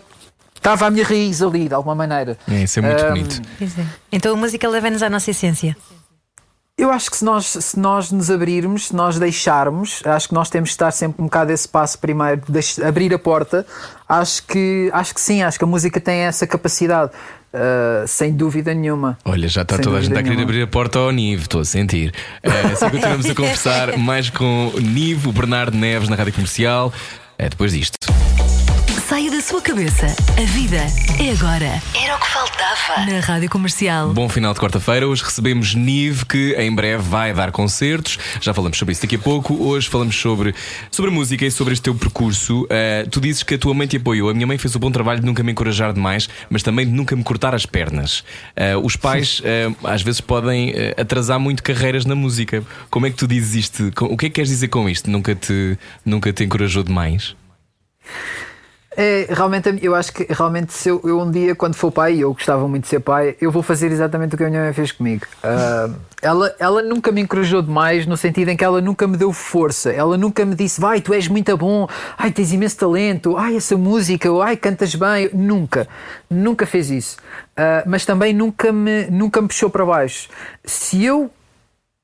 estava 0.55 0.86
a 0.86 0.89
minha 0.91 1.05
raiz 1.05 1.41
ali, 1.41 1.67
de 1.67 1.74
alguma 1.74 1.95
maneira. 1.95 2.38
É, 2.48 2.63
isso 2.63 2.77
é 2.77 2.81
muito 2.84 3.03
Ahm, 3.03 3.10
bonito. 3.10 3.41
É. 3.62 3.86
Então 4.12 4.36
a 4.36 4.38
música 4.38 4.69
leva-nos 4.69 5.01
à 5.01 5.10
nossa 5.10 5.31
essência. 5.31 5.75
Eu 6.77 6.91
acho 6.91 7.10
que 7.10 7.15
se 7.15 7.24
nós, 7.24 7.46
se 7.46 7.79
nós 7.79 8.12
nos 8.12 8.29
abrirmos, 8.29 8.88
se 8.88 8.96
nós 8.96 9.17
deixarmos, 9.17 10.01
acho 10.05 10.27
que 10.27 10.34
nós 10.34 10.50
temos 10.50 10.72
que 10.72 10.74
estar 10.74 10.91
sempre 10.91 11.22
um 11.22 11.25
bocado 11.25 11.53
esse 11.53 11.65
passo 11.65 11.98
primeiro, 11.98 12.41
abrir 12.86 13.13
a 13.13 13.20
porta. 13.20 13.65
Acho 14.10 14.46
que, 14.46 14.89
acho 14.91 15.13
que 15.13 15.22
sim, 15.22 15.41
acho 15.41 15.58
que 15.58 15.63
a 15.63 15.67
música 15.67 16.01
tem 16.01 16.20
essa 16.20 16.46
capacidade, 16.46 17.13
uh, 17.53 18.05
sem 18.05 18.34
dúvida 18.34 18.74
nenhuma. 18.74 19.17
Olha, 19.24 19.48
já 19.48 19.62
está 19.62 19.75
Sem 19.75 19.86
toda 19.86 20.00
a 20.00 20.01
gente 20.01 20.17
a 20.17 20.22
querer 20.22 20.41
abrir 20.41 20.63
a 20.63 20.67
porta 20.67 21.00
ao 21.00 21.12
Nive, 21.12 21.44
estou 21.44 21.62
a 21.62 21.65
sentir. 21.65 22.13
Eh, 22.44 22.50
assim 22.74 22.89
continuamos 22.89 23.29
a 23.29 23.34
conversar 23.36 23.98
mais 23.98 24.29
com 24.29 24.67
o 24.75 24.79
Nive, 24.82 25.29
o 25.29 25.32
Bernardo 25.32 25.77
Neves 25.77 26.10
na 26.10 26.17
rádio 26.17 26.34
comercial. 26.34 26.91
É 27.38 27.48
depois 27.48 27.72
disto. 27.72 28.14
Saia 29.15 29.31
da 29.31 29.39
sua 29.39 29.62
cabeça. 29.62 30.07
A 30.07 30.45
vida 30.51 30.75
é 30.75 31.31
agora. 31.31 31.81
Era 31.98 32.17
o 32.17 32.19
que 32.19 32.27
faltava. 32.27 33.10
Na 33.10 33.21
Rádio 33.21 33.49
Comercial. 33.49 34.12
Bom 34.12 34.28
final 34.28 34.54
de 34.54 34.60
quarta-feira. 34.60 35.08
Hoje 35.08 35.23
recebemos 35.23 35.73
Nive, 35.73 36.25
que 36.25 36.54
em 36.58 36.75
breve 36.75 37.01
vai 37.01 37.34
dar 37.34 37.49
concertos. 37.49 38.19
Já 38.41 38.54
falamos 38.54 38.78
sobre 38.78 38.91
isso 38.91 39.04
daqui 39.04 39.15
a 39.15 39.19
pouco. 39.19 39.54
Hoje 39.54 39.88
falamos 39.88 40.19
sobre, 40.19 40.54
sobre 40.91 41.12
a 41.12 41.13
música 41.13 41.45
e 41.45 41.49
sobre 41.49 41.71
este 41.71 41.84
teu 41.84 41.95
percurso. 41.95 42.67
Eh, 42.69 43.08
tu 43.10 43.21
dizes 43.21 43.41
que 43.41 43.56
a 43.56 43.58
tua 43.58 43.73
mãe 43.73 43.88
te 43.88 43.95
apoiou. 43.95 44.30
A 44.30 44.34
minha 44.34 44.45
mãe 44.45 44.58
fez 44.58 44.75
o 44.75 44.80
bom 44.80 44.91
trabalho 44.91 45.21
de 45.21 45.25
nunca 45.25 45.41
me 45.41 45.54
encorajar 45.54 45.93
demais, 45.93 46.28
mas 46.49 46.62
também 46.62 46.86
de 46.86 46.91
nunca 46.91 47.15
me 47.15 47.23
cortar 47.23 47.56
as 47.56 47.65
pernas. 47.65 48.21
Eh, 48.54 48.75
os 48.75 48.97
pais 48.97 49.41
eh, 49.45 49.71
às 49.86 50.01
vezes 50.01 50.19
podem 50.19 50.73
atrasar 50.97 51.39
muito 51.39 51.63
carreiras 51.63 52.06
na 52.06 52.15
música. 52.15 52.62
Como 52.89 53.06
é 53.06 53.10
que 53.10 53.15
tu 53.15 53.30
dizes 53.30 53.56
isto? 53.56 53.93
O 54.01 54.17
que 54.17 54.25
é 54.25 54.30
que 54.30 54.36
queres 54.36 54.49
dizer 54.49 54.67
com 54.67 54.89
isto? 54.89 55.10
Nunca 55.10 55.34
te, 55.34 55.80
nunca 56.04 56.34
te 56.34 56.43
encorajou 56.43 56.84
demais? 56.84 57.34
É, 58.97 59.27
realmente, 59.29 59.77
eu 59.81 59.93
acho 59.93 60.13
que 60.13 60.25
realmente 60.29 60.71
se 60.71 60.89
eu, 60.89 61.01
eu 61.03 61.19
um 61.19 61.29
dia, 61.29 61.53
quando 61.53 61.75
for 61.75 61.91
pai, 61.91 62.15
e 62.15 62.21
eu 62.21 62.34
gostava 62.34 62.67
muito 62.67 62.84
de 62.84 62.89
ser 62.89 63.01
pai, 63.01 63.36
eu 63.41 63.51
vou 63.51 63.62
fazer 63.62 63.91
exatamente 63.91 64.36
o 64.36 64.38
que 64.38 64.43
a 64.43 64.49
minha 64.49 64.63
mãe 64.63 64.73
fez 64.73 64.91
comigo. 64.91 65.25
Ah, 65.43 65.89
ela, 66.21 66.55
ela 66.58 66.81
nunca 66.81 67.12
me 67.12 67.21
encorajou 67.21 67.62
demais, 67.62 68.05
no 68.05 68.15
sentido 68.15 68.49
em 68.49 68.58
que 68.58 68.63
ela 68.63 68.79
nunca 68.79 69.05
me 69.05 69.17
deu 69.17 69.34
força. 69.34 69.91
Ela 69.91 70.17
nunca 70.17 70.45
me 70.45 70.55
disse, 70.55 70.79
vai, 70.79 71.01
tu 71.01 71.13
és 71.13 71.27
muito 71.27 71.55
bom, 71.58 71.88
ai, 72.17 72.31
tens 72.31 72.53
imenso 72.53 72.77
talento, 72.77 73.36
ai, 73.38 73.58
essa 73.58 73.75
música, 73.77 74.29
ai, 74.43 74.55
cantas 74.55 74.95
bem. 74.95 75.29
Nunca, 75.34 75.88
nunca 76.29 76.65
fez 76.65 76.89
isso. 76.89 77.17
Ah, 77.55 77.84
mas 77.86 78.05
também 78.05 78.34
nunca 78.34 78.71
me, 78.71 79.05
nunca 79.12 79.41
me 79.41 79.47
puxou 79.47 79.69
para 79.69 79.86
baixo. 79.86 80.29
Se 80.63 81.03
eu 81.03 81.29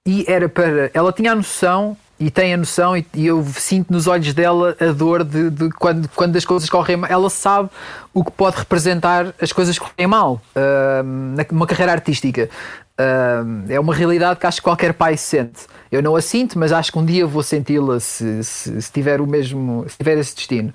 e 0.05 0.25
era 0.27 0.49
para. 0.49 0.89
Ela 0.93 1.13
tinha 1.13 1.31
a 1.31 1.35
noção 1.35 1.95
e 2.21 2.29
tem 2.29 2.53
a 2.53 2.57
noção, 2.57 2.95
e, 2.95 3.03
e 3.15 3.25
eu 3.25 3.43
sinto 3.43 3.91
nos 3.91 4.05
olhos 4.05 4.31
dela 4.31 4.77
a 4.79 4.91
dor 4.91 5.23
de, 5.23 5.49
de 5.49 5.71
quando, 5.71 6.07
quando 6.09 6.35
as 6.35 6.45
coisas 6.45 6.69
correm 6.69 6.95
mal. 6.95 7.09
Ela 7.09 7.31
sabe 7.31 7.67
o 8.13 8.23
que 8.23 8.31
pode 8.31 8.57
representar 8.57 9.33
as 9.41 9.51
coisas 9.51 9.79
que 9.79 9.83
correm 9.83 10.05
mal 10.05 10.39
ahm, 10.55 11.35
numa 11.51 11.65
carreira 11.65 11.93
artística. 11.93 12.47
Ahm, 12.95 13.65
é 13.69 13.79
uma 13.79 13.95
realidade 13.95 14.39
que 14.39 14.45
acho 14.45 14.57
que 14.57 14.63
qualquer 14.63 14.93
pai 14.93 15.17
sente. 15.17 15.65
Eu 15.91 16.03
não 16.03 16.15
a 16.15 16.21
sinto, 16.21 16.59
mas 16.59 16.71
acho 16.71 16.91
que 16.91 16.99
um 16.99 17.05
dia 17.05 17.25
vou 17.25 17.41
senti-la 17.41 17.99
se, 17.99 18.43
se, 18.43 18.79
se 18.79 18.91
tiver 18.91 19.19
o 19.19 19.25
mesmo, 19.25 19.83
se 19.89 19.97
tiver 19.97 20.19
esse 20.19 20.35
destino. 20.35 20.71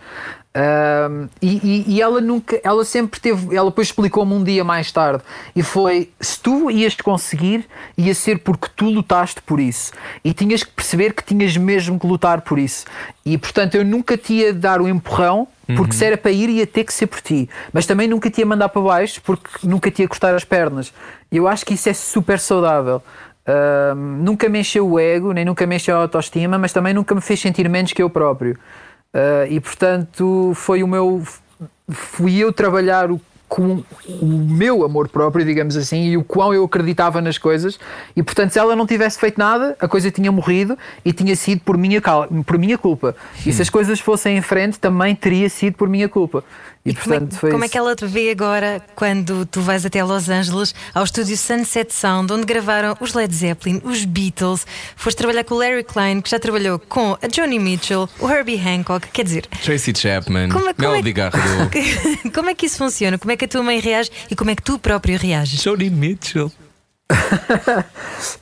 Ahm, 0.58 1.28
e, 1.42 1.84
e- 1.86 2.00
ela 2.00 2.18
nunca, 2.18 2.58
ela 2.64 2.82
sempre 2.82 3.20
teve, 3.20 3.54
ela 3.54 3.68
depois 3.68 3.88
explicou-me 3.88 4.32
um 4.32 4.42
dia 4.42 4.64
mais 4.64 4.90
tarde 4.90 5.22
e 5.54 5.62
foi: 5.62 6.10
se 6.18 6.40
tu 6.40 6.70
ias 6.70 6.94
conseguir, 6.96 7.66
ia 7.98 8.14
ser 8.14 8.38
porque 8.38 8.68
tu 8.74 8.86
lutaste 8.86 9.42
por 9.42 9.60
isso 9.60 9.92
e 10.24 10.32
tinhas 10.32 10.62
que 10.64 10.70
perceber 10.70 11.12
que 11.12 11.22
tinhas 11.22 11.54
mesmo 11.58 12.00
que 12.00 12.06
lutar 12.06 12.40
por 12.40 12.58
isso. 12.58 12.86
E 13.22 13.36
portanto, 13.36 13.74
eu 13.74 13.84
nunca 13.84 14.16
te 14.16 14.32
ia 14.32 14.54
dar 14.54 14.80
o 14.80 14.88
empurrão, 14.88 15.46
porque 15.76 15.92
se 15.92 16.06
era 16.06 16.16
para 16.16 16.30
ir, 16.30 16.48
ia 16.48 16.66
ter 16.66 16.84
que 16.84 16.94
ser 16.94 17.06
por 17.06 17.20
ti, 17.20 17.50
mas 17.70 17.84
também 17.84 18.08
nunca 18.08 18.30
te 18.30 18.38
ia 18.40 18.46
mandar 18.46 18.70
para 18.70 18.80
baixo, 18.80 19.20
porque 19.22 19.66
nunca 19.66 19.90
te 19.90 20.00
ia 20.00 20.08
cortar 20.08 20.34
as 20.34 20.44
pernas. 20.44 20.90
E 21.30 21.36
eu 21.36 21.46
acho 21.46 21.66
que 21.66 21.74
isso 21.74 21.86
é 21.90 21.92
super 21.92 22.38
saudável. 22.38 23.02
Ahm, 23.46 24.22
nunca 24.24 24.48
me 24.48 24.60
encheu 24.60 24.88
o 24.88 24.98
ego, 24.98 25.32
nem 25.32 25.44
nunca 25.44 25.66
me 25.66 25.76
encheu 25.76 25.96
a 25.96 26.00
autoestima, 26.00 26.56
mas 26.56 26.72
também 26.72 26.94
nunca 26.94 27.14
me 27.14 27.20
fez 27.20 27.40
sentir 27.40 27.68
menos 27.68 27.92
que 27.92 28.02
eu 28.02 28.08
próprio. 28.08 28.56
Ah, 29.12 29.46
e 29.48 29.60
portanto 29.60 30.52
foi 30.54 30.82
o 30.82 30.86
meu 30.88 31.22
fui 31.88 32.36
eu 32.36 32.52
trabalhar 32.52 33.10
o, 33.10 33.20
com 33.48 33.82
o 34.20 34.26
meu 34.26 34.84
amor 34.84 35.08
próprio, 35.08 35.44
digamos 35.44 35.76
assim, 35.76 36.06
e 36.06 36.16
o 36.16 36.24
quão 36.24 36.52
eu 36.52 36.64
acreditava 36.64 37.20
nas 37.20 37.38
coisas. 37.38 37.78
E 38.14 38.22
portanto, 38.22 38.50
se 38.50 38.58
ela 38.58 38.74
não 38.74 38.86
tivesse 38.86 39.18
feito 39.18 39.38
nada, 39.38 39.76
a 39.80 39.86
coisa 39.86 40.10
tinha 40.10 40.30
morrido 40.32 40.76
e 41.04 41.12
tinha 41.12 41.36
sido 41.36 41.60
por 41.60 41.78
minha, 41.78 42.02
por 42.44 42.58
minha 42.58 42.76
culpa. 42.76 43.14
E 43.44 43.52
se 43.52 43.62
as 43.62 43.70
coisas 43.70 44.00
fossem 44.00 44.36
em 44.36 44.42
frente, 44.42 44.78
também 44.78 45.14
teria 45.14 45.48
sido 45.48 45.76
por 45.76 45.88
minha 45.88 46.08
culpa. 46.08 46.44
E, 46.86 46.94
como, 46.94 47.14
é, 47.14 47.18
portanto, 47.18 47.38
foi 47.40 47.50
como 47.50 47.64
é 47.64 47.66
isso. 47.66 47.72
que 47.72 47.78
ela 47.78 47.96
te 47.96 48.06
vê 48.06 48.30
agora 48.30 48.80
quando 48.94 49.44
tu 49.44 49.60
vais 49.60 49.84
até 49.84 50.04
Los 50.04 50.28
Angeles 50.28 50.72
ao 50.94 51.02
estúdio 51.02 51.36
Sunset 51.36 51.92
Sound, 51.92 52.32
onde 52.32 52.44
gravaram 52.46 52.96
os 53.00 53.12
Led 53.12 53.34
Zeppelin, 53.34 53.82
os 53.84 54.04
Beatles, 54.04 54.64
foste 54.94 55.16
trabalhar 55.18 55.42
com 55.42 55.56
o 55.56 55.58
Larry 55.58 55.82
Klein, 55.82 56.20
que 56.20 56.30
já 56.30 56.38
trabalhou 56.38 56.78
com 56.78 57.18
a 57.20 57.28
Joni 57.34 57.58
Mitchell, 57.58 58.08
o 58.20 58.30
Herbie 58.30 58.56
Hancock, 58.56 59.08
quer 59.08 59.24
dizer. 59.24 59.46
Tracy 59.64 59.92
Chapman, 59.96 60.48
Como 60.50 60.68
é, 60.68 60.74
como, 60.74 60.88
Melody 60.90 61.10
é, 61.10 61.12
Garrido, 61.12 61.70
como 62.32 62.48
é 62.50 62.54
que 62.54 62.66
isso 62.66 62.78
funciona? 62.78 63.18
Como 63.18 63.32
é 63.32 63.36
que 63.36 63.44
a 63.46 63.48
tua 63.48 63.62
mãe 63.64 63.80
reage 63.80 64.10
e 64.30 64.36
como 64.36 64.50
é 64.50 64.54
que 64.54 64.62
tu 64.62 64.78
próprio 64.78 65.18
reages? 65.18 65.60
Joni 65.60 65.90
Mitchell. 65.90 66.52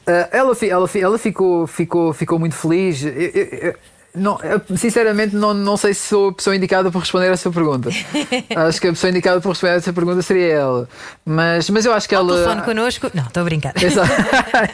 Ah, 0.07 0.29
ela, 0.33 0.57
ela, 0.63 0.91
ela 0.95 1.19
ficou, 1.19 1.67
ficou, 1.67 2.13
ficou 2.13 2.39
muito 2.39 2.55
feliz. 2.55 3.03
Eu, 3.03 3.11
eu- 3.13 3.45
eu- 3.71 3.75
não, 4.15 4.39
sinceramente, 4.77 5.35
não, 5.35 5.53
não 5.53 5.77
sei 5.77 5.93
se 5.93 6.09
sou 6.09 6.29
a 6.29 6.33
pessoa 6.33 6.55
indicada 6.55 6.89
para 6.91 7.01
responder 7.01 7.33
essa 7.33 7.51
pergunta. 7.51 7.91
acho 8.55 8.81
que 8.81 8.87
a 8.87 8.91
pessoa 8.91 9.11
indicada 9.11 9.41
para 9.41 9.51
responder 9.51 9.77
essa 9.77 9.93
pergunta 9.93 10.23
seria 10.23 10.53
ela. 10.53 10.89
Mas, 11.25 11.69
mas 11.69 11.85
eu 11.85 11.93
acho 11.93 12.09
que 12.09 12.15
Ao 12.15 12.23
ela. 12.23 12.33
telefone 12.35 12.63
connosco. 12.63 13.11
Não, 13.13 13.25
estou 13.25 13.41
a 13.41 13.45
brincar. 13.45 13.75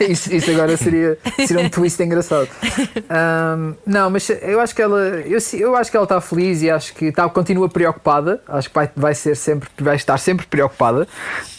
Isso, 0.00 0.34
isso 0.34 0.50
agora 0.50 0.76
seria, 0.76 1.18
seria 1.46 1.64
um 1.64 1.70
twist 1.70 2.02
engraçado. 2.02 2.48
Um, 3.10 3.74
não, 3.86 4.10
mas 4.10 4.28
eu 4.28 4.60
acho 4.60 4.74
que 4.74 4.82
ela, 4.82 4.98
eu, 4.98 5.38
eu 5.54 5.76
acho 5.76 5.90
que 5.90 5.96
ela 5.96 6.04
está 6.04 6.20
feliz 6.20 6.62
e 6.62 6.70
acho 6.70 6.94
que 6.94 7.06
está, 7.06 7.28
continua 7.28 7.68
preocupada. 7.68 8.42
Acho 8.46 8.68
que 8.68 8.74
vai, 8.74 8.90
vai 8.94 9.14
ser 9.14 9.34
sempre, 9.36 9.70
vai 9.78 9.96
estar 9.96 10.18
sempre 10.18 10.46
preocupada. 10.46 11.08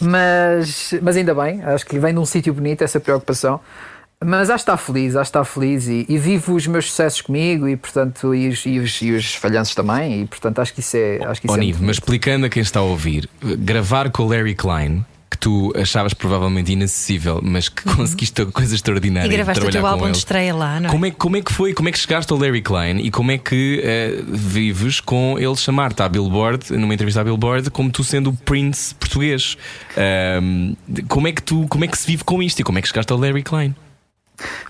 Mas, 0.00 0.94
mas 1.02 1.16
ainda 1.16 1.34
bem, 1.34 1.62
acho 1.64 1.84
que 1.84 1.98
vem 1.98 2.14
de 2.14 2.20
um 2.20 2.26
sítio 2.26 2.54
bonito 2.54 2.82
essa 2.82 3.00
preocupação. 3.00 3.60
Mas 4.24 4.50
acho 4.50 4.64
que 4.64 4.70
está 4.70 4.76
feliz, 4.76 5.16
acho 5.16 5.30
que 5.30 5.38
está 5.38 5.44
feliz 5.44 5.88
e, 5.88 6.06
e 6.08 6.18
vivo 6.18 6.54
os 6.54 6.66
meus 6.66 6.86
sucessos 6.86 7.20
comigo 7.20 7.68
e 7.68 7.76
portanto 7.76 8.34
e 8.34 8.48
os, 8.48 8.64
e 8.66 8.78
os, 8.78 9.02
e 9.02 9.12
os 9.12 9.34
falhanços 9.34 9.74
também 9.74 10.22
e 10.22 10.26
portanto 10.26 10.60
acho 10.60 10.72
que 10.72 10.80
isso 10.80 10.96
é 10.96 11.24
acho 11.24 11.40
que 11.40 11.46
isso 11.46 11.54
oh, 11.54 11.58
é 11.58 11.60
Nive, 11.60 11.82
mas 11.82 11.96
explicando 11.96 12.46
a 12.46 12.48
quem 12.48 12.62
está 12.62 12.80
a 12.80 12.82
ouvir, 12.82 13.28
gravar 13.40 14.10
com 14.10 14.24
o 14.24 14.28
Larry 14.28 14.54
Klein 14.54 15.04
que 15.32 15.38
tu 15.38 15.72
achavas 15.74 16.12
provavelmente 16.12 16.72
inacessível, 16.72 17.40
mas 17.42 17.66
que 17.66 17.82
conseguiste 17.96 18.44
coisa 18.46 18.74
extraordinária. 18.74 19.26
E 19.26 19.30
gravaste 19.30 19.64
o 19.64 19.70
teu 19.70 19.80
com 19.80 19.86
álbum 19.86 20.04
ele. 20.04 20.12
de 20.12 20.18
estreia 20.18 20.54
lá, 20.54 20.78
não 20.78 20.88
é? 20.88 20.92
Como 20.92 21.06
é, 21.06 21.10
como 21.10 21.36
é 21.38 21.40
que 21.40 21.50
foi? 21.50 21.72
Como 21.72 21.88
é 21.88 21.92
que 21.92 21.98
chegaste 21.98 22.30
ao 22.30 22.38
Larry 22.38 22.60
Klein 22.60 22.98
e 22.98 23.10
como 23.10 23.30
é 23.30 23.38
que 23.38 23.80
eh, 23.82 24.22
vives 24.28 25.00
com 25.00 25.38
ele 25.38 25.56
chamar-te 25.56 26.02
à 26.02 26.08
Billboard, 26.08 26.70
numa 26.74 26.92
entrevista 26.92 27.22
à 27.22 27.24
Billboard, 27.24 27.70
como 27.70 27.90
tu 27.90 28.04
sendo 28.04 28.28
o 28.28 28.34
Prince 28.34 28.94
português? 28.94 29.56
Ahm, 29.96 30.74
como 31.08 31.26
é 31.26 31.32
que 31.32 31.42
tu, 31.42 31.66
como 31.66 31.82
é 31.86 31.88
que 31.88 31.96
se 31.96 32.06
vive 32.06 32.24
com 32.24 32.42
isto 32.42 32.60
e 32.60 32.62
como 32.62 32.78
é 32.78 32.82
que 32.82 32.88
chegaste 32.88 33.10
ao 33.10 33.18
Larry 33.18 33.42
Klein? 33.42 33.74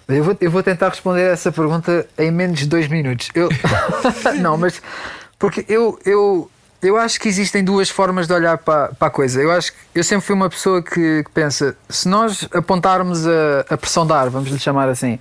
Eu 0.09 0.25
vou, 0.25 0.37
eu 0.41 0.51
vou 0.51 0.63
tentar 0.63 0.89
responder 0.89 1.33
essa 1.33 1.51
pergunta 1.51 2.07
em 2.19 2.31
menos 2.31 2.61
de 2.61 2.67
dois 2.67 2.89
minutos. 2.89 3.31
Eu... 3.35 3.49
não, 4.41 4.59
mas 4.59 4.83
porque 5.39 5.65
eu, 5.69 5.99
eu, 6.05 6.51
eu 6.83 6.97
acho 6.97 7.21
que 7.21 7.29
existem 7.29 7.65
duas 7.65 7.89
formas 7.89 8.27
de 8.27 8.33
olhar 8.33 8.59
para, 8.59 8.89
para 8.89 9.09
a 9.09 9.11
coisa. 9.11 9.41
Eu 9.41 9.51
acho 9.53 9.73
que 9.73 9.79
eu 9.95 10.05
sempre 10.05 10.27
fui 10.27 10.35
uma 10.35 10.51
pessoa 10.51 10.83
que, 10.83 11.23
que 11.25 11.31
pensa: 11.33 11.77
se 11.89 12.09
nós 12.09 12.49
apontarmos 12.53 13.27
a, 13.27 13.65
a 13.71 13.77
pressão 13.77 14.07
de 14.07 14.13
ar, 14.13 14.29
vamos 14.29 14.51
lhe 14.51 14.59
chamar 14.59 14.89
assim, 14.89 15.19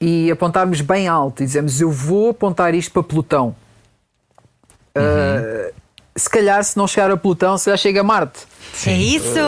e 0.00 0.30
apontarmos 0.30 0.80
bem 0.80 1.08
alto 1.08 1.42
e 1.42 1.46
dizemos 1.46 1.80
eu 1.80 1.90
vou 1.90 2.30
apontar 2.30 2.74
isto 2.74 2.92
para 2.92 3.02
Plutão, 3.02 3.54
uh, 4.96 5.72
se 6.14 6.28
calhar, 6.28 6.62
se 6.62 6.76
não 6.76 6.86
chegar 6.86 7.10
a 7.10 7.16
Plutão, 7.16 7.56
se 7.56 7.70
já 7.70 7.76
chega 7.76 8.00
a 8.00 8.04
Marte. 8.04 8.40
É 8.86 8.92
isso! 8.92 9.38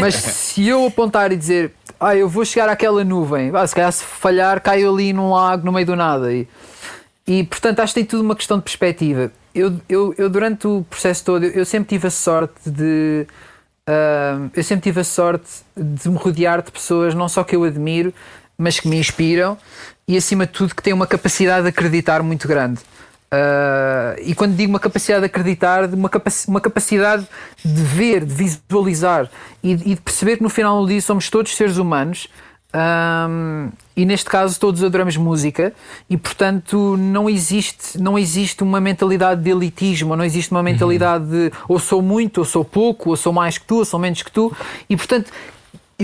Mas 0.00 0.14
se 0.14 0.66
eu 0.68 0.86
apontar 0.86 1.32
e 1.32 1.36
dizer, 1.36 1.72
ah, 2.04 2.16
eu 2.16 2.28
vou 2.28 2.44
chegar 2.44 2.68
àquela 2.68 3.02
nuvem, 3.04 3.50
ah, 3.54 3.66
se 3.66 3.74
calhar 3.74 3.92
se 3.92 4.04
falhar, 4.04 4.60
caio 4.60 4.92
ali 4.92 5.12
num 5.12 5.30
lago 5.30 5.64
no 5.64 5.72
meio 5.72 5.86
do 5.86 5.96
nada. 5.96 6.32
E, 6.32 6.46
e 7.26 7.44
portanto, 7.44 7.80
acho 7.80 7.94
que 7.94 8.00
tem 8.00 8.06
tudo 8.06 8.22
uma 8.22 8.36
questão 8.36 8.58
de 8.58 8.64
perspectiva. 8.64 9.32
Eu, 9.54 9.80
eu, 9.88 10.14
eu 10.18 10.28
durante 10.28 10.66
o 10.66 10.84
processo 10.88 11.24
todo, 11.24 11.44
eu, 11.44 11.64
sempre 11.64 11.88
tive 11.88 12.08
a 12.08 12.10
sorte 12.10 12.70
de. 12.70 13.26
ah, 13.86 14.48
eu 14.54 14.62
sempre 14.62 14.82
tive 14.84 15.00
a 15.00 15.04
sorte 15.04 15.48
de 15.76 16.08
me 16.08 16.16
rodear 16.16 16.62
de 16.62 16.70
pessoas 16.70 17.14
não 17.14 17.28
só 17.28 17.42
que 17.44 17.56
eu 17.56 17.64
admiro, 17.64 18.12
mas 18.58 18.78
que 18.78 18.88
me 18.88 18.96
inspiram 18.96 19.56
e, 20.06 20.16
acima 20.16 20.46
de 20.46 20.52
tudo, 20.52 20.74
que 20.74 20.82
têm 20.82 20.92
uma 20.92 21.06
capacidade 21.06 21.62
de 21.62 21.68
acreditar 21.70 22.22
muito 22.22 22.46
grande. 22.46 22.80
Uh, 23.34 24.20
e 24.22 24.34
quando 24.34 24.54
digo 24.54 24.70
uma 24.70 24.78
capacidade 24.78 25.20
de 25.20 25.26
acreditar, 25.26 25.92
uma, 25.92 26.08
capaci 26.08 26.46
uma 26.46 26.60
capacidade 26.60 27.26
de 27.64 27.82
ver, 27.82 28.24
de 28.24 28.32
visualizar 28.32 29.28
e, 29.62 29.72
e 29.72 29.94
de 29.94 30.00
perceber 30.00 30.36
que 30.36 30.42
no 30.42 30.50
final 30.50 30.82
do 30.82 30.88
dia 30.88 31.00
somos 31.00 31.28
todos 31.28 31.56
seres 31.56 31.76
humanos 31.76 32.28
um, 32.74 33.70
e 33.96 34.04
neste 34.04 34.28
caso 34.28 34.58
todos 34.58 34.82
adoramos 34.82 35.16
música 35.16 35.72
e 36.10 36.16
portanto 36.16 36.96
não 36.96 37.30
existe, 37.30 37.96
não 38.00 38.18
existe 38.18 38.62
uma 38.62 38.80
mentalidade 38.80 39.42
de 39.42 39.50
elitismo, 39.50 40.16
não 40.16 40.24
existe 40.24 40.50
uma 40.50 40.62
mentalidade 40.62 41.24
de 41.24 41.52
ou 41.68 41.78
sou 41.78 42.02
muito, 42.02 42.38
ou 42.38 42.44
sou 42.44 42.64
pouco, 42.64 43.10
ou 43.10 43.16
sou 43.16 43.32
mais 43.32 43.58
que 43.58 43.64
tu, 43.64 43.76
ou 43.76 43.84
sou 43.84 43.98
menos 43.98 44.22
que 44.22 44.30
tu 44.30 44.52
e 44.90 44.96
portanto 44.96 45.30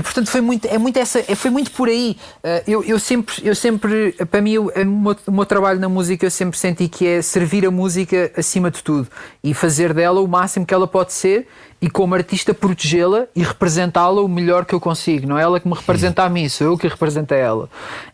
e 0.00 0.02
portanto 0.02 0.30
foi 0.30 0.40
muito, 0.40 0.66
é 0.66 0.78
muito 0.78 0.98
essa, 0.98 1.18
é- 1.28 1.34
foi 1.34 1.50
muito 1.50 1.70
por 1.72 1.86
aí. 1.86 2.16
Uh, 2.42 2.62
eu, 2.66 2.84
eu 2.84 2.98
sempre, 2.98 3.34
eu 3.44 3.54
sempre, 3.54 4.12
para 4.30 4.40
mim, 4.40 4.52
eu- 4.52 4.72
o 4.74 4.84
meu, 4.86 5.16
o 5.26 5.32
meu 5.32 5.44
trabalho 5.44 5.78
na 5.78 5.90
música 5.90 6.24
eu 6.24 6.30
sempre 6.30 6.58
senti 6.58 6.88
que 6.88 7.06
é 7.06 7.20
servir 7.20 7.66
a 7.66 7.70
música 7.70 8.32
acima 8.34 8.70
de 8.70 8.82
tudo 8.82 9.06
e 9.44 9.52
fazer 9.52 9.92
dela 9.92 10.22
o 10.22 10.26
máximo 10.26 10.64
que 10.64 10.72
ela 10.72 10.86
pode 10.86 11.12
ser 11.12 11.46
e 11.82 11.90
como 11.90 12.14
artista 12.14 12.54
protegê-la 12.54 13.26
e 13.36 13.42
representá-la 13.42 14.22
o 14.22 14.28
melhor 14.28 14.64
que 14.64 14.74
eu 14.74 14.80
consigo. 14.80 15.26
Não 15.28 15.38
é 15.38 15.42
ela 15.42 15.60
que 15.60 15.68
me 15.68 15.74
representa 15.74 16.22
a 16.22 16.30
mim, 16.30 16.48
sou 16.48 16.66
eu 16.68 16.78
que 16.78 16.88
represento 16.88 17.34
a 17.34 17.36
ela. 17.36 17.68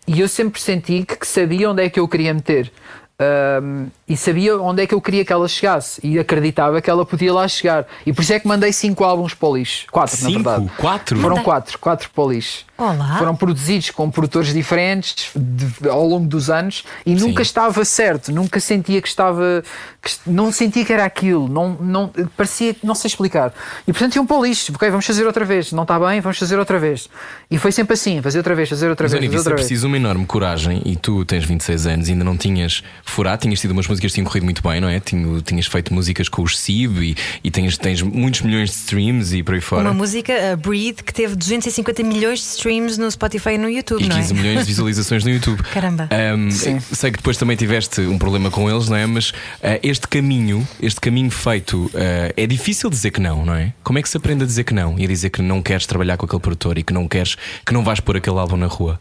E 0.08 0.20
eu 0.20 0.26
sempre 0.26 0.60
senti 0.60 1.04
que, 1.04 1.14
que 1.16 1.26
sabia 1.26 1.70
onde 1.70 1.84
é 1.84 1.88
que 1.88 2.00
eu 2.00 2.08
queria 2.08 2.34
meter. 2.34 2.72
Um, 3.18 3.86
e 4.06 4.14
sabia 4.14 4.58
onde 4.60 4.82
é 4.82 4.86
que 4.86 4.94
eu 4.94 5.00
queria 5.00 5.24
que 5.24 5.32
ela 5.32 5.48
chegasse 5.48 6.00
e 6.06 6.18
acreditava 6.18 6.82
que 6.82 6.90
ela 6.90 7.04
podia 7.06 7.32
lá 7.32 7.48
chegar. 7.48 7.86
E 8.04 8.12
por 8.12 8.20
isso 8.20 8.32
é 8.34 8.38
que 8.38 8.46
mandei 8.46 8.72
cinco 8.74 9.04
álbuns 9.04 9.32
para 9.32 9.48
o 9.48 9.56
lixo. 9.56 9.86
Quatro, 9.90 10.16
Cinco? 10.16 10.42
na 10.42 10.50
verdade. 10.58 10.72
Quatro? 10.76 11.18
Foram 11.18 11.42
quatro, 11.42 11.78
quatro 11.78 12.10
para 12.10 12.24
o 12.24 12.30
lixo. 12.30 12.66
Olá. 12.78 13.16
Foram 13.18 13.34
produzidos 13.34 13.90
com 13.90 14.10
produtores 14.10 14.52
diferentes 14.52 15.30
de- 15.34 15.88
ao 15.88 16.06
longo 16.06 16.26
dos 16.28 16.50
anos 16.50 16.84
e 17.06 17.14
nunca 17.14 17.40
estava 17.40 17.82
certo, 17.86 18.30
nunca 18.30 18.60
sentia 18.60 19.00
que 19.00 19.08
estava. 19.08 19.64
que 20.02 20.12
não 20.30 20.52
sentia 20.52 20.84
que 20.84 20.92
era 20.92 21.04
aquilo, 21.04 21.48
não, 21.48 21.70
não, 21.80 22.12
parecia 22.36 22.76
não 22.82 22.94
sei 22.94 23.08
explicar. 23.08 23.52
E 23.88 23.92
portanto 23.92 24.14
iam 24.16 24.26
para 24.26 24.36
o 24.36 24.44
lixo, 24.44 24.72
ok, 24.74 24.88
vamos 24.90 25.06
fazer 25.06 25.26
outra 25.26 25.44
vez, 25.44 25.72
não 25.72 25.82
está 25.84 25.98
bem, 25.98 26.20
vamos 26.20 26.38
fazer 26.38 26.58
outra 26.58 26.78
vez. 26.78 27.08
E 27.50 27.58
foi 27.58 27.72
sempre 27.72 27.94
assim, 27.94 28.20
fazer 28.22 28.38
outra 28.38 28.54
vez, 28.54 28.68
fazer 28.68 28.88
outra 28.90 29.04
Mas, 29.06 29.12
vez, 29.12 29.20
Olivia, 29.22 29.38
fazer 29.38 29.50
é 29.50 29.54
vez. 29.54 29.66
preciso 29.66 29.86
uma 29.88 29.96
enorme 29.96 30.26
coragem 30.26 30.80
e 30.84 30.94
tu 30.96 31.24
tens 31.24 31.44
26 31.44 31.86
anos 31.86 32.08
e 32.08 32.12
ainda 32.12 32.22
não 32.24 32.36
tinhas 32.36 32.84
furado, 33.06 33.42
tinhas 33.42 33.60
tido 33.60 33.70
umas 33.70 33.86
músicas 33.86 34.10
que 34.10 34.14
tinham 34.16 34.26
corrido 34.26 34.44
muito 34.44 34.62
bem, 34.62 34.80
não 34.80 34.88
é? 34.88 35.00
Tinha- 35.00 35.40
tinhas 35.42 35.66
feito 35.66 35.94
músicas 35.94 36.28
com 36.28 36.42
os 36.42 36.58
SIB 36.58 37.12
e, 37.12 37.16
e 37.44 37.50
tens, 37.50 37.78
tens 37.78 38.02
muitos 38.02 38.42
milhões 38.42 38.70
de 38.70 38.76
streams 38.76 39.34
e 39.36 39.42
por 39.42 39.54
aí 39.54 39.60
fora. 39.60 39.82
Uma 39.82 39.94
música, 39.94 40.52
a 40.52 40.56
Breathe, 40.56 41.02
que 41.02 41.14
teve 41.14 41.34
250 41.36 42.02
milhões 42.02 42.40
de 42.40 42.44
streams 42.46 42.98
no 42.98 43.10
Spotify 43.10 43.50
e 43.50 43.58
no 43.58 43.70
YouTube, 43.70 44.02
E 44.04 44.08
não 44.08 44.16
é? 44.16 44.20
15 44.20 44.34
milhões 44.34 44.58
de 44.60 44.64
visualizações 44.66 45.24
no 45.24 45.30
YouTube. 45.30 45.62
Caramba. 45.72 46.08
Sim. 46.50 46.80
sei 46.80 47.10
que 47.10 47.18
depois 47.18 47.36
também 47.36 47.56
tiveste 47.56 48.00
um 48.02 48.18
problema 48.18 48.50
com 48.50 48.68
eles, 48.70 48.88
não 48.88 48.96
é? 48.96 49.06
Mas 49.06 49.32
ah, 49.62 49.78
este 49.82 50.06
caminho, 50.08 50.66
este 50.80 51.00
caminho 51.00 51.30
feito, 51.30 51.90
ah, 51.94 52.32
é 52.36 52.46
difícil 52.46 52.90
dizer 52.90 53.10
que 53.12 53.20
não, 53.20 53.44
não 53.44 53.54
é? 53.54 53.72
Como 53.84 53.98
é 53.98 54.02
que 54.02 54.08
se 54.08 54.16
aprende 54.16 54.42
a 54.44 54.46
dizer 54.46 54.64
que 54.64 54.74
não 54.74 54.98
e 54.98 55.04
a 55.04 55.08
dizer 55.08 55.30
que 55.30 55.40
não 55.40 55.62
queres 55.62 55.86
trabalhar 55.86 56.16
com 56.16 56.26
aquele 56.26 56.40
produtor 56.40 56.76
e 56.78 56.82
que 56.82 56.92
não 56.92 57.06
queres, 57.08 57.36
que 57.64 57.72
não 57.72 57.82
vais 57.84 58.00
pôr 58.00 58.16
aquele 58.16 58.38
álbum 58.38 58.56
na 58.56 58.66
rua? 58.66 59.00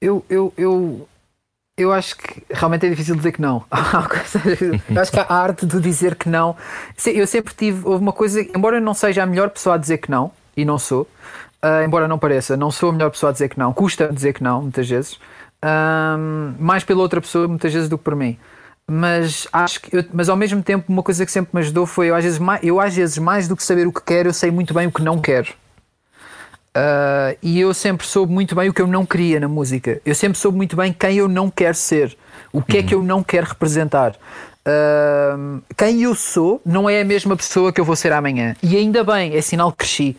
Eu, 0.00 0.24
eu, 0.28 0.52
eu, 0.56 1.08
eu 1.76 1.92
acho 1.92 2.16
que 2.16 2.42
realmente 2.50 2.86
é 2.86 2.90
difícil 2.90 3.16
dizer 3.16 3.32
que 3.32 3.40
não. 3.42 3.64
eu 4.90 5.00
acho 5.00 5.10
que 5.12 5.18
a 5.18 5.26
arte 5.34 5.66
de 5.66 5.80
dizer 5.80 6.14
que 6.14 6.28
não. 6.28 6.56
Eu 7.06 7.26
sempre 7.26 7.52
tive. 7.54 7.86
Houve 7.86 8.02
uma 8.02 8.12
coisa. 8.12 8.40
Embora 8.56 8.76
eu 8.76 8.80
não 8.80 8.94
seja 8.94 9.22
a 9.22 9.26
melhor 9.26 9.50
pessoa 9.50 9.74
a 9.74 9.78
dizer 9.78 9.98
que 9.98 10.10
não, 10.10 10.30
e 10.56 10.64
não 10.64 10.78
sou, 10.78 11.08
ah, 11.60 11.82
embora 11.84 12.06
não 12.06 12.18
pareça, 12.18 12.56
não 12.56 12.70
sou 12.70 12.90
a 12.90 12.92
melhor 12.92 13.10
pessoa 13.10 13.30
a 13.30 13.32
dizer 13.32 13.48
que 13.48 13.58
não. 13.58 13.72
Custa 13.72 14.12
dizer 14.12 14.34
que 14.34 14.42
não, 14.42 14.62
muitas 14.62 14.88
vezes. 14.88 15.18
Ahm, 15.62 16.54
mais 16.60 16.84
pela 16.84 17.00
outra 17.00 17.20
pessoa, 17.20 17.48
muitas 17.48 17.72
vezes, 17.72 17.88
do 17.88 17.98
que 17.98 18.04
por 18.04 18.14
mim. 18.14 18.38
Mas 18.88 19.48
acho 19.52 19.80
que, 19.80 19.96
eu- 19.96 20.04
mas 20.12 20.28
ao 20.28 20.36
mesmo 20.36 20.62
tempo, 20.62 20.84
uma 20.92 21.02
coisa 21.02 21.24
que 21.24 21.32
sempre 21.32 21.50
me 21.54 21.60
ajudou 21.60 21.86
foi 21.86 22.08
eu 22.10 22.14
às 22.14 22.22
vezes 22.22 22.38
mais, 22.38 22.62
eu 22.62 22.78
às 22.78 22.94
vezes 22.94 23.16
mais 23.18 23.48
do 23.48 23.56
que 23.56 23.62
saber 23.64 23.86
o 23.86 23.92
que 23.92 24.02
quero, 24.02 24.28
eu 24.28 24.32
sei 24.34 24.50
muito 24.50 24.74
bem 24.74 24.86
o 24.86 24.92
que 24.92 25.02
não 25.02 25.18
quero. 25.20 25.48
Uh, 26.76 27.38
e 27.40 27.60
eu 27.60 27.72
sempre 27.72 28.04
soube 28.04 28.32
muito 28.32 28.52
bem 28.54 28.68
o 28.68 28.74
que 28.74 28.82
eu 28.82 28.86
não 28.86 29.06
queria 29.06 29.38
na 29.38 29.46
música. 29.46 30.00
Eu 30.04 30.14
sempre 30.14 30.36
soube 30.36 30.56
muito 30.56 30.74
bem 30.74 30.92
quem 30.92 31.18
eu 31.18 31.28
não 31.28 31.48
quero 31.48 31.74
ser, 31.74 32.16
o 32.52 32.60
que 32.60 32.78
é 32.78 32.82
que 32.82 32.94
eu 32.94 33.02
não 33.02 33.22
quero 33.22 33.46
representar. 33.46 34.16
Uh, 34.66 35.62
quem 35.76 36.02
eu 36.02 36.14
sou 36.14 36.60
não 36.64 36.90
é 36.90 37.02
a 37.02 37.04
mesma 37.04 37.36
pessoa 37.36 37.72
que 37.72 37.80
eu 37.80 37.84
vou 37.84 37.94
ser 37.94 38.12
amanhã. 38.12 38.56
E 38.62 38.76
ainda 38.76 39.04
bem, 39.04 39.36
é 39.36 39.40
sinal 39.40 39.70
que 39.70 39.78
cresci. 39.78 40.16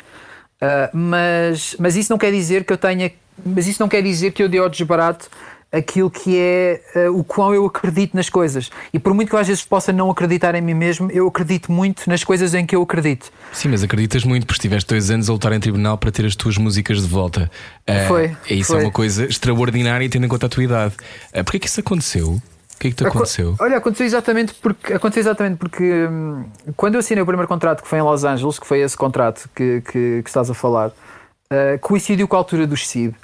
Uh, 0.61 0.97
mas, 0.97 1.75
mas 1.77 1.97
isso 1.97 2.11
não 2.11 2.17
quer 2.17 2.31
dizer 2.31 2.63
que 2.63 2.71
eu 2.71 2.77
tenha. 2.77 3.11
Mas 3.45 3.67
isso 3.67 3.81
não 3.81 3.89
quer 3.89 4.01
dizer 4.01 4.31
que 4.31 4.41
eu 4.41 4.47
dê 4.47 4.59
ao 4.59 4.69
desbarato 4.69 5.29
aquilo 5.71 6.10
que 6.10 6.38
é 6.39 6.82
uh, 7.10 7.17
o 7.19 7.23
quão 7.23 7.54
eu 7.54 7.65
acredito 7.65 8.15
nas 8.15 8.30
coisas. 8.30 8.69
E 8.93 8.99
por 8.99 9.13
muito 9.13 9.30
que 9.30 9.36
eu 9.36 9.39
às 9.39 9.47
vezes 9.47 9.63
possa 9.65 9.91
não 9.91 10.10
acreditar 10.10 10.56
em 10.56 10.62
mim 10.62 10.73
mesmo, 10.73 11.12
eu 11.12 11.28
acredito 11.28 11.71
muito 11.71 12.10
nas 12.10 12.23
coisas 12.23 12.54
em 12.54 12.65
que 12.65 12.75
eu 12.75 12.82
acredito. 12.82 13.32
Sim, 13.51 13.69
mas 13.69 13.84
acreditas 13.84 14.23
muito 14.23 14.45
porque 14.45 14.60
estiveste 14.60 14.89
dois 14.89 15.12
anos 15.12 15.30
a 15.30 15.34
lutar 15.34 15.51
em 15.51 15.60
tribunal 15.60 15.97
para 15.97 16.12
ter 16.12 16.25
as 16.25 16.36
tuas 16.36 16.58
músicas 16.58 17.01
de 17.01 17.08
volta. 17.08 17.51
Ah, 17.86 18.06
Foi, 18.08 18.36
e 18.49 18.60
Isso 18.60 18.71
foi. 18.71 18.82
é 18.82 18.86
uma 18.86 18.91
coisa 18.91 19.25
extraordinária 19.25 20.10
tendo 20.10 20.25
em 20.25 20.30
conta 20.30 20.45
a 20.45 20.49
tua 20.49 20.63
idade. 20.63 20.95
Uh, 21.34 21.43
Porquê 21.43 21.60
que 21.60 21.67
isso 21.67 21.80
aconteceu? 21.82 22.30
O 22.30 22.78
que 22.80 22.88
é 22.88 22.89
que 22.91 22.95
te 22.97 23.06
Aco- 23.06 23.17
aconteceu? 23.17 23.56
Olha, 23.60 23.78
aconteceu 23.78 24.06
exatamente 24.06 24.54
porque 24.56 24.93
aconteceu 24.93 25.21
exatamente 25.21 25.58
porque 25.58 26.08
hum, 26.08 26.45
quando 26.75 26.95
eu 26.95 26.99
assinei 26.99 27.21
o 27.23 27.25
primeiro 27.25 27.47
contrato 27.47 27.82
que 27.82 27.88
foi 27.88 27.99
em 27.99 28.01
Los 28.01 28.23
Angeles, 28.25 28.60
que 28.60 28.67
foi 28.67 28.80
esse 28.82 28.97
contrato 28.97 29.49
que, 29.56 29.82
que, 29.82 30.21
que 30.23 30.30
estás 30.30 30.49
a 30.49 30.54
falar, 30.54 30.88
uh, 30.89 31.80
coincidiu 31.82 32.28
com 32.28 32.36
a 32.36 32.39
altura 32.39 32.67
dos 32.67 32.86
CIB. 32.88 33.15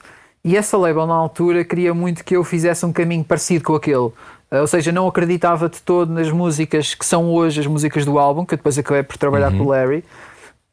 E 0.43 0.57
essa 0.57 0.75
label 0.77 1.05
na 1.05 1.13
altura 1.13 1.63
queria 1.63 1.93
muito 1.93 2.23
que 2.23 2.35
eu 2.35 2.43
fizesse 2.43 2.85
um 2.85 2.91
caminho 2.91 3.23
parecido 3.23 3.63
com 3.63 3.75
aquele. 3.75 3.97
Uh, 3.97 4.15
ou 4.59 4.67
seja, 4.67 4.91
não 4.91 5.07
acreditava 5.07 5.69
de 5.69 5.81
todo 5.81 6.11
nas 6.11 6.29
músicas 6.31 6.93
que 6.93 7.05
são 7.05 7.29
hoje 7.29 7.61
as 7.61 7.67
músicas 7.67 8.05
do 8.05 8.17
álbum, 8.17 8.45
que 8.45 8.55
eu 8.55 8.57
depois 8.57 8.77
acabei 8.77 9.03
por 9.03 9.17
trabalhar 9.17 9.51
com 9.51 9.63
o 9.63 9.67
Larry. 9.67 10.03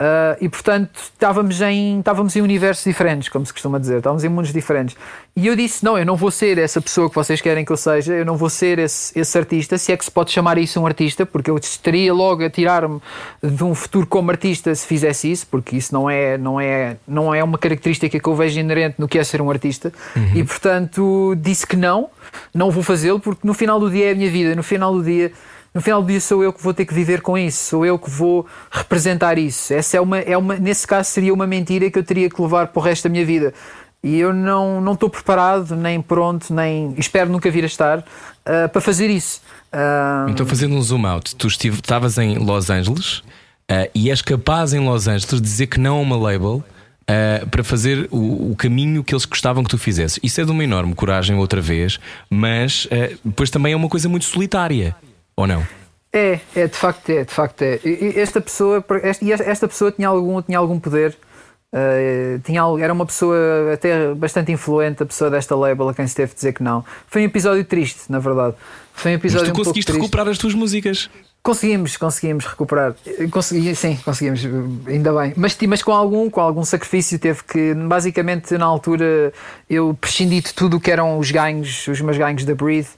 Uh, 0.00 0.38
e 0.40 0.48
portanto 0.48 0.90
estávamos 0.94 1.60
em, 1.60 1.98
estávamos 1.98 2.36
em 2.36 2.40
universos 2.40 2.84
diferentes, 2.84 3.28
como 3.28 3.44
se 3.44 3.52
costuma 3.52 3.80
dizer, 3.80 3.98
estávamos 3.98 4.22
em 4.22 4.28
mundos 4.28 4.52
diferentes. 4.52 4.96
E 5.34 5.44
eu 5.44 5.56
disse: 5.56 5.84
Não, 5.84 5.98
eu 5.98 6.06
não 6.06 6.14
vou 6.14 6.30
ser 6.30 6.56
essa 6.56 6.80
pessoa 6.80 7.08
que 7.08 7.16
vocês 7.16 7.40
querem 7.40 7.64
que 7.64 7.72
eu 7.72 7.76
seja, 7.76 8.14
eu 8.14 8.24
não 8.24 8.36
vou 8.36 8.48
ser 8.48 8.78
esse, 8.78 9.18
esse 9.18 9.36
artista, 9.36 9.76
se 9.76 9.90
é 9.90 9.96
que 9.96 10.04
se 10.04 10.10
pode 10.10 10.30
chamar 10.30 10.56
isso 10.56 10.80
um 10.80 10.86
artista, 10.86 11.26
porque 11.26 11.50
eu 11.50 11.56
estaria 11.58 12.14
logo 12.14 12.44
a 12.44 12.48
tirar-me 12.48 13.00
de 13.42 13.64
um 13.64 13.74
futuro 13.74 14.06
como 14.06 14.30
artista 14.30 14.72
se 14.72 14.86
fizesse 14.86 15.32
isso, 15.32 15.48
porque 15.50 15.74
isso 15.76 15.92
não 15.92 16.08
é, 16.08 16.38
não 16.38 16.60
é, 16.60 16.96
não 17.06 17.34
é 17.34 17.42
uma 17.42 17.58
característica 17.58 18.20
que 18.20 18.28
eu 18.28 18.36
vejo 18.36 18.60
inerente 18.60 18.94
no 18.98 19.08
que 19.08 19.18
é 19.18 19.24
ser 19.24 19.42
um 19.42 19.50
artista. 19.50 19.92
Uhum. 20.14 20.30
E 20.36 20.44
portanto 20.44 21.34
disse 21.36 21.66
que 21.66 21.76
não, 21.76 22.08
não 22.54 22.70
vou 22.70 22.84
fazê-lo, 22.84 23.18
porque 23.18 23.44
no 23.44 23.52
final 23.52 23.80
do 23.80 23.90
dia 23.90 24.10
é 24.10 24.12
a 24.12 24.14
minha 24.14 24.30
vida, 24.30 24.54
no 24.54 24.62
final 24.62 24.92
do 24.92 25.02
dia 25.02 25.32
no 25.74 25.80
final 25.80 26.02
do 26.02 26.08
dia 26.08 26.20
sou 26.20 26.42
eu 26.42 26.52
que 26.52 26.62
vou 26.62 26.72
ter 26.72 26.84
que 26.84 26.94
viver 26.94 27.20
com 27.20 27.36
isso, 27.36 27.70
sou 27.70 27.86
eu 27.86 27.98
que 27.98 28.10
vou 28.10 28.46
representar 28.70 29.38
isso. 29.38 29.72
Essa 29.72 29.98
é 29.98 30.00
uma, 30.00 30.18
é 30.18 30.36
uma, 30.36 30.56
nesse 30.56 30.86
caso 30.86 31.10
seria 31.10 31.32
uma 31.32 31.46
mentira 31.46 31.90
que 31.90 31.98
eu 31.98 32.02
teria 32.02 32.28
que 32.30 32.40
levar 32.40 32.68
para 32.68 32.80
o 32.80 32.82
resto 32.82 33.04
da 33.04 33.10
minha 33.10 33.24
vida. 33.24 33.52
E 34.02 34.18
eu 34.18 34.32
não, 34.32 34.80
não 34.80 34.92
estou 34.92 35.10
preparado, 35.10 35.74
nem 35.74 36.00
pronto, 36.00 36.54
nem 36.54 36.94
espero 36.96 37.30
nunca 37.30 37.50
vir 37.50 37.64
a 37.64 37.66
estar 37.66 37.98
uh, 37.98 38.68
para 38.72 38.80
fazer 38.80 39.10
isso. 39.10 39.40
Uh... 39.72 40.30
Então, 40.30 40.46
fazendo 40.46 40.74
um 40.74 40.82
zoom 40.82 41.06
out, 41.06 41.34
tu 41.34 41.48
estavas 41.48 42.16
em 42.16 42.38
Los 42.38 42.70
Angeles 42.70 43.18
uh, 43.18 43.90
e 43.94 44.10
és 44.10 44.22
capaz 44.22 44.72
em 44.72 44.80
Los 44.80 45.08
Angeles 45.08 45.34
de 45.34 45.40
dizer 45.40 45.66
que 45.66 45.80
não 45.80 45.98
a 45.98 46.00
uma 46.00 46.16
label. 46.16 46.64
Uh, 47.10 47.46
para 47.48 47.64
fazer 47.64 48.06
o, 48.10 48.50
o, 48.50 48.54
caminho 48.54 49.02
que 49.02 49.14
eles 49.14 49.24
gostavam 49.24 49.64
que 49.64 49.70
tu 49.70 49.78
fizesses. 49.78 50.20
Isso 50.22 50.42
é 50.42 50.44
de 50.44 50.50
uma 50.50 50.62
enorme 50.62 50.94
coragem, 50.94 51.36
outra 51.36 51.58
vez, 51.58 51.98
mas 52.28 52.84
uh, 52.84 53.18
depois 53.24 53.48
também 53.48 53.72
é 53.72 53.76
uma 53.76 53.88
coisa 53.88 54.10
muito 54.10 54.26
solitária 54.26 54.94
ou 55.38 55.46
não? 55.46 55.64
É, 56.12 56.40
é 56.56 56.66
de 56.66 56.76
facto 56.76 57.10
é, 57.10 57.24
de 57.24 57.32
facto 57.32 57.62
é. 57.62 57.78
Esta 58.16 58.40
pessoa, 58.40 58.84
esta 59.46 59.68
pessoa 59.68 59.92
tinha 59.92 60.08
algum, 60.08 60.42
tinha 60.42 60.58
algum 60.58 60.80
poder. 60.80 61.16
Uh, 61.70 62.40
tinha, 62.44 62.62
era 62.80 62.92
uma 62.92 63.04
pessoa 63.04 63.36
até 63.74 64.14
bastante 64.14 64.50
influente, 64.50 65.02
a 65.02 65.06
pessoa 65.06 65.30
desta 65.30 65.54
label 65.54 65.90
a 65.90 65.94
quem 65.94 66.06
se 66.06 66.16
teve 66.16 66.30
de 66.30 66.36
dizer 66.36 66.54
que 66.54 66.62
não. 66.62 66.84
Foi 67.06 67.22
um 67.22 67.26
episódio 67.26 67.64
triste, 67.64 68.10
na 68.10 68.18
verdade. 68.18 68.56
Foi 68.94 69.12
um 69.12 69.14
episódio 69.14 69.48
Mas 69.48 69.56
tu 69.56 69.60
um 69.60 69.64
conseguiste 69.64 69.92
recuperar 69.92 70.26
as 70.28 70.38
tuas 70.38 70.54
músicas? 70.54 71.08
Conseguimos, 71.40 71.96
conseguimos 71.96 72.44
recuperar. 72.46 72.96
Consegui, 73.30 73.76
sim, 73.76 73.96
conseguimos, 74.04 74.40
ainda 74.88 75.12
bem. 75.12 75.34
Mas, 75.36 75.56
mas 75.68 75.82
com 75.82 75.92
algum, 75.92 76.28
com 76.28 76.40
algum 76.40 76.64
sacrifício 76.64 77.16
teve 77.18 77.44
que, 77.44 77.74
basicamente, 77.74 78.58
na 78.58 78.64
altura, 78.66 79.32
eu 79.70 79.96
prescindi 80.00 80.40
de 80.40 80.52
tudo 80.52 80.78
o 80.78 80.80
que 80.80 80.90
eram 80.90 81.16
os 81.18 81.30
ganhos, 81.30 81.86
os 81.86 82.00
meus 82.00 82.18
ganhos 82.18 82.44
da 82.44 82.54
Breathe 82.54 82.88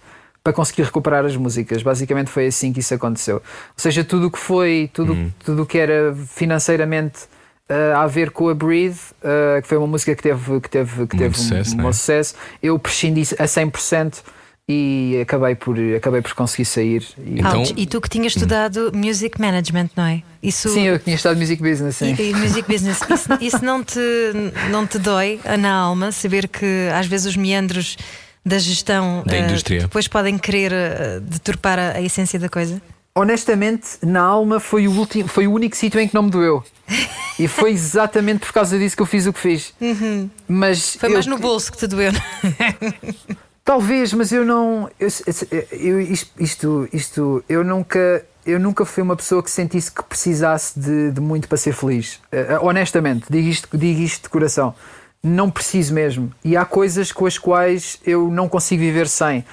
para 0.43 0.53
conseguir 0.53 0.83
recuperar 0.83 1.25
as 1.25 1.37
músicas. 1.37 1.83
Basicamente 1.83 2.31
foi 2.31 2.47
assim 2.47 2.73
que 2.73 2.81
isso 2.81 2.95
aconteceu. 2.95 3.37
Ou 3.37 3.43
seja, 3.77 4.03
tudo 4.03 4.29
o 4.29 4.31
que 4.31 4.39
foi, 4.39 4.91
tudo 4.93 5.13
uhum. 5.13 5.31
tudo 5.45 5.67
que 5.67 5.79
era 5.79 6.15
financeiramente 6.29 7.25
uh, 7.71 7.97
a 7.97 8.07
ver 8.07 8.31
com 8.31 8.49
a 8.49 8.55
Breathe, 8.55 8.99
uh, 9.23 9.63
que 9.63 9.69
foi 9.69 9.79
uma 9.79 9.87
música 9.87 10.15
que 10.15 10.23
teve, 10.23 10.61
que 10.61 10.71
teve, 10.71 11.07
que 11.07 11.17
teve 11.17 11.37
sucesso, 11.37 11.77
um, 11.77 11.85
um 11.85 11.89
é? 11.89 11.93
sucesso, 11.93 12.35
eu 12.63 12.79
prescindi 12.79 13.23
a 13.39 13.45
100% 13.45 14.23
e 14.73 15.19
acabei 15.21 15.57
por, 15.57 15.77
acabei 15.97 16.23
por 16.23 16.33
conseguir 16.33 16.65
sair. 16.65 17.05
E, 17.19 17.41
então... 17.41 17.65
e 17.77 17.87
tu 17.87 18.01
que 18.01 18.09
tinhas 18.09 18.35
estudado 18.37 18.93
Music 18.95 19.41
Management, 19.41 19.91
não 19.97 20.05
é? 20.05 20.23
Isso... 20.41 20.69
Sim, 20.69 20.87
eu 20.87 20.99
tinha 20.99 21.17
estudado 21.17 21.39
Music 21.39 21.61
Business. 21.61 21.97
Sim. 21.97 22.15
E, 22.17 22.31
e 22.31 22.35
music 22.35 22.63
Business. 22.71 23.01
Isso, 23.03 23.29
isso 23.41 23.65
não, 23.65 23.83
te, 23.83 23.99
não 24.71 24.87
te 24.87 24.99
dói 24.99 25.41
na 25.59 25.73
alma 25.73 26.13
saber 26.13 26.47
que 26.47 26.89
às 26.95 27.07
vezes 27.07 27.27
os 27.27 27.37
meandros 27.37 27.97
da 28.45 28.59
gestão 28.59 29.23
da 29.27 29.37
uh, 29.37 29.41
indústria. 29.41 29.81
depois 29.83 30.09
podem 30.09 30.39
querer 30.39 30.73
uh, 30.73 31.21
deturpar 31.21 31.79
a, 31.79 31.93
a, 31.93 32.03
essência 32.03 32.39
da 32.39 32.49
coisa? 32.49 32.81
Honestamente, 33.15 33.99
na 34.03 34.23
alma 34.23 34.61
foi 34.61 34.89
o, 34.89 34.93
último, 34.93 35.29
foi 35.29 35.47
o 35.47 35.53
único 35.53 35.77
sítio 35.77 36.01
em 36.01 36.09
que 36.09 36.15
não 36.15 36.23
me 36.23 36.31
doeu. 36.31 36.65
e 37.39 37.47
foi 37.49 37.73
exatamente 37.73 38.41
por 38.41 38.53
causa 38.53 38.79
disso 38.79 38.97
que 38.97 39.03
eu 39.03 39.07
fiz 39.07 39.27
o 39.27 39.33
que 39.33 39.41
fiz. 39.41 39.75
Uhum. 39.81 40.31
Mas 40.49 40.97
foi 40.97 41.09
eu, 41.09 41.15
mais 41.15 41.27
no 41.27 41.39
bolso 41.39 41.71
que 41.71 41.79
te 41.79 41.87
doeu. 41.87 42.13
Talvez, 43.65 44.13
mas 44.13 44.33
eu 44.33 44.45
não. 44.45 44.91
Eu, 44.99 45.09
eu, 45.73 46.01
isto, 46.01 46.89
isto, 46.93 47.45
eu 47.49 47.63
nunca. 47.63 48.25
Eu 48.47 48.59
nunca 48.59 48.87
fui 48.87 49.03
uma 49.03 49.15
pessoa 49.15 49.43
que 49.43 49.51
sentisse 49.51 49.93
que 49.93 50.03
precisasse 50.03 50.81
de, 50.81 51.13
de 51.13 51.21
muito 51.21 51.47
para 51.47 51.59
ser 51.59 51.75
feliz. 51.75 52.15
Uh, 52.33 52.65
honestamente, 52.65 53.27
digo 53.29 53.47
isto, 53.47 53.69
digo 53.77 54.01
isto 54.01 54.23
de 54.23 54.29
coração 54.31 54.75
não 55.23 55.51
preciso 55.51 55.95
mesmo. 55.95 56.33
E 56.45 56.57
há 56.57 56.65
coisas 56.65 57.13
com 57.13 57.27
as 57.27 57.39
quais 57.39 57.99
eu 58.07 58.31
não 58.31 58.49
consigo 58.49 58.81
viver 58.81 59.09
sem. 59.09 59.45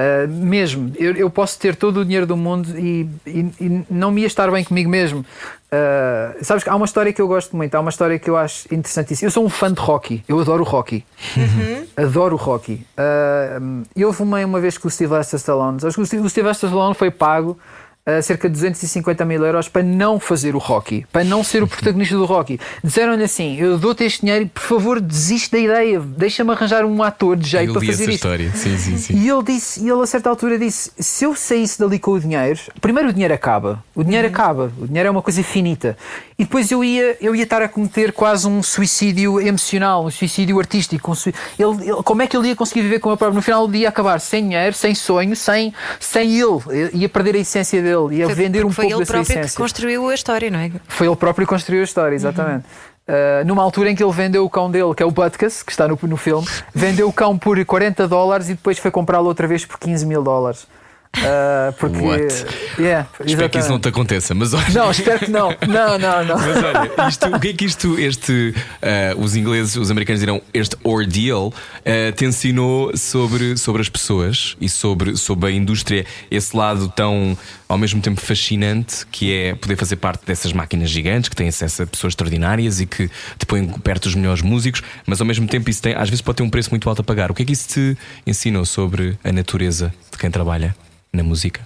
Uh, 0.00 0.26
mesmo, 0.28 0.92
eu, 0.98 1.14
eu, 1.14 1.28
posso 1.28 1.58
ter 1.58 1.76
todo 1.76 2.00
o 2.00 2.04
dinheiro 2.04 2.26
do 2.26 2.34
mundo 2.34 2.78
e, 2.78 3.06
e, 3.26 3.40
e 3.60 3.84
não 3.90 4.10
me 4.10 4.22
ia 4.22 4.26
estar 4.26 4.50
bem 4.50 4.64
comigo 4.64 4.88
mesmo. 4.88 5.20
Uh, 5.20 6.42
sabes 6.42 6.64
que 6.64 6.70
há 6.70 6.74
uma 6.74 6.86
história 6.86 7.12
que 7.12 7.20
eu 7.20 7.28
gosto 7.28 7.54
muito, 7.54 7.74
há 7.74 7.80
uma 7.80 7.90
história 7.90 8.18
que 8.18 8.30
eu 8.30 8.36
acho 8.36 8.66
interessantíssima. 8.72 9.26
Eu 9.26 9.30
sou 9.30 9.44
um 9.44 9.50
fã 9.50 9.70
de 9.70 9.78
Rocky, 9.78 10.24
eu 10.26 10.40
adoro 10.40 10.62
o 10.62 10.66
Rocky. 10.66 11.04
Uhum. 11.36 11.86
Adoro 11.96 12.34
o 12.34 12.38
Rocky. 12.38 12.86
Uh, 12.96 13.82
e 13.94 14.02
houve 14.02 14.22
uma, 14.22 14.42
uma 14.44 14.60
vez 14.60 14.78
que 14.78 14.86
o 14.86 14.90
Steve 14.90 15.12
Lester 15.12 15.38
Stallone, 15.38 15.78
o 15.84 16.06
Steve 16.06 16.22
Lester 16.22 16.68
Stallone 16.68 16.94
foi 16.94 17.10
pago 17.10 17.58
uh, 18.06 18.22
cerca 18.22 18.48
de 18.48 18.54
250 18.54 19.24
mil 19.24 19.44
euros 19.44 19.68
para 19.68 19.82
não 19.82 20.18
fazer 20.18 20.54
o 20.54 20.58
Rocky, 20.58 21.06
para 21.12 21.24
não 21.24 21.42
ser 21.44 21.62
o 21.62 21.66
protagonista 21.66 22.16
do 22.16 22.24
Rocky. 22.24 22.58
Disseram-lhe 22.82 23.24
assim: 23.24 23.56
Eu 23.56 23.78
dou-te 23.78 24.04
este 24.04 24.20
dinheiro, 24.22 24.48
por 24.48 24.62
favor, 24.62 25.00
desiste 25.00 25.52
da 25.52 25.58
ideia, 25.58 26.00
deixa-me 26.00 26.52
arranjar 26.52 26.84
um 26.84 27.02
ator 27.02 27.36
de 27.36 27.48
jeito 27.48 27.72
para 27.72 27.82
fazer 27.84 28.08
isso. 28.10 28.28
Sim, 28.54 28.78
sim, 28.78 28.98
sim. 28.98 29.14
E 29.16 29.28
ele 29.28 29.42
disse, 29.42 29.80
e 29.84 29.88
ele 29.88 30.02
a 30.02 30.06
certa 30.06 30.30
altura 30.30 30.58
disse: 30.58 30.90
Se 30.98 31.24
eu 31.24 31.34
saísse 31.34 31.78
dali 31.78 31.98
com 31.98 32.12
o 32.12 32.20
dinheiro, 32.20 32.58
primeiro 32.80 33.10
o 33.10 33.12
dinheiro 33.12 33.34
acaba, 33.34 33.82
o 33.94 34.02
dinheiro 34.02 34.28
uhum. 34.28 34.34
acaba, 34.34 34.72
o 34.78 34.86
dinheiro 34.86 35.08
é 35.08 35.10
uma 35.10 35.22
coisa 35.22 35.42
finita, 35.42 35.96
e 36.40 36.44
depois 36.44 36.70
eu 36.70 36.82
ia, 36.82 37.16
eu 37.20 37.36
ia 37.36 37.44
estar 37.44 37.60
a 37.60 37.68
cometer 37.68 38.12
quase 38.12 38.48
um 38.48 38.62
suicídio 38.62 39.40
emocional, 39.40 40.06
um 40.06 40.10
suicídio 40.10 40.58
artístico. 40.58 41.12
Um 41.12 41.14
ele, 41.58 41.90
ele, 41.90 42.02
como 42.02 42.22
é 42.22 42.26
que 42.26 42.36
ele 42.36 42.48
ia 42.48 42.56
conseguir 42.56 42.82
viver 42.82 42.98
com 42.98 43.10
ele 43.10 43.18
próprio? 43.18 43.36
No 43.36 43.42
final 43.42 43.66
do 43.66 43.72
dia, 43.72 43.88
acabar 43.88 44.18
sem 44.20 44.44
dinheiro, 44.44 44.74
sem 44.74 44.94
sonho, 44.94 45.36
sem, 45.36 45.72
sem 46.00 46.40
ele, 46.40 46.90
ia 46.94 47.08
perder 47.08 47.36
a 47.36 47.38
essência 47.38 47.80
dele 47.80 47.90
dele 47.90 48.16
e 48.16 48.22
a 48.22 48.26
foi, 48.26 48.34
vender 48.34 48.64
um 48.64 48.72
pouco 48.72 48.98
da 48.98 49.04
sua 49.04 49.20
essência. 49.20 49.26
Foi 49.26 49.36
ele 49.36 49.46
próprio 49.46 49.46
que 49.46 49.56
construiu 49.56 50.08
a 50.08 50.14
história, 50.14 50.50
não 50.50 50.58
é? 50.58 50.70
Foi 50.88 51.06
ele 51.06 51.16
próprio 51.16 51.46
que 51.46 51.50
construiu 51.50 51.80
a 51.80 51.84
história, 51.84 52.14
exatamente. 52.14 52.64
Uhum. 52.64 52.90
Uh, 53.10 53.44
numa 53.44 53.62
altura 53.62 53.90
em 53.90 53.94
que 53.94 54.04
ele 54.04 54.12
vendeu 54.12 54.44
o 54.44 54.50
cão 54.50 54.70
dele, 54.70 54.94
que 54.94 55.02
é 55.02 55.06
o 55.06 55.10
Butkus, 55.10 55.62
que 55.62 55.72
está 55.72 55.88
no, 55.88 55.98
no 56.00 56.16
filme, 56.16 56.46
vendeu 56.72 57.08
o 57.08 57.12
cão 57.12 57.36
por 57.36 57.62
40 57.64 58.06
dólares 58.06 58.48
e 58.48 58.54
depois 58.54 58.78
foi 58.78 58.90
comprá-lo 58.90 59.26
outra 59.26 59.48
vez 59.48 59.64
por 59.64 59.78
15 59.78 60.06
mil 60.06 60.22
dólares. 60.22 60.66
Uh, 61.16 61.72
porque. 61.78 61.98
What? 61.98 62.46
Yeah, 62.78 63.08
espero 63.24 63.50
que 63.50 63.58
isso 63.58 63.68
não 63.68 63.80
te 63.80 63.88
aconteça, 63.88 64.32
mas 64.32 64.54
olha. 64.54 64.70
Não, 64.72 64.90
espero 64.90 65.18
que 65.18 65.30
não. 65.30 65.50
Não, 65.68 65.98
não, 65.98 66.24
não. 66.24 66.36
Mas 66.36 66.62
olha, 66.62 67.08
isto, 67.08 67.26
o 67.26 67.40
que 67.40 67.48
é 67.48 67.52
que 67.52 67.64
isto, 67.64 67.98
este, 67.98 68.54
uh, 68.82 69.20
os 69.20 69.34
ingleses, 69.34 69.76
os 69.76 69.90
americanos 69.90 70.20
dirão, 70.20 70.40
este 70.54 70.76
ordeal, 70.84 71.48
uh, 71.48 72.12
te 72.14 72.24
ensinou 72.24 72.96
sobre, 72.96 73.56
sobre 73.56 73.82
as 73.82 73.88
pessoas 73.88 74.56
e 74.60 74.68
sobre, 74.68 75.16
sobre 75.16 75.48
a 75.48 75.52
indústria, 75.52 76.06
esse 76.30 76.56
lado 76.56 76.88
tão, 76.88 77.36
ao 77.70 77.78
mesmo 77.78 78.00
tempo, 78.00 78.20
fascinante 78.20 79.06
que 79.06 79.32
é 79.32 79.54
poder 79.54 79.76
fazer 79.76 79.96
parte 79.96 80.26
dessas 80.26 80.52
máquinas 80.52 80.90
gigantes 80.90 81.28
que 81.28 81.36
têm 81.36 81.48
acesso 81.48 81.84
a 81.84 81.86
pessoas 81.86 82.12
extraordinárias 82.12 82.80
e 82.80 82.86
que 82.86 83.08
te 83.38 83.46
põem 83.46 83.66
perto 83.66 84.04
dos 84.04 84.14
melhores 84.14 84.42
músicos, 84.42 84.82
mas 85.06 85.20
ao 85.20 85.26
mesmo 85.26 85.46
tempo 85.46 85.70
isso 85.70 85.80
tem, 85.80 85.94
às 85.94 86.08
vezes 86.08 86.20
pode 86.20 86.36
ter 86.36 86.42
um 86.42 86.50
preço 86.50 86.70
muito 86.70 86.88
alto 86.88 87.00
a 87.00 87.04
pagar. 87.04 87.30
O 87.30 87.34
que 87.34 87.42
é 87.42 87.46
que 87.46 87.52
isso 87.52 87.68
te 87.68 87.96
ensinou 88.26 88.64
sobre 88.64 89.18
a 89.24 89.32
natureza 89.32 89.92
de 90.10 90.18
quem 90.18 90.30
trabalha? 90.30 90.74
na 91.12 91.22
música? 91.22 91.62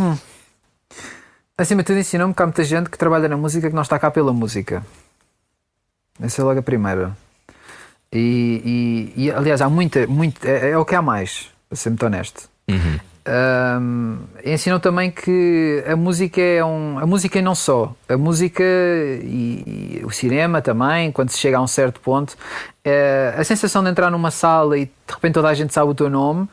Hum. 0.00 0.16
Acima 1.56 1.82
de 1.82 1.86
tudo, 1.86 1.98
ensinou-me 1.98 2.34
que 2.34 2.42
há 2.42 2.46
muita 2.46 2.64
gente 2.64 2.90
que 2.90 2.98
trabalha 2.98 3.28
na 3.28 3.36
música 3.36 3.68
que 3.68 3.74
não 3.74 3.82
está 3.82 3.98
cá 3.98 4.10
pela 4.10 4.32
música. 4.32 4.84
Essa 6.20 6.42
é 6.42 6.44
logo 6.44 6.58
a 6.58 6.62
primeira. 6.62 7.16
E, 8.12 9.12
e, 9.16 9.24
e 9.24 9.30
aliás, 9.30 9.60
há 9.60 9.68
muita, 9.68 10.06
muita 10.06 10.48
é, 10.48 10.70
é, 10.70 10.78
o 10.78 10.84
que 10.84 10.94
há 10.94 11.02
mais, 11.02 11.48
para 11.68 11.76
ser 11.76 11.90
muito 11.90 12.04
honesto. 12.04 12.48
Uhum. 12.68 12.98
Um, 13.24 14.18
ensinou 14.44 14.80
também 14.80 15.10
que 15.10 15.84
a 15.86 15.94
música 15.94 16.40
é 16.40 16.64
um. 16.64 16.98
A 16.98 17.06
música 17.06 17.40
não 17.40 17.54
só. 17.54 17.94
A 18.08 18.16
música 18.16 18.62
e, 18.62 20.00
e 20.00 20.04
o 20.04 20.10
cinema 20.10 20.60
também, 20.60 21.12
quando 21.12 21.30
se 21.30 21.38
chega 21.38 21.58
a 21.58 21.60
um 21.60 21.66
certo 21.66 22.00
ponto, 22.00 22.36
é, 22.84 23.34
a 23.36 23.44
sensação 23.44 23.82
de 23.82 23.90
entrar 23.90 24.10
numa 24.10 24.30
sala 24.30 24.76
e 24.76 24.86
de 24.86 24.92
repente 25.08 25.34
toda 25.34 25.48
a 25.48 25.54
gente 25.54 25.72
sabe 25.72 25.90
o 25.90 25.94
teu 25.94 26.10
nome 26.10 26.48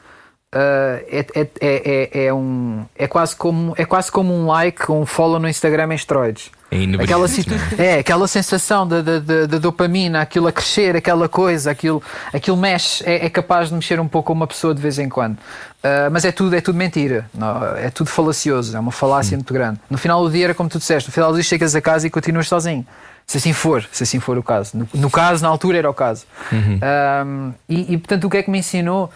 Uh, 0.52 1.06
é, 1.08 1.28
é, 1.36 1.50
é, 1.62 2.26
é, 2.26 2.34
um, 2.34 2.84
é, 2.98 3.08
quase 3.08 3.36
como, 3.36 3.76
é 3.78 3.86
quase 3.86 4.12
como 4.12 4.34
um 4.34 4.48
like, 4.48 4.92
um 4.92 5.06
follow 5.06 5.40
no 5.40 5.48
Instagram 5.48 5.92
em 5.92 5.96
esteroides. 5.96 6.50
É 6.72 7.04
aquela, 7.04 7.28
é, 7.78 8.00
aquela 8.00 8.28
sensação 8.28 8.88
da, 8.88 9.00
da, 9.00 9.20
da, 9.20 9.58
dopamina, 9.60 10.22
aquilo 10.22 10.48
a 10.48 10.52
crescer, 10.52 10.96
aquela 10.96 11.30
coisa, 11.30 11.70
aquilo, 11.70 12.02
aquilo 12.34 12.58
mexe, 12.58 13.04
é, 13.08 13.28
é 13.28 13.30
capaz 13.30 13.70
de 13.70 13.76
mexer 13.76 14.00
um 14.00 14.08
pouco 14.08 14.34
uma 14.34 14.48
pessoa 14.48 14.74
de 14.74 14.82
vez 14.82 14.98
em 14.98 15.08
quando. 15.08 15.36
Uh, 15.36 16.10
mas 16.12 16.26
é 16.26 16.32
tudo, 16.32 16.56
é 16.56 16.62
tudo 16.62 16.78
mentira, 16.78 17.30
não, 17.32 17.76
é 17.78 17.92
tudo 17.92 18.10
falacioso, 18.10 18.76
é 18.76 18.80
uma 18.80 18.92
falácia 18.92 19.36
hum. 19.36 19.40
muito 19.40 19.54
grande. 19.54 19.80
No 19.88 20.00
final 20.00 20.24
do 20.24 20.32
dia 20.32 20.46
era 20.46 20.54
como 20.56 20.68
tu 20.68 20.80
disseste, 20.80 21.10
no 21.10 21.14
final 21.14 21.30
do 21.32 21.36
dia 21.36 21.44
chegas 21.44 21.76
a 21.76 21.82
casa 21.82 22.08
e 22.08 22.10
continuas 22.10 22.48
sozinho. 22.48 22.86
Se 23.28 23.38
assim 23.38 23.54
for, 23.54 23.88
se 23.92 24.02
assim 24.02 24.20
for 24.20 24.40
o 24.40 24.42
caso. 24.42 24.76
No, 24.76 24.90
no 24.92 25.12
caso, 25.12 25.44
na 25.44 25.50
altura 25.50 25.78
era 25.78 25.88
o 25.88 25.94
caso. 25.94 26.26
Uhum. 26.52 26.80
Um, 26.82 27.54
e, 27.70 27.94
e 27.94 27.98
portanto, 28.00 28.24
o 28.24 28.30
que 28.30 28.38
é 28.38 28.42
que 28.42 28.50
me 28.50 28.58
ensinou? 28.58 29.12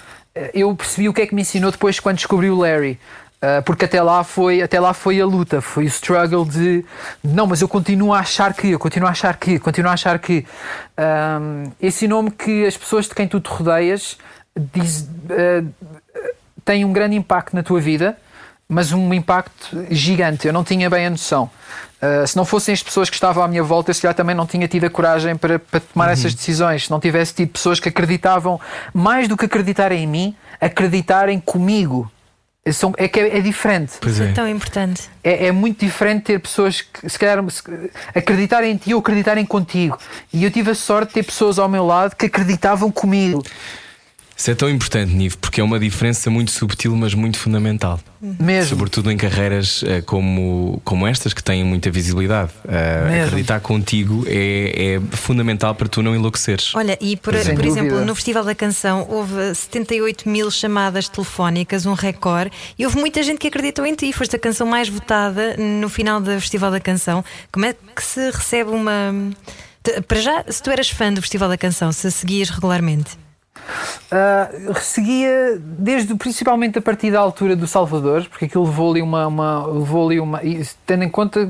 Eu 0.54 0.76
percebi 0.76 1.10
o 1.10 1.13
que 1.13 1.22
é 1.22 1.28
que 1.28 1.36
me 1.36 1.41
ensinou 1.41 1.72
depois 1.72 2.00
quando 2.00 2.17
descobri 2.17 2.50
o 2.50 2.58
Larry. 2.58 3.00
Uh, 3.41 3.62
porque 3.63 3.86
até 3.86 4.02
lá 4.02 4.24
foi 4.24 4.62
até 4.62 4.80
lá 4.80 4.93
foi 4.93 5.19
a 5.19 5.26
luta 5.26 5.60
foi 5.60 5.84
o 5.84 5.88
struggle 5.88 6.46
de 6.46 6.86
não 7.22 7.46
mas 7.46 7.62
eu 7.62 7.67
continuo 7.67 8.13
a 8.13 8.19
achar 8.19 8.54
que 8.54 8.69
eu 8.69 8.80
continuo 8.80 9.06
a 9.10 9.12
achar 9.12 9.36
que 9.36 9.60
continuo 9.60 9.89
a 9.89 9.93
achar 9.93 10.17
que. 10.17 10.46
Um, 10.98 11.72
esse 11.82 12.08
nome 12.08 12.32
que 12.32 12.65
as 12.65 12.78
pessoas 12.78 13.06
de 13.06 13.13
quem 13.13 13.28
tu 13.28 13.41
te 13.41 13.50
rodeias 13.50 14.17
diz, 14.56 15.02
uh, 15.02 15.67
tem 16.63 16.86
um 16.86 16.93
grande 16.93 17.17
impacto 17.17 17.54
na 17.54 17.63
tua 17.63 17.82
vida 17.82 18.17
mas 18.67 18.91
um 18.91 19.13
impacto 19.13 19.86
gigante. 19.91 20.48
Eu 20.48 20.54
não 20.54 20.63
tinha 20.63 20.89
bem 20.89 21.06
a 21.06 21.10
noção 21.10 21.50
Uh, 22.03 22.27
se 22.27 22.35
não 22.35 22.43
fossem 22.43 22.73
as 22.73 22.83
pessoas 22.83 23.09
que 23.09 23.15
estavam 23.15 23.41
à 23.41 23.47
minha 23.47 23.63
volta, 23.63 23.91
eu 23.91 23.93
se 23.93 24.01
calhar 24.01 24.13
também 24.13 24.35
não 24.35 24.45
tinha 24.45 24.67
tido 24.67 24.83
a 24.83 24.89
coragem 24.89 25.37
para, 25.37 25.57
para 25.57 25.79
tomar 25.79 26.07
uhum. 26.07 26.11
essas 26.11 26.35
decisões. 26.35 26.85
Se 26.85 26.91
não 26.91 26.99
tivesse 26.99 27.33
tido 27.33 27.49
pessoas 27.49 27.79
que 27.79 27.87
acreditavam, 27.87 28.59
mais 28.93 29.29
do 29.29 29.37
que 29.37 29.45
acreditarem 29.45 30.03
em 30.03 30.07
mim, 30.07 30.35
acreditarem 30.59 31.39
comigo. 31.39 32.11
São, 32.73 32.93
é 32.97 33.07
que 33.07 33.19
é, 33.19 33.37
é 33.37 33.41
diferente. 33.41 33.93
Pois 34.01 34.19
é. 34.19 34.29
é 34.29 34.33
tão 34.33 34.47
importante. 34.49 35.09
É, 35.23 35.47
é, 35.47 35.51
muito 35.51 35.85
diferente 35.85 36.23
ter 36.23 36.39
pessoas 36.39 36.81
que 36.81 37.09
se 37.09 37.17
calhar 37.17 37.43
acreditarem 38.13 38.71
em 38.71 38.77
ti 38.77 38.93
ou 38.93 38.99
acreditarem 38.99 39.45
contigo. 39.45 39.97
E 40.31 40.43
eu 40.43 40.51
tive 40.51 40.71
a 40.71 40.75
sorte 40.75 41.09
de 41.09 41.13
ter 41.15 41.23
pessoas 41.23 41.57
ao 41.57 41.69
meu 41.69 41.85
lado 41.85 42.15
que 42.15 42.25
acreditavam 42.25 42.91
comigo. 42.91 43.43
Isso 44.36 44.50
é 44.50 44.56
tão 44.56 44.69
importante, 44.69 45.13
Nive, 45.13 45.38
porque 45.38 45.62
é 45.62 45.63
uma 45.63 45.80
diferença 45.80 46.30
muito 46.30 46.52
subtil, 46.52 46.96
mas 46.96 47.13
muito 47.13 47.38
fundamental. 47.38 48.00
Mesmo. 48.19 48.69
Sobretudo 48.69 49.12
em 49.12 49.17
carreiras 49.17 49.84
uh, 49.84 50.02
como, 50.06 50.82
como 50.84 51.06
estas, 51.06 51.34
que 51.34 51.43
têm 51.43 51.63
muita 51.63 51.91
visibilidade. 51.91 52.52
Uh, 52.65 53.26
acreditar 53.26 53.60
contigo 53.60 54.24
é, 54.28 54.96
é, 54.96 55.17
fundamental 55.17 55.76
para 55.76 55.88
tu 55.88 56.02
não 56.02 56.15
enlouqueceres. 56.15 56.74
Olha, 56.74 56.98
e 57.00 57.15
por, 57.15 57.34
por 57.34 57.65
exemplo, 57.65 58.04
no 58.04 58.15
Festival 58.15 58.43
da 58.43 58.56
Canção 58.56 59.06
houve 59.10 59.54
78 59.54 60.28
mil 60.28 60.50
chamadas 60.50 61.08
telefónicas, 61.08 61.86
um 61.86 61.93
recorde, 61.93 62.52
e 62.78 62.86
houve 62.86 62.98
muita 62.98 63.22
gente 63.22 63.38
que 63.38 63.48
acreditou 63.48 63.86
em 63.86 63.93
ti. 63.93 64.12
Foste 64.13 64.36
a 64.36 64.39
canção 64.39 64.65
mais 64.65 64.89
votada 64.89 65.56
no 65.58 65.89
final 65.89 66.19
do 66.19 66.32
Festival 66.39 66.72
da 66.72 66.80
Canção. 66.80 67.24
Como 67.52 67.65
é 67.65 67.74
que 67.74 68.04
se 68.04 68.32
recebe 68.32 68.72
uma. 68.72 69.13
Para 70.08 70.22
já, 70.22 70.46
se 70.48 70.63
tu 70.63 70.72
eras 70.72 70.89
fã 70.89 71.12
do 71.12 71.22
Festival 71.22 71.50
da 71.50 71.58
Canção, 71.58 71.91
se 71.91 72.10
seguias 72.10 72.50
regularmente? 72.50 73.22
Uh, 74.11 74.79
seguia 74.79 75.59
desde 75.59 76.13
principalmente 76.15 76.77
a 76.77 76.81
partir 76.81 77.11
da 77.11 77.19
altura 77.19 77.55
do 77.55 77.65
Salvador, 77.67 78.27
porque 78.29 78.45
aquilo 78.45 78.65
levou 78.65 78.91
ali 78.91 79.01
uma, 79.01 79.27
uma 79.27 79.65
levou 79.65 80.07
ali 80.07 80.19
uma 80.19 80.43
e, 80.43 80.63
tendo 80.85 81.03
em 81.03 81.09
conta 81.09 81.49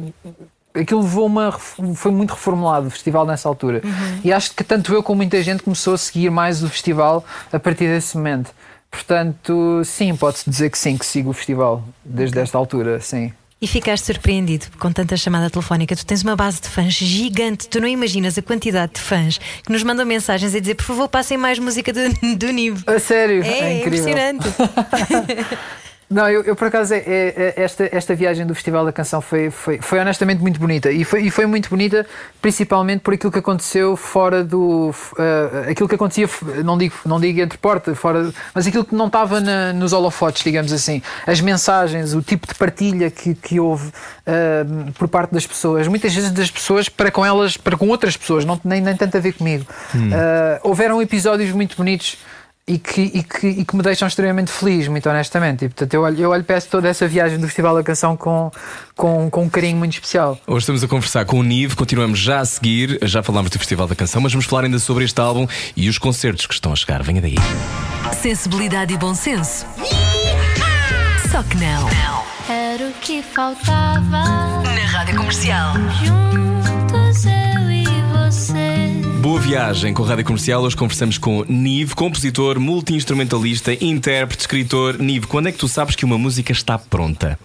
aquilo 0.74 1.02
levou 1.02 1.26
uma 1.26 1.52
foi 1.52 2.12
muito 2.12 2.32
reformulado 2.32 2.88
o 2.88 2.92
festival 2.92 3.26
nessa 3.26 3.48
altura 3.48 3.82
uhum. 3.84 4.20
e 4.24 4.32
acho 4.32 4.56
que 4.56 4.64
tanto 4.64 4.94
eu 4.94 5.04
como 5.04 5.18
muita 5.18 5.42
gente 5.44 5.64
começou 5.64 5.94
a 5.94 5.98
seguir 5.98 6.30
mais 6.30 6.64
o 6.64 6.70
festival 6.70 7.24
a 7.52 7.60
partir 7.60 7.86
desse 7.86 8.18
momento. 8.18 8.52
Portanto, 8.90 9.82
sim, 9.84 10.16
pode-se 10.16 10.48
dizer 10.48 10.70
que 10.70 10.78
sim, 10.78 10.96
que 10.98 11.06
sigo 11.06 11.32
o 11.32 11.34
festival 11.34 11.84
desde 12.06 12.40
esta 12.40 12.58
altura, 12.60 13.00
sim. 13.02 13.34
E 13.64 13.68
ficaste 13.68 14.08
surpreendido 14.08 14.66
com 14.78 14.92
tanta 14.92 15.16
chamada 15.16 15.50
telefónica. 15.50 15.96
Tu 15.96 16.06
tens 16.06 16.22
uma 16.22 16.36
base 16.36 16.60
de 16.60 16.68
fãs 16.68 16.92
gigante. 16.92 17.70
Tu 17.70 17.80
não 17.80 17.88
imaginas 17.88 18.38
a 18.38 18.42
quantidade 18.42 18.96
de 18.96 19.00
fãs 19.00 19.38
que 19.38 19.72
nos 19.72 19.82
mandam 19.84 20.06
mensagens 20.06 20.54
a 20.54 20.60
dizer: 20.60 20.76
por 20.76 20.84
favor, 20.84 21.08
passem 21.08 21.38
mais 21.38 21.58
música 21.60 21.94
do, 21.94 22.36
do 22.36 22.52
Nivo. 22.52 22.84
A 22.86 23.00
sério? 23.00 23.42
É, 23.42 23.60
é 23.60 23.80
impressionante. 23.80 24.46
Não, 26.10 26.30
eu, 26.30 26.44
eu 26.44 26.56
por 26.56 26.68
acaso, 26.68 26.94
é, 26.94 26.98
é, 26.98 27.54
é, 27.58 27.64
esta, 27.64 27.90
esta 27.92 28.16
viagem 28.16 28.46
do 28.46 28.54
Festival 28.54 28.86
da 28.86 28.92
Canção 28.92 29.22
foi, 29.22 29.50
foi, 29.50 29.80
foi 29.82 30.00
honestamente 30.00 30.42
muito 30.42 30.60
bonita. 30.60 30.92
E 30.92 31.04
foi, 31.04 31.24
e 31.24 31.32
foi 31.32 31.46
muito 31.46 31.70
bonita 31.70 32.06
principalmente 32.42 33.02
por 33.02 33.14
aquilo 33.14 33.32
que 33.32 33.40
aconteceu 33.40 33.96
fora 33.96 34.44
do. 34.44 34.90
Uh, 35.14 35.72
aquilo 35.72 35.88
que 35.88 35.96
acontecia, 35.96 36.30
não 36.64 36.78
digo, 36.78 36.94
não 37.06 37.20
digo 37.20 37.40
entre 37.42 37.58
portas, 37.58 37.98
fora, 37.98 38.32
mas 38.54 38.68
aquilo 38.68 38.86
que 38.86 38.94
não 38.94 39.08
estava 39.08 39.40
na, 39.40 39.74
nos 39.74 39.94
holofotes, 39.94 40.44
digamos 40.44 40.72
assim. 40.72 41.02
As 41.26 41.42
mensagens, 41.42 42.14
o 42.14 42.22
tipo 42.22 42.48
de 42.48 42.56
partilha 42.56 43.10
que, 43.10 43.34
que 43.34 43.60
houve 43.60 43.88
uh, 43.88 44.92
por 44.94 45.08
parte 45.08 45.34
das 45.34 45.48
pessoas. 45.48 45.88
Muitas 45.88 46.14
vezes 46.14 46.32
das 46.32 46.52
pessoas 46.52 46.90
para 46.90 47.10
com 47.10 47.26
elas, 47.26 47.58
para 47.58 47.78
com 47.78 47.88
outras 47.88 48.16
pessoas, 48.16 48.46
não, 48.46 48.60
nem, 48.64 48.82
nem 48.82 48.96
tanto 48.96 49.18
a 49.18 49.20
ver 49.20 49.34
comigo. 49.34 49.66
Hum. 49.96 50.10
Uh, 50.10 50.60
houveram 50.64 51.02
episódios 51.02 51.52
muito 51.52 51.76
bonitos 51.76 52.18
e 52.66 52.78
que, 52.78 53.02
e, 53.02 53.24
que, 53.24 53.48
e 53.48 53.66
que 53.66 53.76
me 53.76 53.84
deixam 53.84 54.08
extremamente 54.08 54.50
feliz, 54.52 54.88
muito 54.88 55.10
honestamente. 55.10 55.66
E, 55.66 55.70
portanto, 55.70 55.94
eu 55.94 56.02
olho, 56.02 56.20
eu 56.20 56.30
olho 56.30 56.44
para 56.44 56.62
toda 56.62 56.88
essa 56.88 57.08
viagem 57.08 57.38
do 57.38 57.46
Festival 57.46 57.76
da 57.76 57.84
Canção 57.84 58.16
com, 58.16 58.52
com, 58.96 59.30
com 59.30 59.44
um 59.44 59.50
carinho 59.50 59.78
muito 59.78 59.94
especial. 59.94 60.40
Hoje 60.48 60.60
estamos 60.60 60.84
a 60.84 60.88
conversar 60.88 61.26
com 61.26 61.40
o 61.40 61.44
Nive, 61.44 61.76
continuamos 61.76 62.20
já 62.20 62.40
a 62.40 62.46
seguir, 62.46 63.00
já 63.02 63.22
falámos 63.22 63.52
do 63.52 63.60
Festival 63.60 63.88
da 63.88 63.96
Canção, 63.96 64.22
mas 64.22 64.32
vamos 64.32 64.46
falar 64.46 64.64
ainda 64.64 64.80
sobre 64.80 65.04
este 65.04 65.20
álbum 65.20 65.46
e 65.76 65.90
os 65.90 65.98
concertos 65.98 66.46
que 66.46 66.54
estão 66.54 66.72
a 66.72 66.76
chegar. 66.76 67.04
Venha 67.04 67.22
daí. 67.22 67.36
Sensibilidade 68.22 68.94
e 68.94 68.98
bom 68.98 69.14
senso. 69.14 69.66
Só 71.30 71.44
que 71.44 71.58
não. 71.58 71.90
Era 72.50 72.88
o 72.88 72.94
que 73.02 73.22
faltava 73.22 74.10
na 74.64 74.86
rádio 74.86 75.18
comercial. 75.18 75.74
Juntos 76.04 77.26
eu 77.26 77.72
e 77.72 77.86
você. 78.14 78.63
Boa 79.34 79.42
viagem 79.42 79.96
com 79.96 80.04
a 80.04 80.08
Rádio 80.10 80.26
Comercial. 80.26 80.62
Hoje 80.62 80.78
conversamos 80.78 81.18
com 81.18 81.44
Nive, 81.50 81.96
compositor, 81.96 82.60
multi-instrumentalista, 82.60 83.74
intérprete, 83.84 84.42
escritor. 84.42 85.00
Nive, 85.00 85.26
quando 85.26 85.50
é 85.50 85.52
que 85.52 85.58
tu 85.58 85.68
sabes 85.68 85.96
que 85.96 86.06
uma 86.06 86.20
música 86.20 86.52
está 86.52 86.78
pronta? 86.78 87.40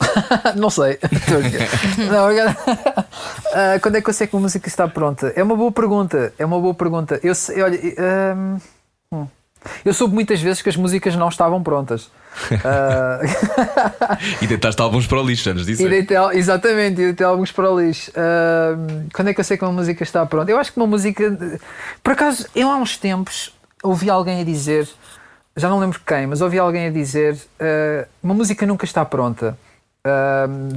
não 0.56 0.68
sei. 0.68 0.98
não, 2.10 2.28
uh, 2.28 3.78
quando 3.80 3.94
é 3.94 4.02
que 4.02 4.10
eu 4.10 4.12
sei 4.12 4.26
que 4.26 4.34
uma 4.34 4.42
música 4.42 4.66
está 4.66 4.88
pronta? 4.88 5.32
É 5.36 5.44
uma 5.44 5.54
boa 5.54 5.70
pergunta. 5.70 6.34
É 6.36 6.44
uma 6.44 6.58
boa 6.58 6.74
pergunta. 6.74 7.20
Eu 7.22 7.36
sei, 7.36 7.62
olha, 7.62 7.78
uh, 7.78 8.60
hum. 9.14 9.28
Eu 9.84 9.92
soube 9.92 10.14
muitas 10.14 10.40
vezes 10.40 10.62
que 10.62 10.68
as 10.68 10.76
músicas 10.76 11.16
não 11.16 11.28
estavam 11.28 11.62
prontas. 11.62 12.10
Uh... 12.50 13.22
e 14.42 14.46
deitaste 14.46 14.80
alguns 14.80 15.06
para 15.06 15.20
o 15.20 15.26
lixo, 15.26 15.50
antes 15.50 15.66
disso. 15.66 15.82
E 15.82 15.88
deitei, 15.88 16.16
exatamente, 16.34 17.00
e 17.00 17.04
deitei 17.06 17.26
alguns 17.26 17.52
para 17.52 17.70
o 17.70 17.80
lixo. 17.80 18.10
Uh... 18.10 19.08
Quando 19.12 19.28
é 19.28 19.34
que 19.34 19.40
eu 19.40 19.44
sei 19.44 19.56
que 19.56 19.64
uma 19.64 19.72
música 19.72 20.02
está 20.02 20.24
pronta? 20.26 20.50
Eu 20.50 20.58
acho 20.58 20.72
que 20.72 20.78
uma 20.78 20.86
música. 20.86 21.58
Por 22.02 22.12
acaso, 22.12 22.46
eu 22.54 22.70
há 22.70 22.76
uns 22.76 22.96
tempos 22.96 23.52
ouvi 23.82 24.10
alguém 24.10 24.40
a 24.40 24.44
dizer, 24.44 24.88
já 25.56 25.68
não 25.68 25.78
lembro 25.78 26.00
quem, 26.06 26.26
mas 26.26 26.40
ouvi 26.40 26.58
alguém 26.58 26.86
a 26.86 26.90
dizer: 26.90 27.34
uh... 27.34 28.06
uma 28.22 28.34
música 28.34 28.66
nunca 28.66 28.84
está 28.84 29.04
pronta. 29.04 29.56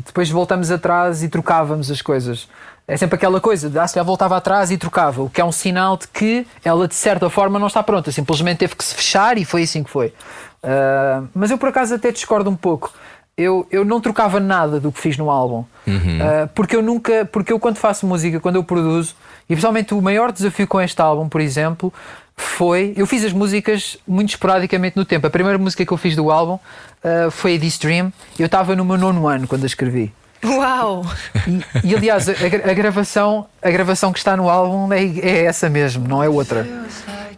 Depois 0.04 0.30
voltamos 0.30 0.72
atrás 0.72 1.24
e 1.24 1.30
trocávamos 1.30 1.92
as 1.92 2.02
coisas. 2.02 2.48
É 2.88 2.98
sempre 2.98 3.18
aquela 3.18 3.40
coisa 3.40 3.70
de 3.70 3.78
ah, 3.78 3.88
se 3.88 4.02
voltava 4.02 4.36
atrás 4.36 4.72
e 4.72 4.78
trocava, 4.78 5.22
o 5.22 5.30
que 5.30 5.40
é 5.40 5.46
um 5.46 5.52
sinal 5.52 5.96
de 5.96 6.08
que 6.08 6.48
ela 6.66 6.88
de 6.88 6.96
certa 6.96 7.30
forma 7.30 7.60
não 7.60 7.68
está 7.68 7.84
pronta, 7.84 8.12
simplesmente 8.12 8.58
teve 8.58 8.76
que 8.76 8.84
se 8.84 8.96
fechar 8.96 9.38
e 9.38 9.46
foi 9.46 9.62
assim 9.62 9.84
que 9.84 9.90
foi. 9.92 10.08
Uh, 10.64 11.28
mas 11.36 11.52
eu 11.52 11.58
por 11.58 11.70
acaso 11.70 11.94
até 11.94 12.12
discordo 12.12 12.50
um 12.50 12.56
pouco. 12.56 12.92
Eu, 13.38 13.66
eu 13.72 13.86
não 13.86 14.02
trocava 14.02 14.40
nada 14.40 14.80
do 14.82 14.92
que 14.92 15.00
fiz 15.00 15.18
no 15.18 15.30
álbum. 15.30 15.64
Uhum. 15.88 15.94
Uh, 15.96 16.48
porque 16.54 16.76
eu 16.76 16.82
nunca. 16.82 17.26
Porque 17.32 17.54
eu 17.54 17.60
quando 17.60 17.78
faço 17.78 18.06
música, 18.06 18.40
quando 18.40 18.58
eu 18.58 18.64
produzo, 18.64 19.16
e 19.44 19.54
principalmente 19.54 19.94
o 19.94 20.02
maior 20.02 20.32
desafio 20.32 20.68
com 20.68 20.82
este 20.82 21.00
álbum, 21.00 21.30
por 21.30 21.40
exemplo, 21.40 21.94
foi. 22.40 22.94
Eu 22.96 23.06
fiz 23.06 23.24
as 23.24 23.34
músicas 23.34 23.98
muito 24.08 24.30
esporadicamente 24.30 24.96
no 24.96 25.06
tempo. 25.06 25.28
A 25.28 25.30
primeira 25.30 25.58
música 25.58 25.86
que 25.86 25.92
eu 25.92 25.98
fiz 25.98 26.16
do 26.16 26.32
álbum 26.32 26.54
uh, 26.56 27.30
foi 27.30 27.56
a 27.56 27.60
This 27.60 27.78
Dream. 27.78 28.12
Eu 28.38 28.46
estava 28.46 28.76
no 28.76 28.86
meu 28.86 28.98
nono 28.98 29.28
ano 29.28 29.48
quando 29.48 29.64
a 29.64 29.68
escrevi. 29.68 30.12
Uau! 30.44 31.06
E, 31.46 31.90
e 31.90 31.96
aliás, 31.96 32.30
a, 32.30 32.32
a, 32.32 32.74
gravação, 32.74 33.46
a 33.62 33.70
gravação 33.70 34.14
que 34.14 34.20
está 34.20 34.38
no 34.38 34.50
álbum 34.50 34.92
é, 34.94 35.04
é 35.04 35.46
essa 35.46 35.70
mesmo, 35.70 36.08
não 36.08 36.24
é 36.24 36.30
outra. 36.30 36.66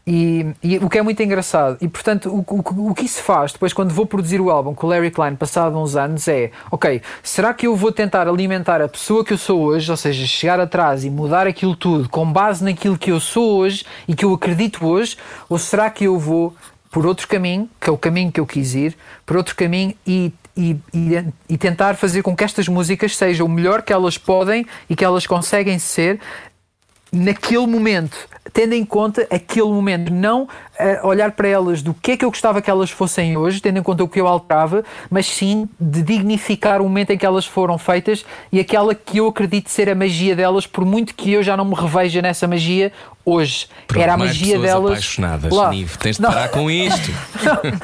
E, 0.06 0.48
e, 0.64 0.78
o 0.78 0.90
que 0.90 0.98
é 0.98 1.02
muito 1.02 1.22
engraçado, 1.22 1.78
e 1.80 1.88
portanto, 1.88 2.28
o, 2.30 2.40
o, 2.40 2.90
o 2.90 2.96
que 2.96 3.06
isso 3.06 3.22
faz 3.22 3.54
depois, 3.54 3.72
quando 3.72 3.94
vou 3.94 4.06
produzir 4.06 4.42
o 4.42 4.50
álbum 4.50 4.74
com 4.74 4.88
o 4.88 4.90
Larry 4.90 5.12
Klein, 5.12 5.36
passado 5.36 5.78
uns 5.78 5.96
anos, 5.96 6.28
é: 6.28 6.50
ok, 6.72 7.02
será 7.22 7.54
que 7.54 7.68
eu 7.68 7.76
vou 7.76 7.92
tentar 7.92 8.28
alimentar 8.28 8.82
a 8.82 8.88
pessoa 8.88 9.24
que 9.24 9.34
eu 9.34 9.38
sou 9.38 9.62
hoje, 9.62 9.92
ou 9.92 9.98
seja, 9.98 10.26
chegar 10.26 10.60
atrás 10.60 11.06
e 11.06 11.10
mudar 11.10 11.46
aquilo 11.46 11.76
tudo 11.76 12.10
com 12.10 12.32
base 12.32 12.64
naquilo 12.64 12.98
que 12.98 13.12
eu 13.12 13.20
sou 13.20 13.58
hoje 13.58 13.86
e 14.08 14.16
que 14.16 14.26
eu 14.26 14.34
acredito 14.34 14.88
hoje, 14.88 15.18
ou 15.48 15.60
será 15.60 15.90
que 15.90 16.06
eu 16.06 16.18
vou 16.18 16.56
por 16.90 17.06
outro 17.06 17.28
caminho, 17.28 17.70
que 17.80 17.90
é 17.90 17.94
o 17.94 17.98
caminho 17.98 18.32
que 18.32 18.40
eu 18.40 18.46
quis 18.46 18.74
ir, 18.74 18.98
por 19.26 19.38
outro 19.38 19.56
caminho 19.56 19.94
e 20.06 20.34
e, 20.56 20.78
e, 20.94 21.26
e, 21.48 21.58
tentar 21.58 21.96
fazer 21.96 22.22
com 22.22 22.36
que 22.36 22.44
estas 22.44 22.68
músicas 22.68 23.16
sejam 23.16 23.48
o 23.48 23.50
melhor 23.50 23.82
que 23.82 23.94
elas 23.94 24.18
podem 24.18 24.66
e 24.90 24.96
que 24.98 25.06
elas 25.06 25.26
conseguem 25.26 25.80
ser 25.80 26.20
naquele 27.12 27.68
momento, 27.68 28.18
tendo 28.54 28.74
em 28.74 28.86
conta 28.86 29.28
aquele 29.30 29.68
momento, 29.68 30.14
não 30.14 30.44
uh, 30.44 31.08
olhar 31.08 31.32
para 31.32 31.48
elas 31.48 31.82
do 31.82 31.94
que 31.94 32.12
é 32.12 32.18
que 32.18 32.24
eu 32.24 32.30
gostava 32.30 32.62
que 32.62 32.70
elas 32.70 32.90
fossem 32.90 33.36
hoje, 33.36 33.62
tendo 33.62 33.80
em 33.80 33.84
conta 33.84 34.04
o 34.04 34.08
que 34.08 34.20
eu 34.20 34.28
alterava, 34.28 34.84
mas 35.10 35.26
sim 35.26 35.68
de 35.80 36.02
dignificar 36.02 36.80
o 36.80 36.86
momento 36.86 37.12
em 37.12 37.18
que 37.18 37.26
elas 37.26 37.46
foram 37.46 37.78
feitas 37.78 38.26
e 38.52 38.60
aquela 38.60 38.96
que 38.96 39.18
eu 39.18 39.28
acredito 39.28 39.70
ser 39.70 39.90
a 39.90 39.96
magia 39.96 40.36
delas, 40.36 40.66
por 40.66 40.86
muito 40.86 41.14
que 41.14 41.34
eu 41.34 41.44
já 41.44 41.58
não 41.58 41.66
me 41.66 41.76
reveja 41.76 42.22
nessa 42.22 42.48
magia 42.48 42.94
hoje. 43.26 43.68
Pronto, 43.88 44.02
Era 44.02 44.14
a 44.14 44.18
magia 44.18 44.58
delas. 44.58 44.92
apaixonadas, 44.92 45.54
Lá. 45.54 45.70
Nive, 45.70 45.98
tens 45.98 46.16
de 46.16 46.22
não. 46.22 46.32
parar 46.32 46.50
com 46.50 46.72
isto. 46.72 47.12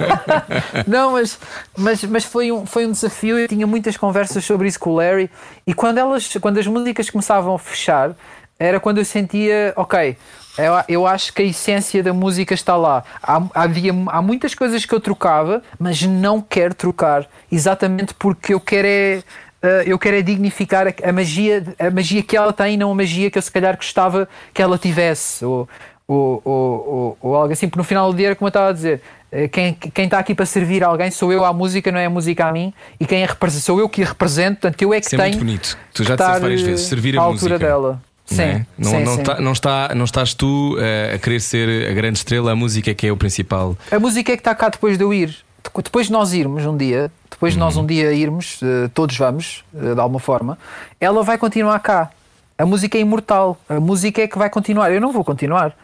não, 0.88 1.12
mas, 1.12 1.38
mas, 1.78 2.04
mas 2.06 2.24
foi, 2.24 2.52
um, 2.52 2.66
foi 2.66 2.86
um 2.86 2.92
desafio. 2.92 3.38
Eu 3.38 3.48
tinha 3.48 3.68
muitas 3.68 3.98
conversas 3.98 4.44
sobre 4.46 4.68
isso 4.68 4.80
com 4.80 4.92
o 4.92 4.96
Larry 4.96 5.30
e 5.66 5.74
quando, 5.74 5.98
elas, 5.98 6.34
quando 6.42 6.58
as 6.58 6.68
músicas 6.68 7.10
começavam 7.10 7.54
a 7.54 7.60
fechar 7.60 8.16
era 8.60 8.80
quando 8.80 8.98
eu 8.98 9.06
sentia, 9.06 9.74
ok, 9.76 10.18
eu, 10.58 10.74
eu 10.90 11.08
acho 11.08 11.34
que 11.34 11.42
a 11.42 11.46
essência 11.46 12.02
da 12.02 12.14
música 12.14 12.54
está 12.54 12.76
lá. 12.76 13.04
Há, 13.22 13.42
havia, 13.54 13.92
há 14.08 14.22
muitas 14.22 14.56
coisas 14.56 14.86
que 14.86 14.94
eu 14.94 15.00
trocava, 15.00 15.62
mas 15.78 16.02
não 16.02 16.42
quero 16.42 16.74
trocar, 16.74 17.28
exatamente 17.52 18.14
porque 18.14 18.54
eu 18.54 18.60
quero 18.60 18.88
é. 18.88 19.24
Uh, 19.64 19.82
eu 19.88 19.98
quero 19.98 20.18
é 20.18 20.22
dignificar 20.22 20.88
a, 20.88 21.10
a, 21.10 21.12
magia, 21.12 21.64
a 21.80 21.90
magia 21.90 22.22
que 22.22 22.38
ela 22.38 22.54
tem, 22.54 22.78
não 22.78 22.92
a 22.92 22.96
magia 22.96 23.32
que 23.32 23.40
eu 23.40 23.42
se 23.42 23.52
calhar 23.52 23.76
gostava 23.76 24.30
que 24.54 24.62
ela 24.62 24.78
tivesse, 24.78 25.44
ou, 25.44 25.68
ou, 26.08 26.42
ou, 26.46 27.18
ou 27.20 27.36
algo 27.36 27.52
assim, 27.52 27.68
porque 27.68 27.80
no 27.80 27.84
final 27.84 28.12
do 28.12 28.18
dia, 28.18 28.36
como 28.36 28.46
eu 28.46 28.50
estava 28.50 28.70
a 28.70 28.72
dizer, 28.72 29.02
eh, 29.32 29.48
quem, 29.48 29.74
quem 29.74 30.06
está 30.06 30.20
aqui 30.20 30.36
para 30.36 30.46
servir 30.46 30.84
alguém 30.84 31.10
sou 31.10 31.34
eu 31.34 31.44
à 31.44 31.52
música, 31.52 31.92
não 31.92 32.00
é 32.00 32.06
a 32.06 32.10
música 32.10 32.46
a 32.46 32.52
mim, 32.52 32.72
e 33.00 33.06
quem 33.06 33.24
é 33.24 33.50
sou 33.50 33.80
eu 33.80 33.90
que 33.90 34.04
a 34.04 34.06
represento, 34.06 34.62
portanto 34.62 34.82
eu 34.82 34.94
é 34.94 35.00
que 35.00 35.08
Isso 35.08 35.18
tenho. 35.18 35.24
É 35.24 35.28
muito 35.30 35.40
bonito. 35.40 35.78
Tu 35.92 36.04
já 36.04 36.16
disseste 36.16 36.40
várias 36.40 36.62
vezes, 36.62 36.86
servir 36.88 37.18
a 37.18 37.22
altura 37.22 37.56
música. 37.56 37.68
dela. 37.68 38.07
Sim, 38.28 38.36
não, 38.36 38.44
é? 38.44 38.66
não, 38.78 38.92
sim, 38.92 39.04
não, 39.04 39.16
sim. 39.16 39.24
Tá, 39.24 39.42
não, 39.42 39.52
está, 39.54 39.92
não 39.96 40.06
estás 40.06 40.34
tu 40.34 40.76
uh, 40.76 41.16
a 41.16 41.18
querer 41.18 41.40
ser 41.40 41.90
a 41.90 41.94
grande 41.94 42.18
estrela, 42.18 42.52
a 42.52 42.56
música 42.56 42.92
é 42.92 42.94
que 42.94 43.08
é 43.08 43.12
o 43.12 43.18
principal. 43.18 43.76
A 43.90 44.00
música 44.00 44.34
é 44.34 44.36
que 44.36 44.42
está 44.42 44.54
cá 44.54 44.70
depois 44.70 44.98
de 44.98 45.04
eu 45.04 45.14
ir. 45.14 45.36
Depois 45.84 46.08
de 46.08 46.12
nós 46.12 46.34
irmos 46.34 46.66
um 46.66 46.76
dia, 46.76 47.12
depois 47.30 47.54
de 47.54 47.60
nós 47.60 47.76
Uhum. 47.76 47.84
um 47.84 47.86
dia 47.86 48.12
irmos, 48.14 48.62
uh, 48.62 48.90
todos 48.94 49.18
vamos, 49.18 49.64
uh, 49.74 49.96
de 49.96 50.00
alguma 50.00 50.20
forma, 50.20 50.58
ela 51.00 51.24
vai 51.24 51.38
continuar 51.38 51.80
cá. 51.80 52.12
A 52.58 52.66
música 52.66 52.98
é 52.98 53.02
imortal. 53.02 53.58
A 53.70 53.80
música 53.80 54.22
é 54.22 54.28
que 54.28 54.38
vai 54.38 54.50
continuar. 54.50 54.92
Eu 54.92 55.00
não 55.00 55.12
vou 55.12 55.24
continuar. 55.24 55.76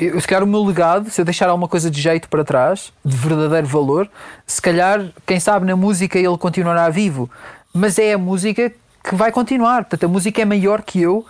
Eu, 0.00 0.20
se 0.20 0.26
calhar 0.26 0.42
o 0.42 0.46
meu 0.46 0.64
legado, 0.64 1.10
se 1.10 1.20
eu 1.20 1.24
deixar 1.24 1.48
alguma 1.48 1.68
coisa 1.68 1.90
de 1.90 2.00
jeito 2.00 2.28
para 2.28 2.44
trás, 2.44 2.92
de 3.04 3.16
verdadeiro 3.16 3.66
valor, 3.66 4.08
se 4.46 4.60
calhar, 4.60 5.06
quem 5.24 5.38
sabe 5.38 5.66
na 5.66 5.76
música 5.76 6.18
ele 6.18 6.36
continuará 6.38 6.88
vivo. 6.88 7.30
Mas 7.72 7.98
é 7.98 8.14
a 8.14 8.18
música 8.18 8.72
que 9.02 9.14
vai 9.14 9.30
continuar. 9.30 9.84
Portanto, 9.84 10.04
a 10.04 10.08
música 10.08 10.42
é 10.42 10.44
maior 10.44 10.82
que 10.82 11.00
eu 11.00 11.24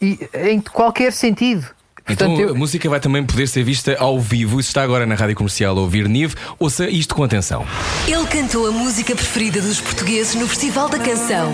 e, 0.00 0.18
em 0.34 0.60
qualquer 0.60 1.12
sentido. 1.12 1.66
Então 2.08 2.28
Portanto, 2.28 2.48
eu- 2.48 2.54
a 2.54 2.58
música 2.58 2.88
vai 2.88 2.98
também 2.98 3.24
poder 3.24 3.46
ser 3.46 3.62
vista 3.62 3.94
ao 3.98 4.18
vivo. 4.18 4.58
Isso 4.58 4.70
está 4.70 4.82
agora 4.82 5.06
na 5.06 5.14
rádio 5.14 5.36
comercial 5.36 5.76
a 5.76 5.80
ouvir 5.80 6.08
Nive. 6.08 6.34
Ouça 6.58 6.88
isto 6.88 7.14
com 7.14 7.22
atenção. 7.22 7.64
Ele 8.08 8.26
cantou 8.26 8.66
a 8.66 8.70
música 8.72 9.14
preferida 9.14 9.60
dos 9.60 9.80
portugueses 9.80 10.34
no 10.34 10.48
Festival 10.48 10.88
da 10.88 10.98
Canção. 10.98 11.52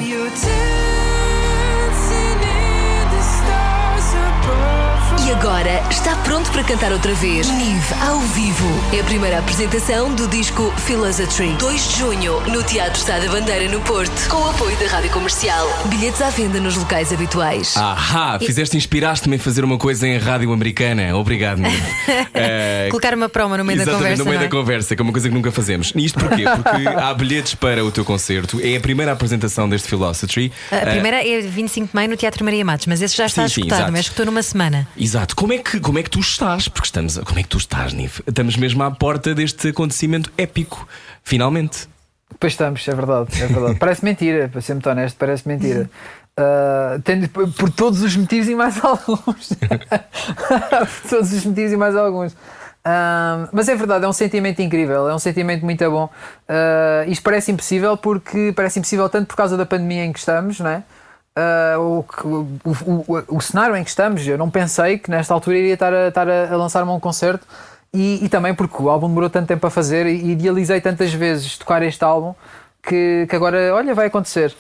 E 5.27 5.31
agora 5.33 5.83
está 5.91 6.14
pronto 6.16 6.51
para 6.53 6.62
cantar 6.62 6.93
outra 6.93 7.12
vez. 7.14 7.49
Nive 7.51 7.95
ao 8.07 8.20
vivo. 8.20 8.66
É 8.97 9.01
a 9.01 9.05
primeira 9.05 9.39
apresentação 9.39 10.14
do 10.14 10.29
disco 10.29 10.72
Philosophy. 10.87 11.53
2 11.59 11.89
de 11.89 11.99
junho, 11.99 12.41
no 12.43 12.62
Teatro 12.62 12.99
Estado 13.01 13.27
da 13.27 13.33
Bandeira, 13.33 13.68
no 13.68 13.81
Porto. 13.81 14.29
Com 14.29 14.37
o 14.37 14.51
apoio 14.51 14.77
da 14.77 14.87
Rádio 14.87 15.11
Comercial. 15.11 15.66
Bilhetes 15.87 16.22
à 16.22 16.31
venda 16.31 16.61
nos 16.61 16.77
locais 16.77 17.12
habituais. 17.12 17.77
Ahá, 17.77 18.39
fizeste, 18.39 18.77
inspiraste-me 18.77 19.35
em 19.37 19.39
fazer 19.39 19.64
uma 19.64 19.77
coisa 19.79 20.07
em 20.07 20.16
rádio 20.18 20.53
americana. 20.53 21.16
Obrigado, 21.16 21.59
Nive. 21.59 21.83
Eh, 22.39 22.89
Colocar 22.91 23.14
uma 23.14 23.29
promo 23.31 23.57
no 23.57 23.64
meio 23.64 23.79
da 23.85 23.91
conversa. 23.93 24.22
no 24.22 24.29
meio 24.29 24.39
é? 24.41 24.43
da 24.45 24.49
conversa, 24.51 24.95
que 24.95 25.01
é 25.01 25.03
uma 25.03 25.12
coisa 25.12 25.29
que 25.29 25.35
nunca 25.35 25.51
fazemos. 25.51 25.91
E 25.97 26.05
isto 26.05 26.18
porquê? 26.20 26.45
Porque 26.45 26.87
há 27.01 27.14
bilhetes 27.14 27.55
para 27.55 27.83
o 27.83 27.91
teu 27.91 28.05
concerto. 28.05 28.61
É 28.62 28.77
a 28.77 28.81
primeira 28.81 29.12
apresentação 29.12 29.66
deste 29.68 29.89
Philosophy. 29.89 30.53
A 30.70 30.77
Eh, 30.77 30.91
primeira 30.93 31.27
é 31.27 31.41
25 31.41 31.87
de 31.89 31.95
maio 31.95 32.11
no 32.11 32.16
Teatro 32.16 32.45
Maria 32.45 32.62
Matos, 32.64 32.87
mas 32.87 33.01
esse 33.01 33.16
já 33.16 33.24
está 33.27 33.49
Sim, 33.49 33.55
sim, 33.55 33.61
escutado, 33.62 33.79
exato. 33.81 33.93
mas 33.93 34.01
escutou 34.03 34.27
numa 34.27 34.43
semana. 34.43 34.87
Exato. 34.99 35.15
Como 35.34 35.52
é, 35.52 35.58
que, 35.58 35.80
como 35.80 35.98
é 35.98 36.02
que 36.02 36.10
tu 36.10 36.20
estás? 36.20 36.68
Porque 36.68 36.86
estamos. 36.86 37.16
Como 37.18 37.38
é 37.38 37.42
que 37.42 37.48
tu 37.48 37.58
estás, 37.58 37.92
Nive? 37.92 38.22
Estamos 38.26 38.56
mesmo 38.56 38.82
à 38.82 38.90
porta 38.90 39.34
deste 39.34 39.68
acontecimento 39.68 40.30
épico. 40.36 40.86
Finalmente. 41.24 41.88
Pois 42.40 42.52
estamos, 42.52 42.86
é 42.86 42.94
verdade, 42.94 43.42
é 43.42 43.46
verdade. 43.46 43.78
parece 43.78 44.04
mentira, 44.04 44.48
para 44.48 44.60
ser 44.60 44.74
muito 44.74 44.90
honesto, 44.90 45.16
parece 45.16 45.46
mentira. 45.48 45.88
Ah, 46.36 46.98
tendo- 47.02 47.28
por 47.30 47.70
todos 47.70 48.02
os 48.02 48.14
motivos 48.16 48.48
e 48.48 48.54
mais 48.54 48.76
alguns. 48.84 49.48
por 49.48 51.08
todos 51.10 51.32
os 51.32 51.44
motivos 51.46 51.72
e 51.72 51.76
mais 51.76 51.96
alguns. 51.96 52.36
Ah, 52.84 53.48
mas 53.52 53.68
é 53.68 53.74
verdade, 53.74 54.04
é 54.04 54.08
um 54.08 54.12
sentimento 54.12 54.60
incrível, 54.60 55.08
é 55.08 55.14
um 55.14 55.18
sentimento 55.18 55.64
muito 55.64 55.88
bom. 55.90 56.10
Ah, 56.48 57.04
isto 57.06 57.22
parece 57.22 57.52
impossível 57.52 57.96
porque 57.96 58.52
parece 58.54 58.78
impossível 58.78 59.08
tanto 59.08 59.28
por 59.28 59.36
causa 59.36 59.56
da 59.56 59.64
pandemia 59.64 60.04
em 60.04 60.12
que 60.12 60.18
estamos, 60.18 60.60
não 60.60 60.68
é? 60.70 60.82
Ah, 61.39 61.76
o, 61.78 62.03
o, 62.24 62.74
o, 63.07 63.37
o, 63.37 63.41
cenário 63.43 63.76
em 63.76 63.84
que 63.84 63.91
estamos, 63.91 64.26
eu 64.26 64.39
não 64.39 64.49
pensei 64.49 64.99
que 64.99 65.11
nesta 65.11 65.34
altura 65.34 65.59
iria 65.59 65.74
estar 65.74 65.93
a, 65.93 66.09
estar 66.09 66.26
a 66.26 66.57
lançar-me 66.57 66.91
um 66.91 66.99
concerto 66.99 67.47
e, 67.93 68.24
e 68.24 68.28
também 68.30 68.55
porque 68.55 68.82
o 68.82 68.89
álbum 68.89 69.07
demorou 69.07 69.28
tanto 69.28 69.47
tempo 69.47 69.66
a 69.66 69.70
fazer 69.70 70.07
e 70.07 70.30
idealizei 70.30 70.80
tantas 70.80 71.12
vezes 71.12 71.59
tocar 71.59 71.82
este 71.82 72.03
álbum 72.03 72.34
que, 72.82 73.26
que 73.28 73.37
agora, 73.37 73.74
olha, 73.74 73.95
vai 73.95 74.07
acontecer. 74.07 74.57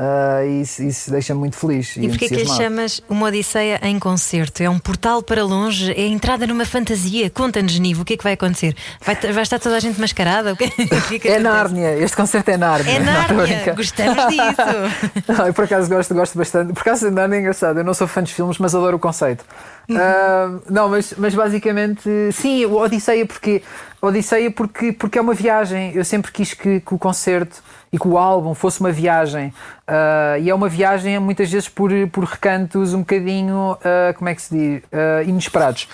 Ah, 0.00 0.44
e 0.44 0.62
isso, 0.62 0.80
isso 0.80 1.10
deixa-me 1.10 1.40
muito 1.40 1.56
feliz. 1.56 1.96
E 1.96 2.08
porquê 2.08 2.28
que 2.28 2.36
lhe 2.36 2.42
entusiasmado. 2.42 2.62
chamas 2.62 3.02
uma 3.08 3.26
Odisseia 3.26 3.80
em 3.82 3.98
concerto? 3.98 4.62
É 4.62 4.70
um 4.70 4.78
portal 4.78 5.20
para 5.24 5.44
longe? 5.44 5.90
É 5.90 6.02
a 6.02 6.06
entrada 6.06 6.46
numa 6.46 6.64
fantasia? 6.64 7.28
Conta-nos, 7.28 7.76
Nivo, 7.80 8.02
o 8.02 8.04
que 8.04 8.14
é 8.14 8.16
que 8.16 8.22
vai 8.22 8.34
acontecer? 8.34 8.76
Vai, 9.04 9.16
vai 9.16 9.42
estar 9.42 9.58
toda 9.58 9.76
a 9.76 9.80
gente 9.80 10.00
mascarada? 10.00 10.52
O 10.52 10.56
que, 10.56 10.66
o 10.66 10.68
que 10.68 10.84
é 10.84 11.18
que 11.18 11.28
É 11.28 11.32
acontece? 11.32 11.40
Nárnia, 11.42 11.98
este 11.98 12.16
concerto 12.16 12.48
é 12.48 12.56
Nárnia. 12.56 12.92
É 12.92 12.98
Nárnia, 13.00 13.74
gostamos 13.74 14.24
disso. 14.30 15.32
Não, 15.36 15.46
eu 15.48 15.52
por 15.52 15.64
acaso 15.64 15.88
gosto, 15.88 16.14
gosto 16.14 16.38
bastante. 16.38 16.72
Por 16.72 16.80
acaso 16.80 17.10
Nárnia 17.10 17.38
é 17.38 17.40
engraçado. 17.40 17.78
Eu 17.78 17.84
não 17.84 17.92
sou 17.92 18.06
fã 18.06 18.22
de 18.22 18.32
filmes, 18.32 18.56
mas 18.58 18.76
adoro 18.76 18.96
o 18.96 19.00
conceito. 19.00 19.44
Ah, 19.90 20.58
não, 20.70 20.88
mas, 20.88 21.14
mas 21.16 21.34
basicamente, 21.34 22.08
sim, 22.32 22.64
o 22.66 22.76
Odisseia 22.76 23.26
porque 23.26 23.62
Odisseia 24.00 24.50
porque, 24.50 24.92
porque 24.92 25.18
é 25.18 25.20
uma 25.20 25.34
viagem. 25.34 25.92
Eu 25.94 26.04
sempre 26.04 26.30
quis 26.30 26.54
que, 26.54 26.80
que 26.80 26.94
o 26.94 26.98
concerto 26.98 27.62
e 27.92 27.98
que 27.98 28.06
o 28.06 28.18
álbum 28.18 28.54
fosse 28.54 28.80
uma 28.80 28.92
viagem. 28.92 29.52
Ah, 29.86 30.38
e 30.38 30.50
é 30.50 30.54
uma 30.54 30.68
viagem 30.68 31.18
muitas 31.18 31.50
vezes 31.50 31.68
por, 31.68 31.90
por 32.12 32.24
recantos 32.24 32.94
um 32.94 33.00
bocadinho, 33.00 33.76
ah, 33.82 34.14
como 34.14 34.28
é 34.28 34.34
que 34.34 34.42
se 34.42 34.54
diz? 34.54 34.82
Ah, 34.92 35.22
inesperados. 35.24 35.88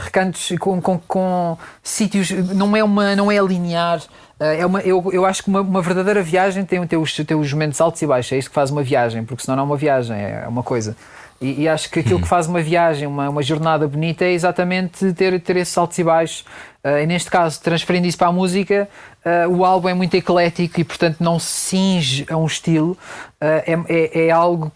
Recantos 0.00 0.52
com, 0.58 0.80
com, 0.80 0.98
com 0.98 1.58
sítios, 1.82 2.30
não 2.30 2.76
é, 2.76 2.82
uma, 2.82 3.14
não 3.16 3.30
é 3.30 3.38
linear. 3.38 4.02
É 4.38 4.66
uma, 4.66 4.80
eu, 4.80 5.10
eu 5.12 5.24
acho 5.24 5.42
que 5.42 5.48
uma, 5.48 5.62
uma 5.62 5.80
verdadeira 5.80 6.22
viagem 6.22 6.64
tem, 6.64 6.86
tem, 6.86 6.98
os, 6.98 7.14
tem 7.14 7.36
os 7.36 7.52
momentos 7.52 7.80
altos 7.80 8.00
e 8.02 8.06
baixos. 8.06 8.32
É 8.32 8.38
isso 8.38 8.48
que 8.48 8.54
faz 8.54 8.70
uma 8.70 8.82
viagem, 8.82 9.24
porque 9.24 9.42
senão 9.42 9.56
não 9.56 9.62
é 9.64 9.66
uma 9.66 9.76
viagem, 9.76 10.16
é 10.16 10.46
uma 10.46 10.62
coisa. 10.62 10.96
E, 11.40 11.62
e 11.62 11.68
acho 11.68 11.90
que 11.90 12.00
aquilo 12.00 12.20
que 12.20 12.28
faz 12.28 12.46
uma 12.46 12.60
viagem, 12.60 13.06
uma, 13.06 13.28
uma 13.28 13.42
jornada 13.42 13.86
bonita, 13.86 14.24
é 14.24 14.32
exatamente 14.32 15.12
ter, 15.12 15.40
ter 15.40 15.56
esses 15.56 15.76
altos 15.76 15.98
e 15.98 16.04
baixos. 16.04 16.44
Ah, 16.82 17.00
e 17.00 17.06
neste 17.06 17.30
caso, 17.30 17.60
transferindo 17.60 18.06
isso 18.06 18.16
para 18.16 18.28
a 18.28 18.32
música, 18.32 18.88
ah, 19.24 19.48
o 19.48 19.64
álbum 19.64 19.88
é 19.88 19.94
muito 19.94 20.14
eclético 20.14 20.80
e, 20.80 20.84
portanto, 20.84 21.16
não 21.20 21.38
se 21.38 21.48
cinge 21.48 22.26
a 22.30 22.36
um 22.36 22.46
estilo. 22.46 22.96
Ah, 23.40 23.62
é, 23.66 23.78
é, 23.88 24.26
é 24.26 24.30
algo 24.30 24.72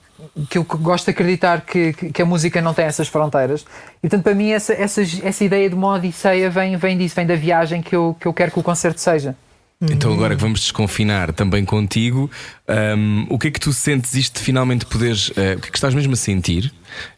que 0.48 0.58
eu 0.58 0.64
gosto 0.64 1.06
de 1.06 1.11
acreditar 1.12 1.62
que, 1.62 1.92
que, 1.92 2.12
que 2.12 2.22
a 2.22 2.26
música 2.26 2.61
não 2.61 2.74
tem 2.74 2.84
essas 2.84 3.08
fronteiras. 3.08 3.64
E, 3.98 4.08
portanto, 4.08 4.22
para 4.22 4.34
mim, 4.34 4.50
essa, 4.50 4.72
essa, 4.72 5.02
essa 5.02 5.44
ideia 5.44 5.68
de 5.68 5.74
uma 5.74 5.94
odisseia 5.94 6.50
vem, 6.50 6.76
vem 6.76 6.98
disso, 6.98 7.14
vem 7.14 7.26
da 7.26 7.36
viagem 7.36 7.80
que 7.80 7.94
eu, 7.94 8.16
que 8.18 8.26
eu 8.26 8.32
quero 8.34 8.50
que 8.50 8.58
o 8.58 8.62
concerto 8.62 9.00
seja. 9.00 9.34
Então, 9.83 10.12
agora 10.12 10.37
que 10.37 10.43
vamos 10.43 10.61
desconfinar 10.61 11.33
também 11.33 11.64
contigo, 11.64 12.31
hum, 12.99 13.26
o 13.31 13.39
que 13.39 13.49
é 13.49 13.51
que 13.51 13.59
tu 13.59 13.72
sentes 13.72 14.12
isto 14.14 14.39
de 14.39 14.45
finalmente 14.45 14.85
poderes. 14.85 15.33
eh, 15.37 15.55
o 15.57 15.61
que 15.61 15.68
é 15.68 15.70
que 15.70 15.78
estás 15.78 15.95
mesmo 15.95 16.12
a 16.12 16.16
sentir 16.16 16.70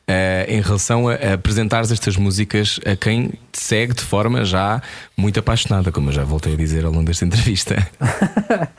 eh, 0.07 0.47
em 0.49 0.61
relação 0.61 1.09
a, 1.09 1.15
a 1.15 1.33
apresentares 1.35 1.91
estas 1.91 2.17
músicas 2.17 2.79
a 2.87 2.95
quem 2.95 3.31
te 3.51 3.59
segue 3.61 3.95
de 3.95 4.03
forma 4.03 4.45
já 4.45 4.81
muito 5.17 5.41
apaixonada, 5.41 5.91
como 5.91 6.11
eu 6.11 6.13
já 6.13 6.23
voltei 6.23 6.55
a 6.55 6.57
dizer 6.57 6.85
ao 6.85 6.93
longo 6.93 7.05
desta 7.05 7.25
entrevista? 7.25 7.75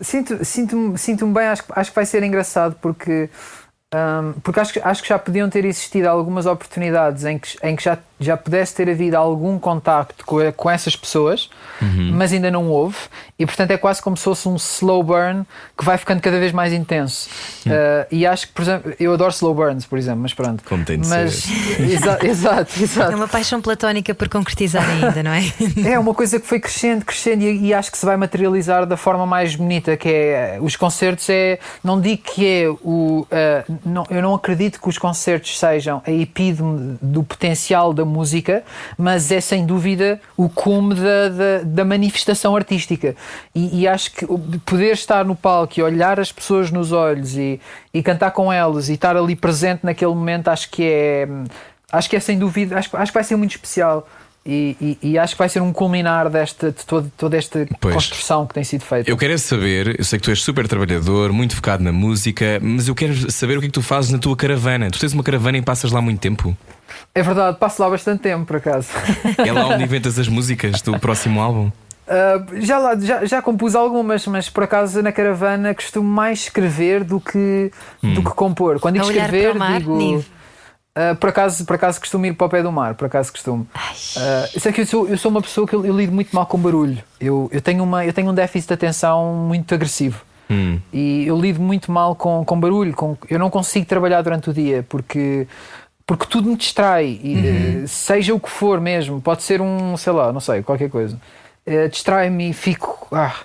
Sinto- 0.00 0.44
Sinto-me 0.44 0.98
sinto 0.98 1.26
bem, 1.28 1.46
acho, 1.46 1.62
acho 1.70 1.90
que 1.90 1.94
vai 1.94 2.04
ser 2.06 2.22
engraçado 2.24 2.74
porque, 2.82 3.28
hum, 3.94 4.34
porque 4.42 4.60
acho, 4.60 4.72
que- 4.72 4.80
acho 4.82 5.02
que 5.02 5.08
já 5.08 5.18
podiam 5.18 5.48
ter 5.50 5.64
existido 5.64 6.08
algumas 6.08 6.46
oportunidades 6.46 7.24
em 7.24 7.38
que, 7.38 7.56
em 7.62 7.74
que 7.76 7.82
já, 7.82 7.98
já 8.18 8.36
pudesse 8.36 8.74
ter 8.74 8.88
havido 8.88 9.16
algum 9.16 9.58
contacto 9.58 10.24
com, 10.24 10.38
com 10.52 10.70
essas 10.70 10.94
pessoas, 10.94 11.48
mas 12.12 12.30
ainda 12.32 12.50
não 12.50 12.68
houve, 12.68 12.96
e 13.38 13.46
portanto 13.46 13.70
é 13.70 13.78
quase 13.78 14.02
como 14.02 14.14
se 14.14 14.22
fosse 14.24 14.46
um 14.46 14.56
slow 14.56 15.02
burn 15.02 15.46
que 15.76 15.82
vai 15.82 15.96
ficando 15.96 16.20
cada 16.20 16.38
vez 16.38 16.52
mais 16.52 16.74
intenso. 16.74 17.30
Uh, 17.66 17.70
e 18.10 18.26
acho 18.26 18.48
que, 18.48 18.52
por 18.52 18.60
exemplo, 18.62 18.92
eu 19.00 19.14
adoro 19.14 19.30
slow 19.30 19.54
burns, 19.54 19.86
por 19.86 19.98
exemplo, 19.98 20.20
mas 20.20 20.34
pronto. 20.34 20.62
Como 20.64 20.84
tem 20.84 21.00
de 21.00 21.08
mas, 21.08 21.46
exa- 21.80 22.18
exato, 22.22 22.78
É 22.78 22.82
exato. 22.82 23.16
uma 23.16 23.26
paixão 23.26 23.62
platónica 23.62 24.14
por 24.14 24.28
concretizar 24.28 24.84
ainda, 24.88 25.22
não 25.22 25.30
é? 25.32 25.40
É 25.90 25.98
uma 25.98 26.12
coisa 26.12 26.38
que 26.38 26.46
foi 26.46 26.60
crescendo, 26.60 27.02
crescendo 27.04 27.42
e, 27.44 27.68
e 27.68 27.74
acho 27.74 27.90
que 27.90 27.96
se 27.96 28.04
vai 28.04 28.16
materializar 28.18 28.84
da 28.84 28.96
forma 28.98 29.24
mais 29.24 29.56
bonita, 29.56 29.96
que 29.96 30.08
é 30.10 30.58
os 30.60 30.76
concertos 30.76 31.26
é, 31.30 31.58
não 31.82 31.98
digo 31.98 32.22
que 32.22 32.46
é 32.46 32.68
o 32.68 33.26
eh, 33.30 33.64
não, 33.84 34.04
eu 34.10 34.22
não 34.22 34.34
acredito 34.34 34.80
que 34.80 34.88
os 34.88 34.98
concertos 34.98 35.58
sejam 35.58 36.02
a 36.06 36.10
epítome 36.10 36.98
do 37.00 37.22
potencial 37.22 37.92
da 37.92 38.04
música, 38.04 38.62
mas 38.96 39.30
é 39.30 39.40
sem 39.40 39.66
dúvida 39.66 40.20
o 40.36 40.48
cume 40.48 40.94
da, 40.94 41.28
da, 41.28 41.62
da 41.64 41.84
manifestação 41.84 42.56
artística. 42.56 43.14
E, 43.54 43.80
e 43.80 43.88
acho 43.88 44.12
que 44.12 44.26
poder 44.64 44.92
estar 44.92 45.24
no 45.24 45.34
palco 45.34 45.78
e 45.78 45.82
olhar 45.82 46.18
as 46.20 46.32
pessoas 46.32 46.70
nos 46.70 46.92
olhos 46.92 47.36
e, 47.36 47.60
e 47.92 48.02
cantar 48.02 48.30
com 48.30 48.52
elas 48.52 48.88
e 48.88 48.94
estar 48.94 49.16
ali 49.16 49.36
presente 49.36 49.84
naquele 49.84 50.14
momento 50.14 50.48
acho 50.48 50.70
que 50.70 50.84
é 50.84 51.28
acho 51.92 52.08
que 52.08 52.16
é 52.16 52.20
sem 52.20 52.38
dúvida, 52.38 52.78
acho, 52.78 52.96
acho 52.96 53.10
que 53.10 53.18
vai 53.18 53.24
ser 53.24 53.36
muito 53.36 53.50
especial 53.50 54.06
E, 54.44 54.74
e- 54.80 54.98
e 55.10 55.18
acho 55.18 55.34
que 55.34 55.38
vai 55.38 55.50
ser 55.50 55.60
um 55.60 55.70
culminar 55.70 56.30
desta, 56.30 56.72
de 56.72 56.86
todo- 56.86 57.12
toda 57.16 57.36
esta 57.36 57.66
Pois. 57.78 57.94
construção 57.94 58.46
que 58.46 58.54
tem 58.54 58.64
sido 58.64 58.82
feita. 58.82 59.10
Eu 59.10 59.16
quero 59.16 59.34
é 59.34 59.36
saber, 59.36 59.96
eu 59.98 60.04
sei 60.04 60.18
que 60.18 60.24
tu 60.24 60.30
és 60.30 60.42
super 60.42 60.66
trabalhador, 60.66 61.30
muito 61.30 61.54
focado 61.54 61.84
na 61.84 61.92
música, 61.92 62.58
mas 62.62 62.88
eu 62.88 62.94
quero 62.94 63.30
saber 63.30 63.58
o 63.58 63.60
que 63.60 63.66
é 63.66 63.68
que 63.68 63.74
tu 63.74 63.82
fazes 63.82 64.10
na 64.10 64.18
tua 64.18 64.34
caravana. 64.34 64.90
Tu 64.90 64.98
tens 64.98 65.12
uma 65.12 65.22
caravana 65.22 65.58
e 65.58 65.62
passas 65.62 65.92
lá 65.92 66.00
muito 66.00 66.20
tempo. 66.20 66.56
É 67.14 67.22
verdade, 67.22 67.58
passo 67.58 67.82
lá 67.82 67.90
bastante 67.90 68.22
tempo, 68.22 68.46
por 68.46 68.56
acaso. 68.56 68.88
É 69.38 69.52
lá 69.52 69.66
onde 69.68 69.84
inventas 69.84 70.18
as 70.18 70.26
músicas 70.26 70.80
do 70.80 70.98
próximo 70.98 71.38
álbum. 71.40 71.70
Uh, 72.08 72.60
já, 72.62 72.78
lá, 72.78 72.98
já, 72.98 73.24
já 73.24 73.42
compus 73.42 73.74
algumas, 73.76 74.26
mas 74.26 74.48
por 74.48 74.64
acaso 74.64 75.00
na 75.02 75.12
caravana 75.12 75.72
costumo 75.74 76.08
mais 76.08 76.40
escrever 76.44 77.04
do 77.04 77.20
que, 77.20 77.70
do 78.02 78.22
que 78.24 78.30
compor. 78.30 78.80
Quando 78.80 78.94
digo 78.94 79.06
escrever, 79.10 79.52
digo. 79.78 79.96
Nive? 79.96 80.26
Uh, 80.96 81.16
por, 81.16 81.30
acaso, 81.30 81.64
por 81.64 81.76
acaso 81.76 82.00
costumo 82.00 82.26
ir 82.26 82.34
para 82.34 82.46
o 82.46 82.50
pé 82.50 82.62
do 82.62 82.72
mar, 82.72 82.94
por 82.94 83.06
acaso 83.06 83.32
costumo. 83.32 83.66
Uh, 84.16 84.56
isso 84.56 84.68
é 84.68 84.72
que 84.72 84.82
eu 84.82 84.86
sou, 84.86 85.08
eu 85.08 85.18
sou 85.18 85.30
uma 85.30 85.42
pessoa 85.42 85.66
que 85.66 85.74
eu, 85.74 85.84
eu 85.84 85.96
lido 85.96 86.12
muito 86.12 86.34
mal 86.34 86.46
com 86.46 86.58
barulho. 86.58 87.02
Eu, 87.20 87.48
eu, 87.52 87.60
tenho 87.60 87.82
uma, 87.82 88.04
eu 88.04 88.12
tenho 88.12 88.30
um 88.30 88.34
déficit 88.34 88.68
de 88.68 88.74
atenção 88.74 89.34
muito 89.34 89.74
agressivo. 89.74 90.22
Hum. 90.50 90.80
E 90.92 91.26
eu 91.26 91.40
lido 91.40 91.60
muito 91.60 91.92
mal 91.92 92.16
com, 92.16 92.44
com 92.44 92.58
barulho. 92.58 92.92
Com, 92.92 93.16
eu 93.28 93.38
não 93.38 93.48
consigo 93.48 93.86
trabalhar 93.86 94.20
durante 94.22 94.50
o 94.50 94.52
dia 94.52 94.84
porque, 94.88 95.46
porque 96.04 96.26
tudo 96.26 96.50
me 96.50 96.56
distrai. 96.56 97.20
E, 97.22 97.46
eh, 97.46 97.86
Seja 97.86 98.34
o 98.34 98.40
que 98.40 98.50
for 98.50 98.80
mesmo, 98.80 99.20
pode 99.20 99.44
ser 99.44 99.60
um, 99.60 99.96
sei 99.96 100.12
lá, 100.12 100.32
não 100.32 100.40
sei, 100.40 100.62
qualquer 100.62 100.90
coisa. 100.90 101.16
Eh, 101.64 101.86
Distrai-me 101.86 102.50
e 102.50 102.52
fico. 102.52 103.06
Ah. 103.12 103.36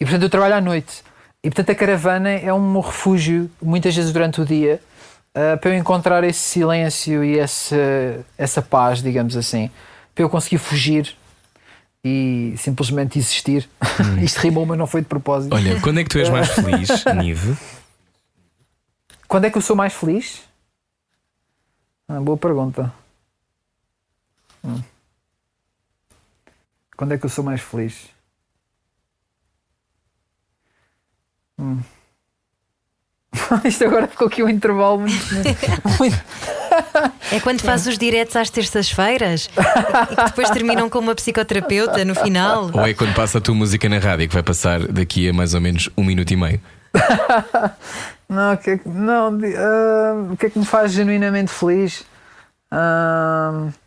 E 0.00 0.04
portanto 0.04 0.22
eu 0.22 0.30
trabalho 0.30 0.54
à 0.54 0.60
noite. 0.60 1.04
E 1.42 1.50
portanto 1.50 1.70
a 1.70 1.74
caravana 1.74 2.30
é 2.30 2.52
um 2.52 2.80
refúgio, 2.80 3.50
muitas 3.60 3.94
vezes 3.94 4.10
durante 4.10 4.40
o 4.40 4.46
dia, 4.46 4.80
ah, 5.34 5.56
para 5.56 5.70
eu 5.70 5.74
encontrar 5.74 6.22
esse 6.22 6.38
silêncio 6.38 7.24
e 7.24 7.38
essa, 7.38 7.76
essa 8.38 8.62
paz, 8.62 9.02
digamos 9.02 9.36
assim, 9.36 9.68
para 10.14 10.24
eu 10.24 10.30
conseguir 10.30 10.58
fugir 10.58 11.16
e 12.04 12.54
simplesmente 12.56 13.18
existir. 13.18 13.68
Isto 14.22 14.40
rimou, 14.40 14.64
mas 14.64 14.78
não 14.78 14.86
foi 14.86 15.00
de 15.00 15.08
propósito. 15.08 15.54
Olha, 15.54 15.80
quando 15.80 15.98
é 15.98 16.04
que 16.04 16.10
tu 16.10 16.18
és 16.18 16.28
mais 16.28 16.48
feliz, 16.50 16.88
Nive? 17.16 17.56
Quando 19.26 19.46
é 19.46 19.50
que 19.50 19.58
eu 19.58 19.62
sou 19.62 19.74
mais 19.74 19.92
feliz? 19.92 20.42
Ah, 22.06 22.20
boa 22.20 22.36
pergunta. 22.36 22.92
Hum. 24.62 24.80
Quando 26.96 27.12
é 27.12 27.18
que 27.18 27.24
eu 27.24 27.30
sou 27.30 27.42
mais 27.42 27.60
feliz? 27.60 28.08
Hum. 31.58 31.80
Isto 33.64 33.84
agora 33.84 34.06
ficou 34.06 34.26
aqui 34.28 34.42
um 34.42 34.48
intervalo 34.48 35.00
muito. 35.00 35.14
muito- 35.98 36.22
É 37.30 37.38
quando 37.40 37.60
fazes 37.60 37.86
os 37.86 37.98
diretos 37.98 38.34
às 38.34 38.50
terças-feiras 38.50 39.48
e 40.10 40.16
que 40.16 40.24
depois 40.24 40.50
terminam 40.50 40.88
com 40.90 40.98
uma 40.98 41.14
psicoterapeuta 41.14 42.04
no 42.04 42.14
final. 42.16 42.68
Ou 42.72 42.84
é 42.86 42.92
quando 42.94 43.14
passa 43.14 43.38
a 43.38 43.40
tua 43.40 43.54
música 43.54 43.88
na 43.88 43.98
rádio 43.98 44.26
que 44.28 44.34
vai 44.34 44.42
passar 44.42 44.80
daqui 44.88 45.28
a 45.28 45.32
mais 45.32 45.54
ou 45.54 45.60
menos 45.60 45.88
um 45.96 46.02
minuto 46.02 46.32
e 46.32 46.36
meio? 46.36 46.60
Não, 48.28 48.54
o 48.54 48.56
que 48.56 48.70
é 48.70 48.78
que, 48.78 48.88
não, 48.88 49.38
ah, 49.56 50.32
o 50.32 50.36
que 50.36 50.46
é 50.46 50.50
que 50.50 50.58
me 50.58 50.64
faz 50.64 50.92
genuinamente 50.92 51.52
feliz? 51.52 52.02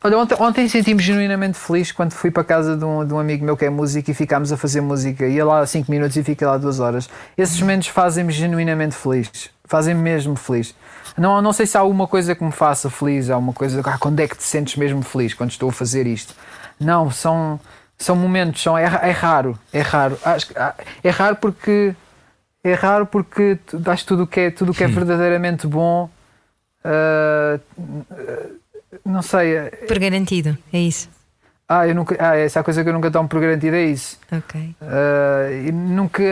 Olha, 0.04 0.18
ontem, 0.18 0.36
ontem 0.40 0.68
senti-me 0.70 1.02
genuinamente 1.02 1.58
feliz 1.58 1.92
quando 1.92 2.12
fui 2.14 2.32
para 2.32 2.42
a 2.42 2.46
casa 2.46 2.78
de 2.78 2.86
um, 2.86 3.06
de 3.06 3.14
um 3.14 3.20
amigo 3.20 3.44
meu 3.44 3.58
que 3.58 3.66
é 3.66 3.70
músico 3.70 4.10
e 4.10 4.14
ficámos 4.14 4.52
a 4.52 4.58
fazer 4.58 4.80
música. 4.80 5.28
Ia 5.28 5.44
lá 5.46 5.66
5 5.66 5.92
minutos 5.92 6.16
e 6.16 6.24
fiquei 6.24 6.48
lá 6.48 6.58
2 6.58 6.80
horas. 6.80 7.10
Esses 7.38 7.60
momentos 7.60 7.90
fazem-me 7.90 8.32
genuinamente 8.32 8.96
feliz. 8.96 9.50
Fazem-me 9.66 10.02
mesmo 10.02 10.36
feliz. 10.38 10.74
Não, 11.18 11.42
não 11.42 11.52
sei 11.52 11.66
se 11.66 11.78
há 11.78 11.82
alguma 11.82 12.08
coisa 12.08 12.34
que 12.34 12.44
me 12.44 12.52
faça 12.52 12.90
feliz, 12.90 13.30
há 13.30 13.38
uma 13.38 13.52
coisa. 13.52 13.82
Ah, 13.84 13.98
quando 13.98 14.20
é 14.22 14.28
que 14.28 14.38
te 14.38 14.44
sentes 14.44 14.78
mesmo 14.78 15.02
feliz 15.02 15.34
quando 15.34 15.52
estou 15.52 15.70
a 15.70 15.74
fazer 15.74 16.08
isto? 16.08 16.34
Não, 16.80 17.12
são, 17.12 17.60
são 17.98 18.16
momentos, 18.16 18.62
são, 18.62 18.78
é, 18.78 18.84
é 18.84 19.12
raro, 19.12 19.60
é 19.74 19.82
raro. 19.82 20.18
Acho, 20.24 20.48
ah, 20.56 20.76
é 21.04 21.10
raro 21.10 21.36
porque 21.36 21.94
é 22.64 22.74
raro 22.74 23.06
porque 23.06 23.60
dás 23.74 24.04
tudo 24.04 24.26
que 24.26 24.40
é, 24.40 24.52
tudo 24.52 24.74
que 24.74 24.84
é 24.84 24.88
verdadeiramente 24.88 25.68
bom. 25.68 26.10
ah, 26.86 27.60
não 29.06 29.22
sei. 29.22 29.56
é- 29.56 29.70
Por 29.88 30.00
garantido, 30.00 30.58
é 30.72 30.80
isso. 30.80 31.10
Ah, 31.70 31.86
eu 31.86 31.94
nunca, 31.94 32.16
ah, 32.18 32.34
essa 32.38 32.60
é 32.60 32.62
a 32.62 32.64
coisa 32.64 32.82
que 32.82 32.88
eu 32.90 32.94
nunca 32.94 33.12
tomo 33.12 33.28
por 33.28 33.42
garantida 33.42 33.76
é 33.76 33.88
isso. 33.88 34.18
Ok. 34.32 34.74
E 35.68 35.70
nunca. 35.70 36.24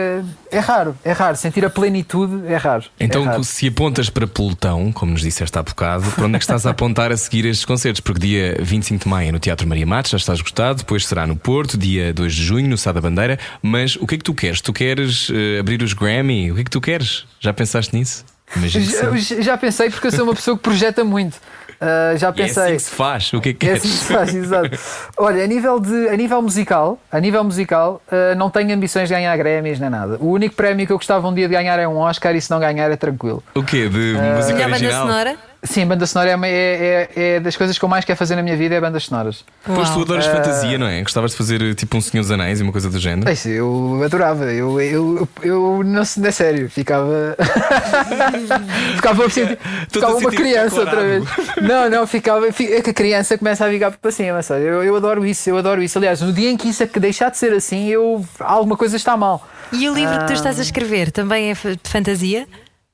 É 0.50 0.58
raro, 0.58 0.96
é 1.04 1.12
raro. 1.12 1.36
Sentir 1.36 1.62
a 1.62 1.68
plenitude 1.68 2.46
é 2.50 2.56
raro. 2.56 2.84
Então, 2.98 3.20
é 3.22 3.26
raro. 3.26 3.44
se 3.44 3.68
apontas 3.68 4.08
para 4.08 4.26
pelotão, 4.26 4.90
como 4.92 5.12
nos 5.12 5.20
disseste 5.20 5.58
há 5.58 5.62
bocado, 5.62 6.10
para 6.12 6.24
onde 6.24 6.36
é 6.36 6.38
que 6.38 6.44
estás 6.44 6.64
a 6.64 6.70
apontar 6.70 7.12
a 7.12 7.16
seguir 7.18 7.44
estes 7.44 7.66
concertos? 7.66 8.00
Porque 8.00 8.20
dia 8.20 8.56
25 8.62 9.04
de 9.04 9.10
maio 9.10 9.28
é 9.28 9.32
no 9.32 9.38
Teatro 9.38 9.68
Maria 9.68 9.86
Matos, 9.86 10.10
já 10.12 10.16
estás 10.16 10.40
gostado, 10.40 10.78
depois 10.78 11.06
será 11.06 11.26
no 11.26 11.36
Porto, 11.36 11.76
dia 11.76 12.14
2 12.14 12.34
de 12.34 12.42
junho, 12.42 12.66
no 12.70 12.78
Sá 12.78 12.90
da 12.92 13.02
Bandeira. 13.02 13.38
Mas 13.62 13.94
o 13.96 14.06
que 14.06 14.14
é 14.14 14.18
que 14.18 14.24
tu 14.24 14.32
queres? 14.32 14.62
Tu 14.62 14.72
queres 14.72 15.28
eh, 15.30 15.58
abrir 15.60 15.82
os 15.82 15.92
Grammy? 15.92 16.50
O 16.50 16.54
que 16.54 16.60
é 16.62 16.64
que 16.64 16.70
tu 16.70 16.80
queres? 16.80 17.26
Já 17.40 17.52
pensaste 17.52 17.94
nisso? 17.94 18.24
Já, 18.54 19.42
já 19.42 19.56
pensei 19.58 19.90
porque 19.90 20.06
eu 20.06 20.12
sou 20.12 20.24
uma 20.24 20.34
pessoa 20.34 20.56
que 20.56 20.62
projeta 20.62 21.04
muito. 21.04 21.36
Ah, 21.80 22.14
já 22.16 22.28
E 22.28 22.30
é 22.30 22.32
pensei. 22.32 22.62
assim 22.62 22.72
que 22.76 22.82
se 22.82 22.90
faz. 22.90 23.32
O 23.34 23.40
que 23.40 23.48
é 23.50 23.52
que 23.52 23.68
É 23.68 23.72
assim 23.72 23.88
que 23.88 23.94
se 23.94 24.12
faz, 24.12 24.34
exato. 24.34 24.70
Olha, 25.18 25.44
a 25.44 25.46
nível, 25.46 25.78
de, 25.78 26.08
a 26.08 26.16
nível 26.16 26.40
musical, 26.40 26.98
a 27.12 27.20
nível 27.20 27.44
musical 27.44 28.00
ah, 28.10 28.34
não 28.34 28.48
tenho 28.48 28.72
ambições 28.74 29.08
de 29.08 29.14
ganhar 29.14 29.36
Grammys 29.36 29.78
nem 29.78 29.90
nada. 29.90 30.16
O 30.20 30.30
único 30.30 30.54
prémio 30.54 30.86
que 30.86 30.92
eu 30.92 30.96
gostava 30.96 31.28
um 31.28 31.34
dia 31.34 31.46
de 31.48 31.54
ganhar 31.54 31.78
é 31.78 31.86
um 31.86 31.98
Oscar 31.98 32.34
e 32.34 32.40
se 32.40 32.50
não 32.50 32.58
ganhar 32.60 32.90
é 32.90 32.96
tranquilo. 32.96 33.42
O 33.54 33.62
quê? 33.62 33.88
De 33.88 34.14
música 34.36 34.54
Melhor 34.54 34.70
banda 34.70 34.76
original? 34.76 35.02
sonora? 35.06 35.36
Sim, 35.62 35.84
banda 35.86 36.06
sonora 36.06 36.30
é, 36.30 36.36
uma- 36.36 36.46
é, 36.46 37.08
é, 37.16 37.22
é 37.36 37.40
das 37.40 37.56
coisas 37.56 37.76
que 37.78 37.84
eu 37.84 37.88
mais 37.88 38.04
quero 38.04 38.16
fazer 38.16 38.36
na 38.36 38.42
minha 38.42 38.56
vida 38.56 38.74
é 38.74 38.80
bandas 38.80 39.04
sonoras. 39.04 39.44
Pois 39.64 39.90
tu 39.90 40.02
adoras 40.02 40.24
fantasia, 40.26 40.78
não 40.78 40.86
é? 40.86 41.02
Gostavas 41.02 41.32
de 41.32 41.36
fazer 41.36 41.74
tipo 41.74 41.96
um 41.96 42.00
Senhor 42.00 42.22
dos 42.22 42.30
Anéis 42.30 42.60
e 42.60 42.62
uma 42.62 42.70
coisa 42.72 42.88
do 42.88 42.98
género? 42.98 43.28
É 43.28 43.32
isso, 43.32 43.48
eu 43.48 44.00
adorava, 44.04 44.44
eu, 44.52 44.80
eu, 44.80 45.28
eu 45.42 45.82
não 45.84 46.04
sei, 46.04 46.22
não 46.22 46.28
é 46.28 46.32
sério, 46.32 46.70
ficava. 46.70 47.36
ficava, 48.94 49.24
assim, 49.26 49.46
ficava 49.90 50.12
a 50.12 50.16
uma 50.16 50.30
criança 50.30 50.80
outra 50.80 51.02
vez. 51.02 51.24
Não, 51.62 51.90
não, 51.90 52.06
ficava. 52.06 52.52
fi- 52.52 52.72
É 52.72 52.82
que 52.82 52.90
a 52.90 52.94
criança 52.94 53.36
começa 53.38 53.66
a 53.66 53.70
ficar 53.70 53.90
para 53.92 54.10
cima, 54.10 54.42
sabe? 54.42 54.62
Eu, 54.62 54.82
eu 54.84 54.96
adoro 54.96 55.24
isso, 55.24 55.48
eu 55.50 55.56
adoro 55.58 55.82
isso. 55.82 55.98
Aliás, 55.98 56.20
no 56.20 56.32
dia 56.32 56.50
em 56.50 56.56
que 56.56 56.68
isso 56.68 56.82
é 56.82 56.86
que 56.86 57.00
deixar 57.00 57.30
de 57.30 57.38
ser 57.38 57.52
assim, 57.52 57.88
eu, 57.88 58.24
alguma 58.40 58.76
coisa 58.76 58.96
está 58.96 59.16
mal. 59.16 59.46
E 59.72 59.88
o 59.88 59.94
livro 59.94 60.16
que 60.20 60.26
tu 60.26 60.30
Ah. 60.30 60.34
estás 60.34 60.58
a 60.58 60.62
escrever 60.62 61.10
também 61.10 61.50
é 61.50 61.54
de 61.54 61.90
fantasia? 61.90 62.46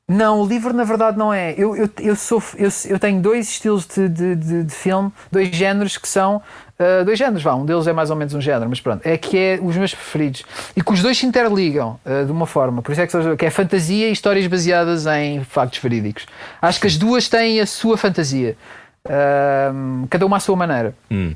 Não, 0.08 0.40
o 0.42 0.46
livro 0.46 0.72
na 0.74 0.84
verdade 0.84 1.16
não 1.16 1.32
é. 1.32 1.54
Eu, 1.56 1.74
eu, 1.76 1.88
eu, 2.00 2.16
sou, 2.16 2.42
eu, 2.56 2.68
eu 2.88 2.98
tenho 2.98 3.20
dois 3.22 3.48
estilos 3.48 3.86
de, 3.86 4.08
de, 4.08 4.34
de, 4.36 4.64
de 4.64 4.74
filme, 4.74 5.10
dois 5.30 5.48
géneros 5.48 5.96
que 5.96 6.06
são. 6.08 6.42
ah, 6.78 7.02
dois 7.04 7.18
géneros, 7.18 7.42
vá, 7.42 7.54
um 7.54 7.64
deles 7.64 7.86
é 7.86 7.92
mais 7.92 8.10
ou 8.10 8.16
menos 8.16 8.34
um 8.34 8.40
género, 8.40 8.68
mas 8.68 8.80
pronto, 8.80 9.00
é 9.06 9.16
que 9.16 9.38
é 9.38 9.58
os 9.62 9.74
meus 9.76 9.94
preferidos. 9.94 10.44
E 10.76 10.82
que 10.82 10.92
os 10.92 11.00
dois 11.00 11.16
se 11.16 11.24
interligam 11.24 11.98
ah, 12.04 12.24
de 12.24 12.32
uma 12.32 12.46
forma, 12.46 12.82
por 12.82 12.92
isso 12.92 13.00
é 13.00 13.06
que, 13.06 13.12
são- 13.12 13.36
que 13.36 13.46
é 13.46 13.50
fantasia 13.50 14.08
e 14.08 14.12
histórias 14.12 14.46
baseadas 14.46 15.06
em 15.06 15.44
factos 15.44 15.78
verídicos. 15.78 16.26
Acho 16.60 16.80
que 16.80 16.86
as 16.88 16.96
duas 16.98 17.28
têm 17.28 17.60
a 17.60 17.66
sua 17.66 17.96
fantasia, 17.96 18.56
Ah, 19.08 19.72
cada 20.10 20.26
uma 20.26 20.36
à 20.36 20.40
sua 20.40 20.56
maneira. 20.56 20.94
Hum. 21.10 21.34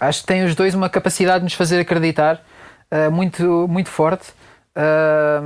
Acho 0.00 0.22
que 0.22 0.26
têm 0.26 0.42
os 0.44 0.54
dois 0.54 0.74
uma 0.74 0.88
capacidade 0.88 1.40
de 1.40 1.44
nos 1.44 1.54
fazer 1.54 1.78
acreditar 1.78 2.40
muito, 3.12 3.68
muito 3.68 3.88
forte. 3.90 4.32
Ah, 4.76 5.40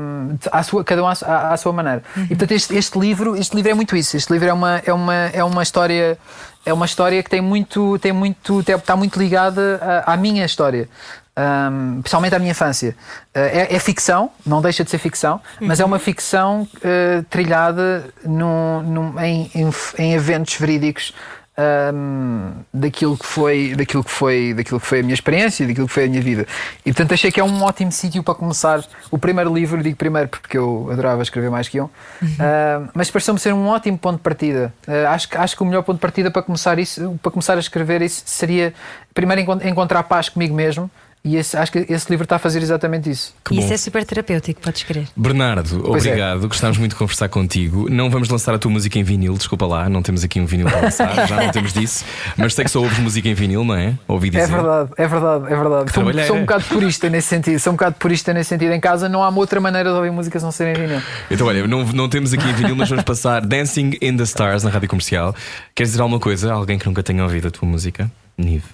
à 0.53 0.62
sua, 0.62 0.85
cada 0.85 1.03
um 1.03 1.07
à, 1.09 1.12
à- 1.22 1.53
à 1.53 1.57
sua 1.57 1.72
maneira. 1.72 2.03
E 2.16 2.29
portanto, 2.29 2.53
este, 2.53 2.75
este 2.77 2.99
livro, 2.99 3.37
este 3.37 3.55
livro 3.57 3.70
é 3.70 3.75
muito 3.75 3.97
isso. 3.97 4.16
Este 4.16 4.33
livro 4.33 4.49
é 4.49 4.53
uma, 4.53 4.83
é 4.85 4.93
uma, 4.93 5.14
é 5.14 5.45
uma 5.45 5.62
história, 5.62 6.18
é 6.64 6.72
uma 6.72 6.87
história 6.87 7.22
que 7.22 7.31
tem 7.31 7.41
muito, 7.41 7.99
tem 7.99 8.12
muito, 8.12 8.62
tem- 8.62 8.75
está 8.77 8.97
muito 8.97 9.18
ligada 9.18 9.81
à, 10.07 10.12
à 10.14 10.16
minha 10.16 10.45
história. 10.45 10.89
Um, 11.37 12.01
principalmente 12.01 12.35
à 12.37 12.39
minha 12.39 12.53
infância. 12.53 12.95
Uh, 13.35 13.39
é, 13.41 13.75
é 13.75 13.79
ficção, 13.81 14.31
não 14.47 14.62
deixa 14.62 14.85
de 14.85 14.91
ser 14.91 14.99
ficção, 14.99 15.41
mas 15.61 15.81
é 15.81 15.85
uma 15.85 15.99
ficção 15.99 16.62
uh, 16.77 17.22
trilhada 17.29 18.05
num, 18.25 18.81
num- 18.83 19.20
em, 19.20 19.51
em, 19.53 19.68
em 19.99 20.12
eventos 20.14 20.55
verídicos 20.55 21.12
um, 21.57 22.53
daquilo 22.73 23.17
que 23.17 23.27
foi 23.27 23.75
daquilo 23.77 24.03
que 24.03 24.11
foi 24.11 24.55
daquilo 24.55 24.81
que 24.81 24.87
foi 24.87 25.01
a 25.01 25.03
minha 25.03 25.15
experiência 25.15 25.67
daquilo 25.67 25.87
que 25.87 25.93
foi 25.93 26.05
a 26.05 26.09
minha 26.09 26.21
vida. 26.21 26.47
E 26.85 26.93
portanto 26.93 27.15
achei 27.15 27.31
que 27.31 27.39
é 27.39 27.45
um 27.45 27.63
ótimo 27.63 27.93
sítio 27.93 28.23
para 28.23 28.35
começar 28.35 28.85
o 29.11 29.19
primeiro 29.19 29.55
livro. 29.55 29.83
Digo 29.83 29.97
primeiro 29.97 30.29
porque 30.29 30.59
eu 30.59 30.89
adorava 30.91 31.23
escrever 31.23 31.51
mais 31.51 31.69
que 31.69 31.81
um 31.81 31.89
Uh, 32.25 32.89
mas 32.95 33.11
pareceu-me 33.11 33.39
ser 33.39 33.53
um 33.53 33.67
ótimo 33.69 33.97
ponto 33.97 34.17
de 34.17 34.23
partida. 34.23 34.73
Uh, 34.89 35.07
acho 35.09 35.29
que 35.29 35.37
acho 35.37 35.57
que 35.57 35.63
o 35.63 35.67
melhor 35.67 35.83
ponto 35.83 35.97
de 35.97 36.01
partida 36.01 36.31
para 36.31 36.43
começar 36.43 36.79
isso 36.79 37.19
para 37.23 37.31
começar 37.31 37.57
a 37.57 37.61
escrever 37.61 38.03
isso 38.03 38.23
seria 38.27 38.75
primeiro 39.13 39.43
encont- 39.43 39.65
encontrar 39.65 40.03
paz 40.05 40.29
comigo 40.29 40.55
mesmo 40.55 40.91
e 41.25 41.37
esse- 41.37 41.57
acho 41.57 41.72
que 41.72 41.87
esse 41.89 42.11
livro 42.11 42.25
está 42.25 42.37
a 42.37 42.39
fazer 42.39 42.61
exatamente 42.62 43.09
isso 43.09 43.35
Que 43.45 43.55
E 43.55 43.57
bom. 43.59 43.64
isso 43.64 43.72
é 43.72 43.77
super 43.77 44.05
terapêutico, 44.05 44.61
podes 44.61 44.83
querer. 44.83 45.09
Bernardo, 45.16 45.81
Pois 45.85 46.05
é. 46.05 46.09
obrigado. 46.11 46.47
Gostámos 46.49 46.77
muito 46.79 46.91
de 46.93 46.97
conversar 46.99 47.29
contigo. 47.29 47.89
Não 47.91 48.11
vamos 48.11 48.29
lançar 48.29 48.55
a 48.55 48.59
tua 48.59 48.70
música 48.70 48.99
em 48.99 49.03
vinil, 49.03 49.35
desculpa 49.35 49.66
lá, 49.66 49.89
não 49.89 50.03
temos 50.03 50.22
aqui 50.22 50.41
um 50.41 50.47
vinil 50.47 50.66
para 50.68 50.81
lançar, 50.83 51.14
já 51.27 51.43
não 51.43 51.51
temos 51.51 51.72
disso. 51.72 52.05
Mas 52.37 52.55
sei 52.55 52.64
que 52.64 52.70
só 52.70 52.81
ouves 52.81 52.99
música 52.99 53.29
em 53.29 53.35
vinil, 53.35 53.64
não 53.64 53.75
é? 53.75 53.95
Ouvi 54.07 54.29
dizer. 54.31 54.45
É 54.45 54.47
verdade, 54.47 54.91
é 54.99 55.09
verdade, 55.09 55.45
é 55.47 55.57
verdade. 55.57 55.93
Sou, 55.93 56.27
sou 56.27 56.37
um 56.37 56.41
bocado 56.41 56.64
purista 56.64 57.09
nesse 57.09 57.29
sentido. 57.29 57.59
Sou 57.59 57.72
um 57.72 57.77
bocado 57.77 57.97
purista 57.97 58.33
nesse 58.35 58.49
sentido. 58.51 58.72
Em 58.72 58.81
casa 58.81 59.09
não 59.09 59.22
há 59.22 59.29
uma 59.29 59.39
outra 59.39 59.61
maneira 59.61 59.91
de 59.91 59.97
ouvir 59.97 60.11
música 60.12 60.39
se 60.39 60.45
não 60.45 60.53
ser 60.53 60.77
em 60.77 60.81
vinil. 60.81 61.01
Então, 61.31 61.47
olha, 61.47 61.66
não, 61.66 61.85
não 61.85 62.09
temos 62.09 62.33
aqui 62.33 62.47
em 62.49 62.53
vinil, 62.53 62.77
mas 62.77 62.89
vamos 62.89 63.05
passar 63.05 63.41
Dancing 63.41 63.93
in 64.03 64.16
the 64.16 64.25
Stars 64.25 64.62
na 64.62 64.70
rádio 64.70 64.89
comercial. 64.89 65.35
Queres 65.75 65.91
dizer 65.93 66.03
alguma 66.03 66.20
coisa 66.20 66.51
a 66.53 66.55
alguém 66.55 66.79
que 66.79 66.87
nunca 66.87 67.03
tenha 67.03 67.22
ouvido 67.22 67.49
a 67.49 67.51
tua 67.51 67.68
música? 67.68 68.11
Nive. 68.37 68.64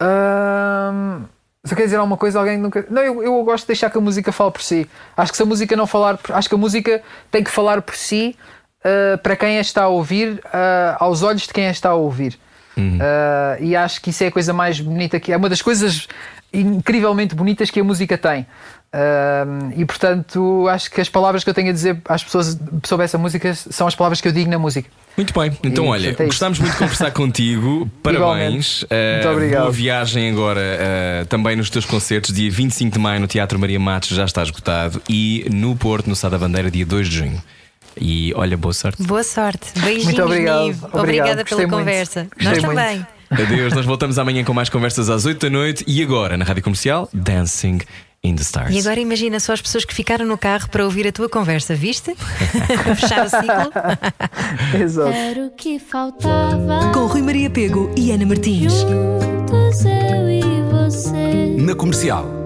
Ahm, 0.00 1.24
se 1.64 1.74
quer 1.74 1.84
dizer 1.84 1.96
alguma 1.96 2.16
coisa, 2.16 2.38
alguém 2.38 2.58
nunca. 2.58 2.86
Não, 2.90 3.02
eu, 3.02 3.22
eu 3.22 3.42
gosto 3.42 3.64
de 3.64 3.68
deixar 3.68 3.90
que 3.90 3.96
a 3.96 4.00
música 4.00 4.30
fale 4.30 4.50
por 4.50 4.62
si. 4.62 4.86
Acho 5.16 5.32
que 5.32 5.36
se 5.36 5.42
a 5.42 5.46
música 5.46 5.74
não 5.74 5.86
falar. 5.86 6.18
Acho 6.30 6.48
que 6.48 6.54
a 6.54 6.58
música 6.58 7.02
tem 7.30 7.42
que 7.42 7.50
falar 7.50 7.80
por 7.80 7.94
si 7.94 8.36
ah, 8.84 9.18
para 9.18 9.34
quem 9.34 9.56
a 9.56 9.60
está 9.60 9.84
a 9.84 9.88
ouvir, 9.88 10.40
ah, 10.52 10.96
aos 11.00 11.22
olhos 11.22 11.42
de 11.42 11.52
quem 11.52 11.66
a 11.66 11.70
está 11.70 11.90
a 11.90 11.94
ouvir. 11.94 12.38
Ah, 13.00 13.56
e 13.60 13.74
acho 13.74 14.00
que 14.00 14.10
isso 14.10 14.22
é 14.22 14.26
a 14.26 14.32
coisa 14.32 14.52
mais 14.52 14.78
bonita 14.78 15.18
que 15.18 15.32
é 15.32 15.36
uma 15.36 15.48
das 15.48 15.62
coisas 15.62 16.06
incrivelmente 16.60 17.34
bonitas 17.34 17.70
que 17.70 17.80
a 17.80 17.84
música 17.84 18.16
tem. 18.16 18.46
Ah, 18.96 19.44
e 19.76 19.84
portanto, 19.84 20.68
acho 20.68 20.88
que 20.88 21.00
as 21.00 21.08
palavras 21.08 21.42
que 21.42 21.50
eu 21.50 21.54
tenho 21.54 21.70
a 21.70 21.72
dizer 21.72 22.00
às 22.08 22.22
pessoas 22.22 22.56
sobre 22.84 23.04
essa 23.04 23.18
música 23.18 23.52
são 23.52 23.88
as 23.88 23.94
palavras 23.96 24.20
que 24.20 24.28
eu 24.28 24.32
digo 24.32 24.48
na 24.48 24.58
música. 24.58 24.88
Muito 25.16 25.32
bem, 25.38 25.50
então 25.64 25.86
E, 25.86 25.88
olha, 25.88 26.16
é 26.16 26.24
gostámos 26.26 26.60
muito 26.60 26.72
de 26.72 26.78
conversar 26.78 27.10
contigo. 27.12 27.90
Parabéns. 28.02 28.82
Igualmente. 28.82 28.86
Muito 29.14 29.28
Uh, 29.28 29.32
obrigado. 29.32 29.60
Boa 29.62 29.72
viagem 29.72 30.30
agora 30.30 30.60
uh, 30.60 31.26
também 31.26 31.56
nos 31.56 31.70
teus 31.70 31.84
concertos. 31.84 32.32
Dia 32.32 32.50
25 32.50 32.92
de 32.92 32.98
maio 33.00 33.20
no 33.20 33.26
Teatro 33.26 33.58
Maria 33.58 33.80
Matos 33.80 34.10
já 34.10 34.24
está 34.24 34.42
esgotado 34.44 35.02
e 35.08 35.44
no 35.52 35.74
Porto, 35.74 36.08
no 36.08 36.14
Sá 36.14 36.28
da 36.28 36.38
Bandeira, 36.38 36.70
dia 36.70 36.86
2 36.86 37.08
de 37.08 37.16
junho. 37.16 37.42
E 38.00 38.32
olha, 38.36 38.56
boa 38.56 38.72
sorte. 38.72 39.02
Boa 39.02 39.22
sorte. 39.24 39.72
Beijinhos, 39.78 40.04
Muito 40.04 40.22
obrigado. 40.22 40.60
Obrigado. 40.66 40.98
Obrigada 41.00 41.42
Gostei 41.42 41.58
pela 41.58 41.68
muito. 41.68 41.78
conversa. 41.78 42.26
Gostei 42.30 42.44
Nós 42.48 42.64
muito. 42.64 42.78
também. 42.78 43.06
Adeus, 43.30 43.72
nós 43.72 43.86
voltamos 43.86 44.18
amanhã 44.18 44.44
com 44.44 44.52
mais 44.52 44.68
conversas 44.68 45.10
às 45.10 45.24
8 45.24 45.40
da 45.40 45.50
noite 45.50 45.84
e 45.86 46.02
agora 46.02 46.36
na 46.36 46.44
Rádio 46.44 46.62
Comercial 46.62 47.08
Dancing 47.12 47.78
in 48.22 48.34
the 48.36 48.42
Stars. 48.42 48.74
E 48.74 48.78
agora 48.78 48.98
imagina 48.98 49.38
só 49.38 49.52
as 49.52 49.60
pessoas 49.60 49.84
que 49.84 49.94
ficaram 49.94 50.24
no 50.26 50.38
carro 50.38 50.68
para 50.68 50.84
ouvir 50.84 51.06
a 51.06 51.12
tua 51.12 51.28
conversa, 51.28 51.74
viste? 51.74 52.14
Para 52.82 52.96
fechar 52.96 53.26
o 53.26 53.28
ciclo. 53.28 54.82
Exato. 54.82 55.12
Era 55.12 55.46
o 55.46 55.50
que 55.50 55.78
faltava. 55.78 56.90
Com 56.92 57.06
Rui 57.06 57.22
Maria 57.22 57.50
Pego 57.50 57.92
e 57.96 58.10
Ana 58.10 58.26
Martins. 58.26 58.72
Juntos 58.72 59.84
eu 59.84 60.30
e 60.30 60.62
você. 60.70 61.56
Na 61.58 61.74
comercial. 61.74 62.43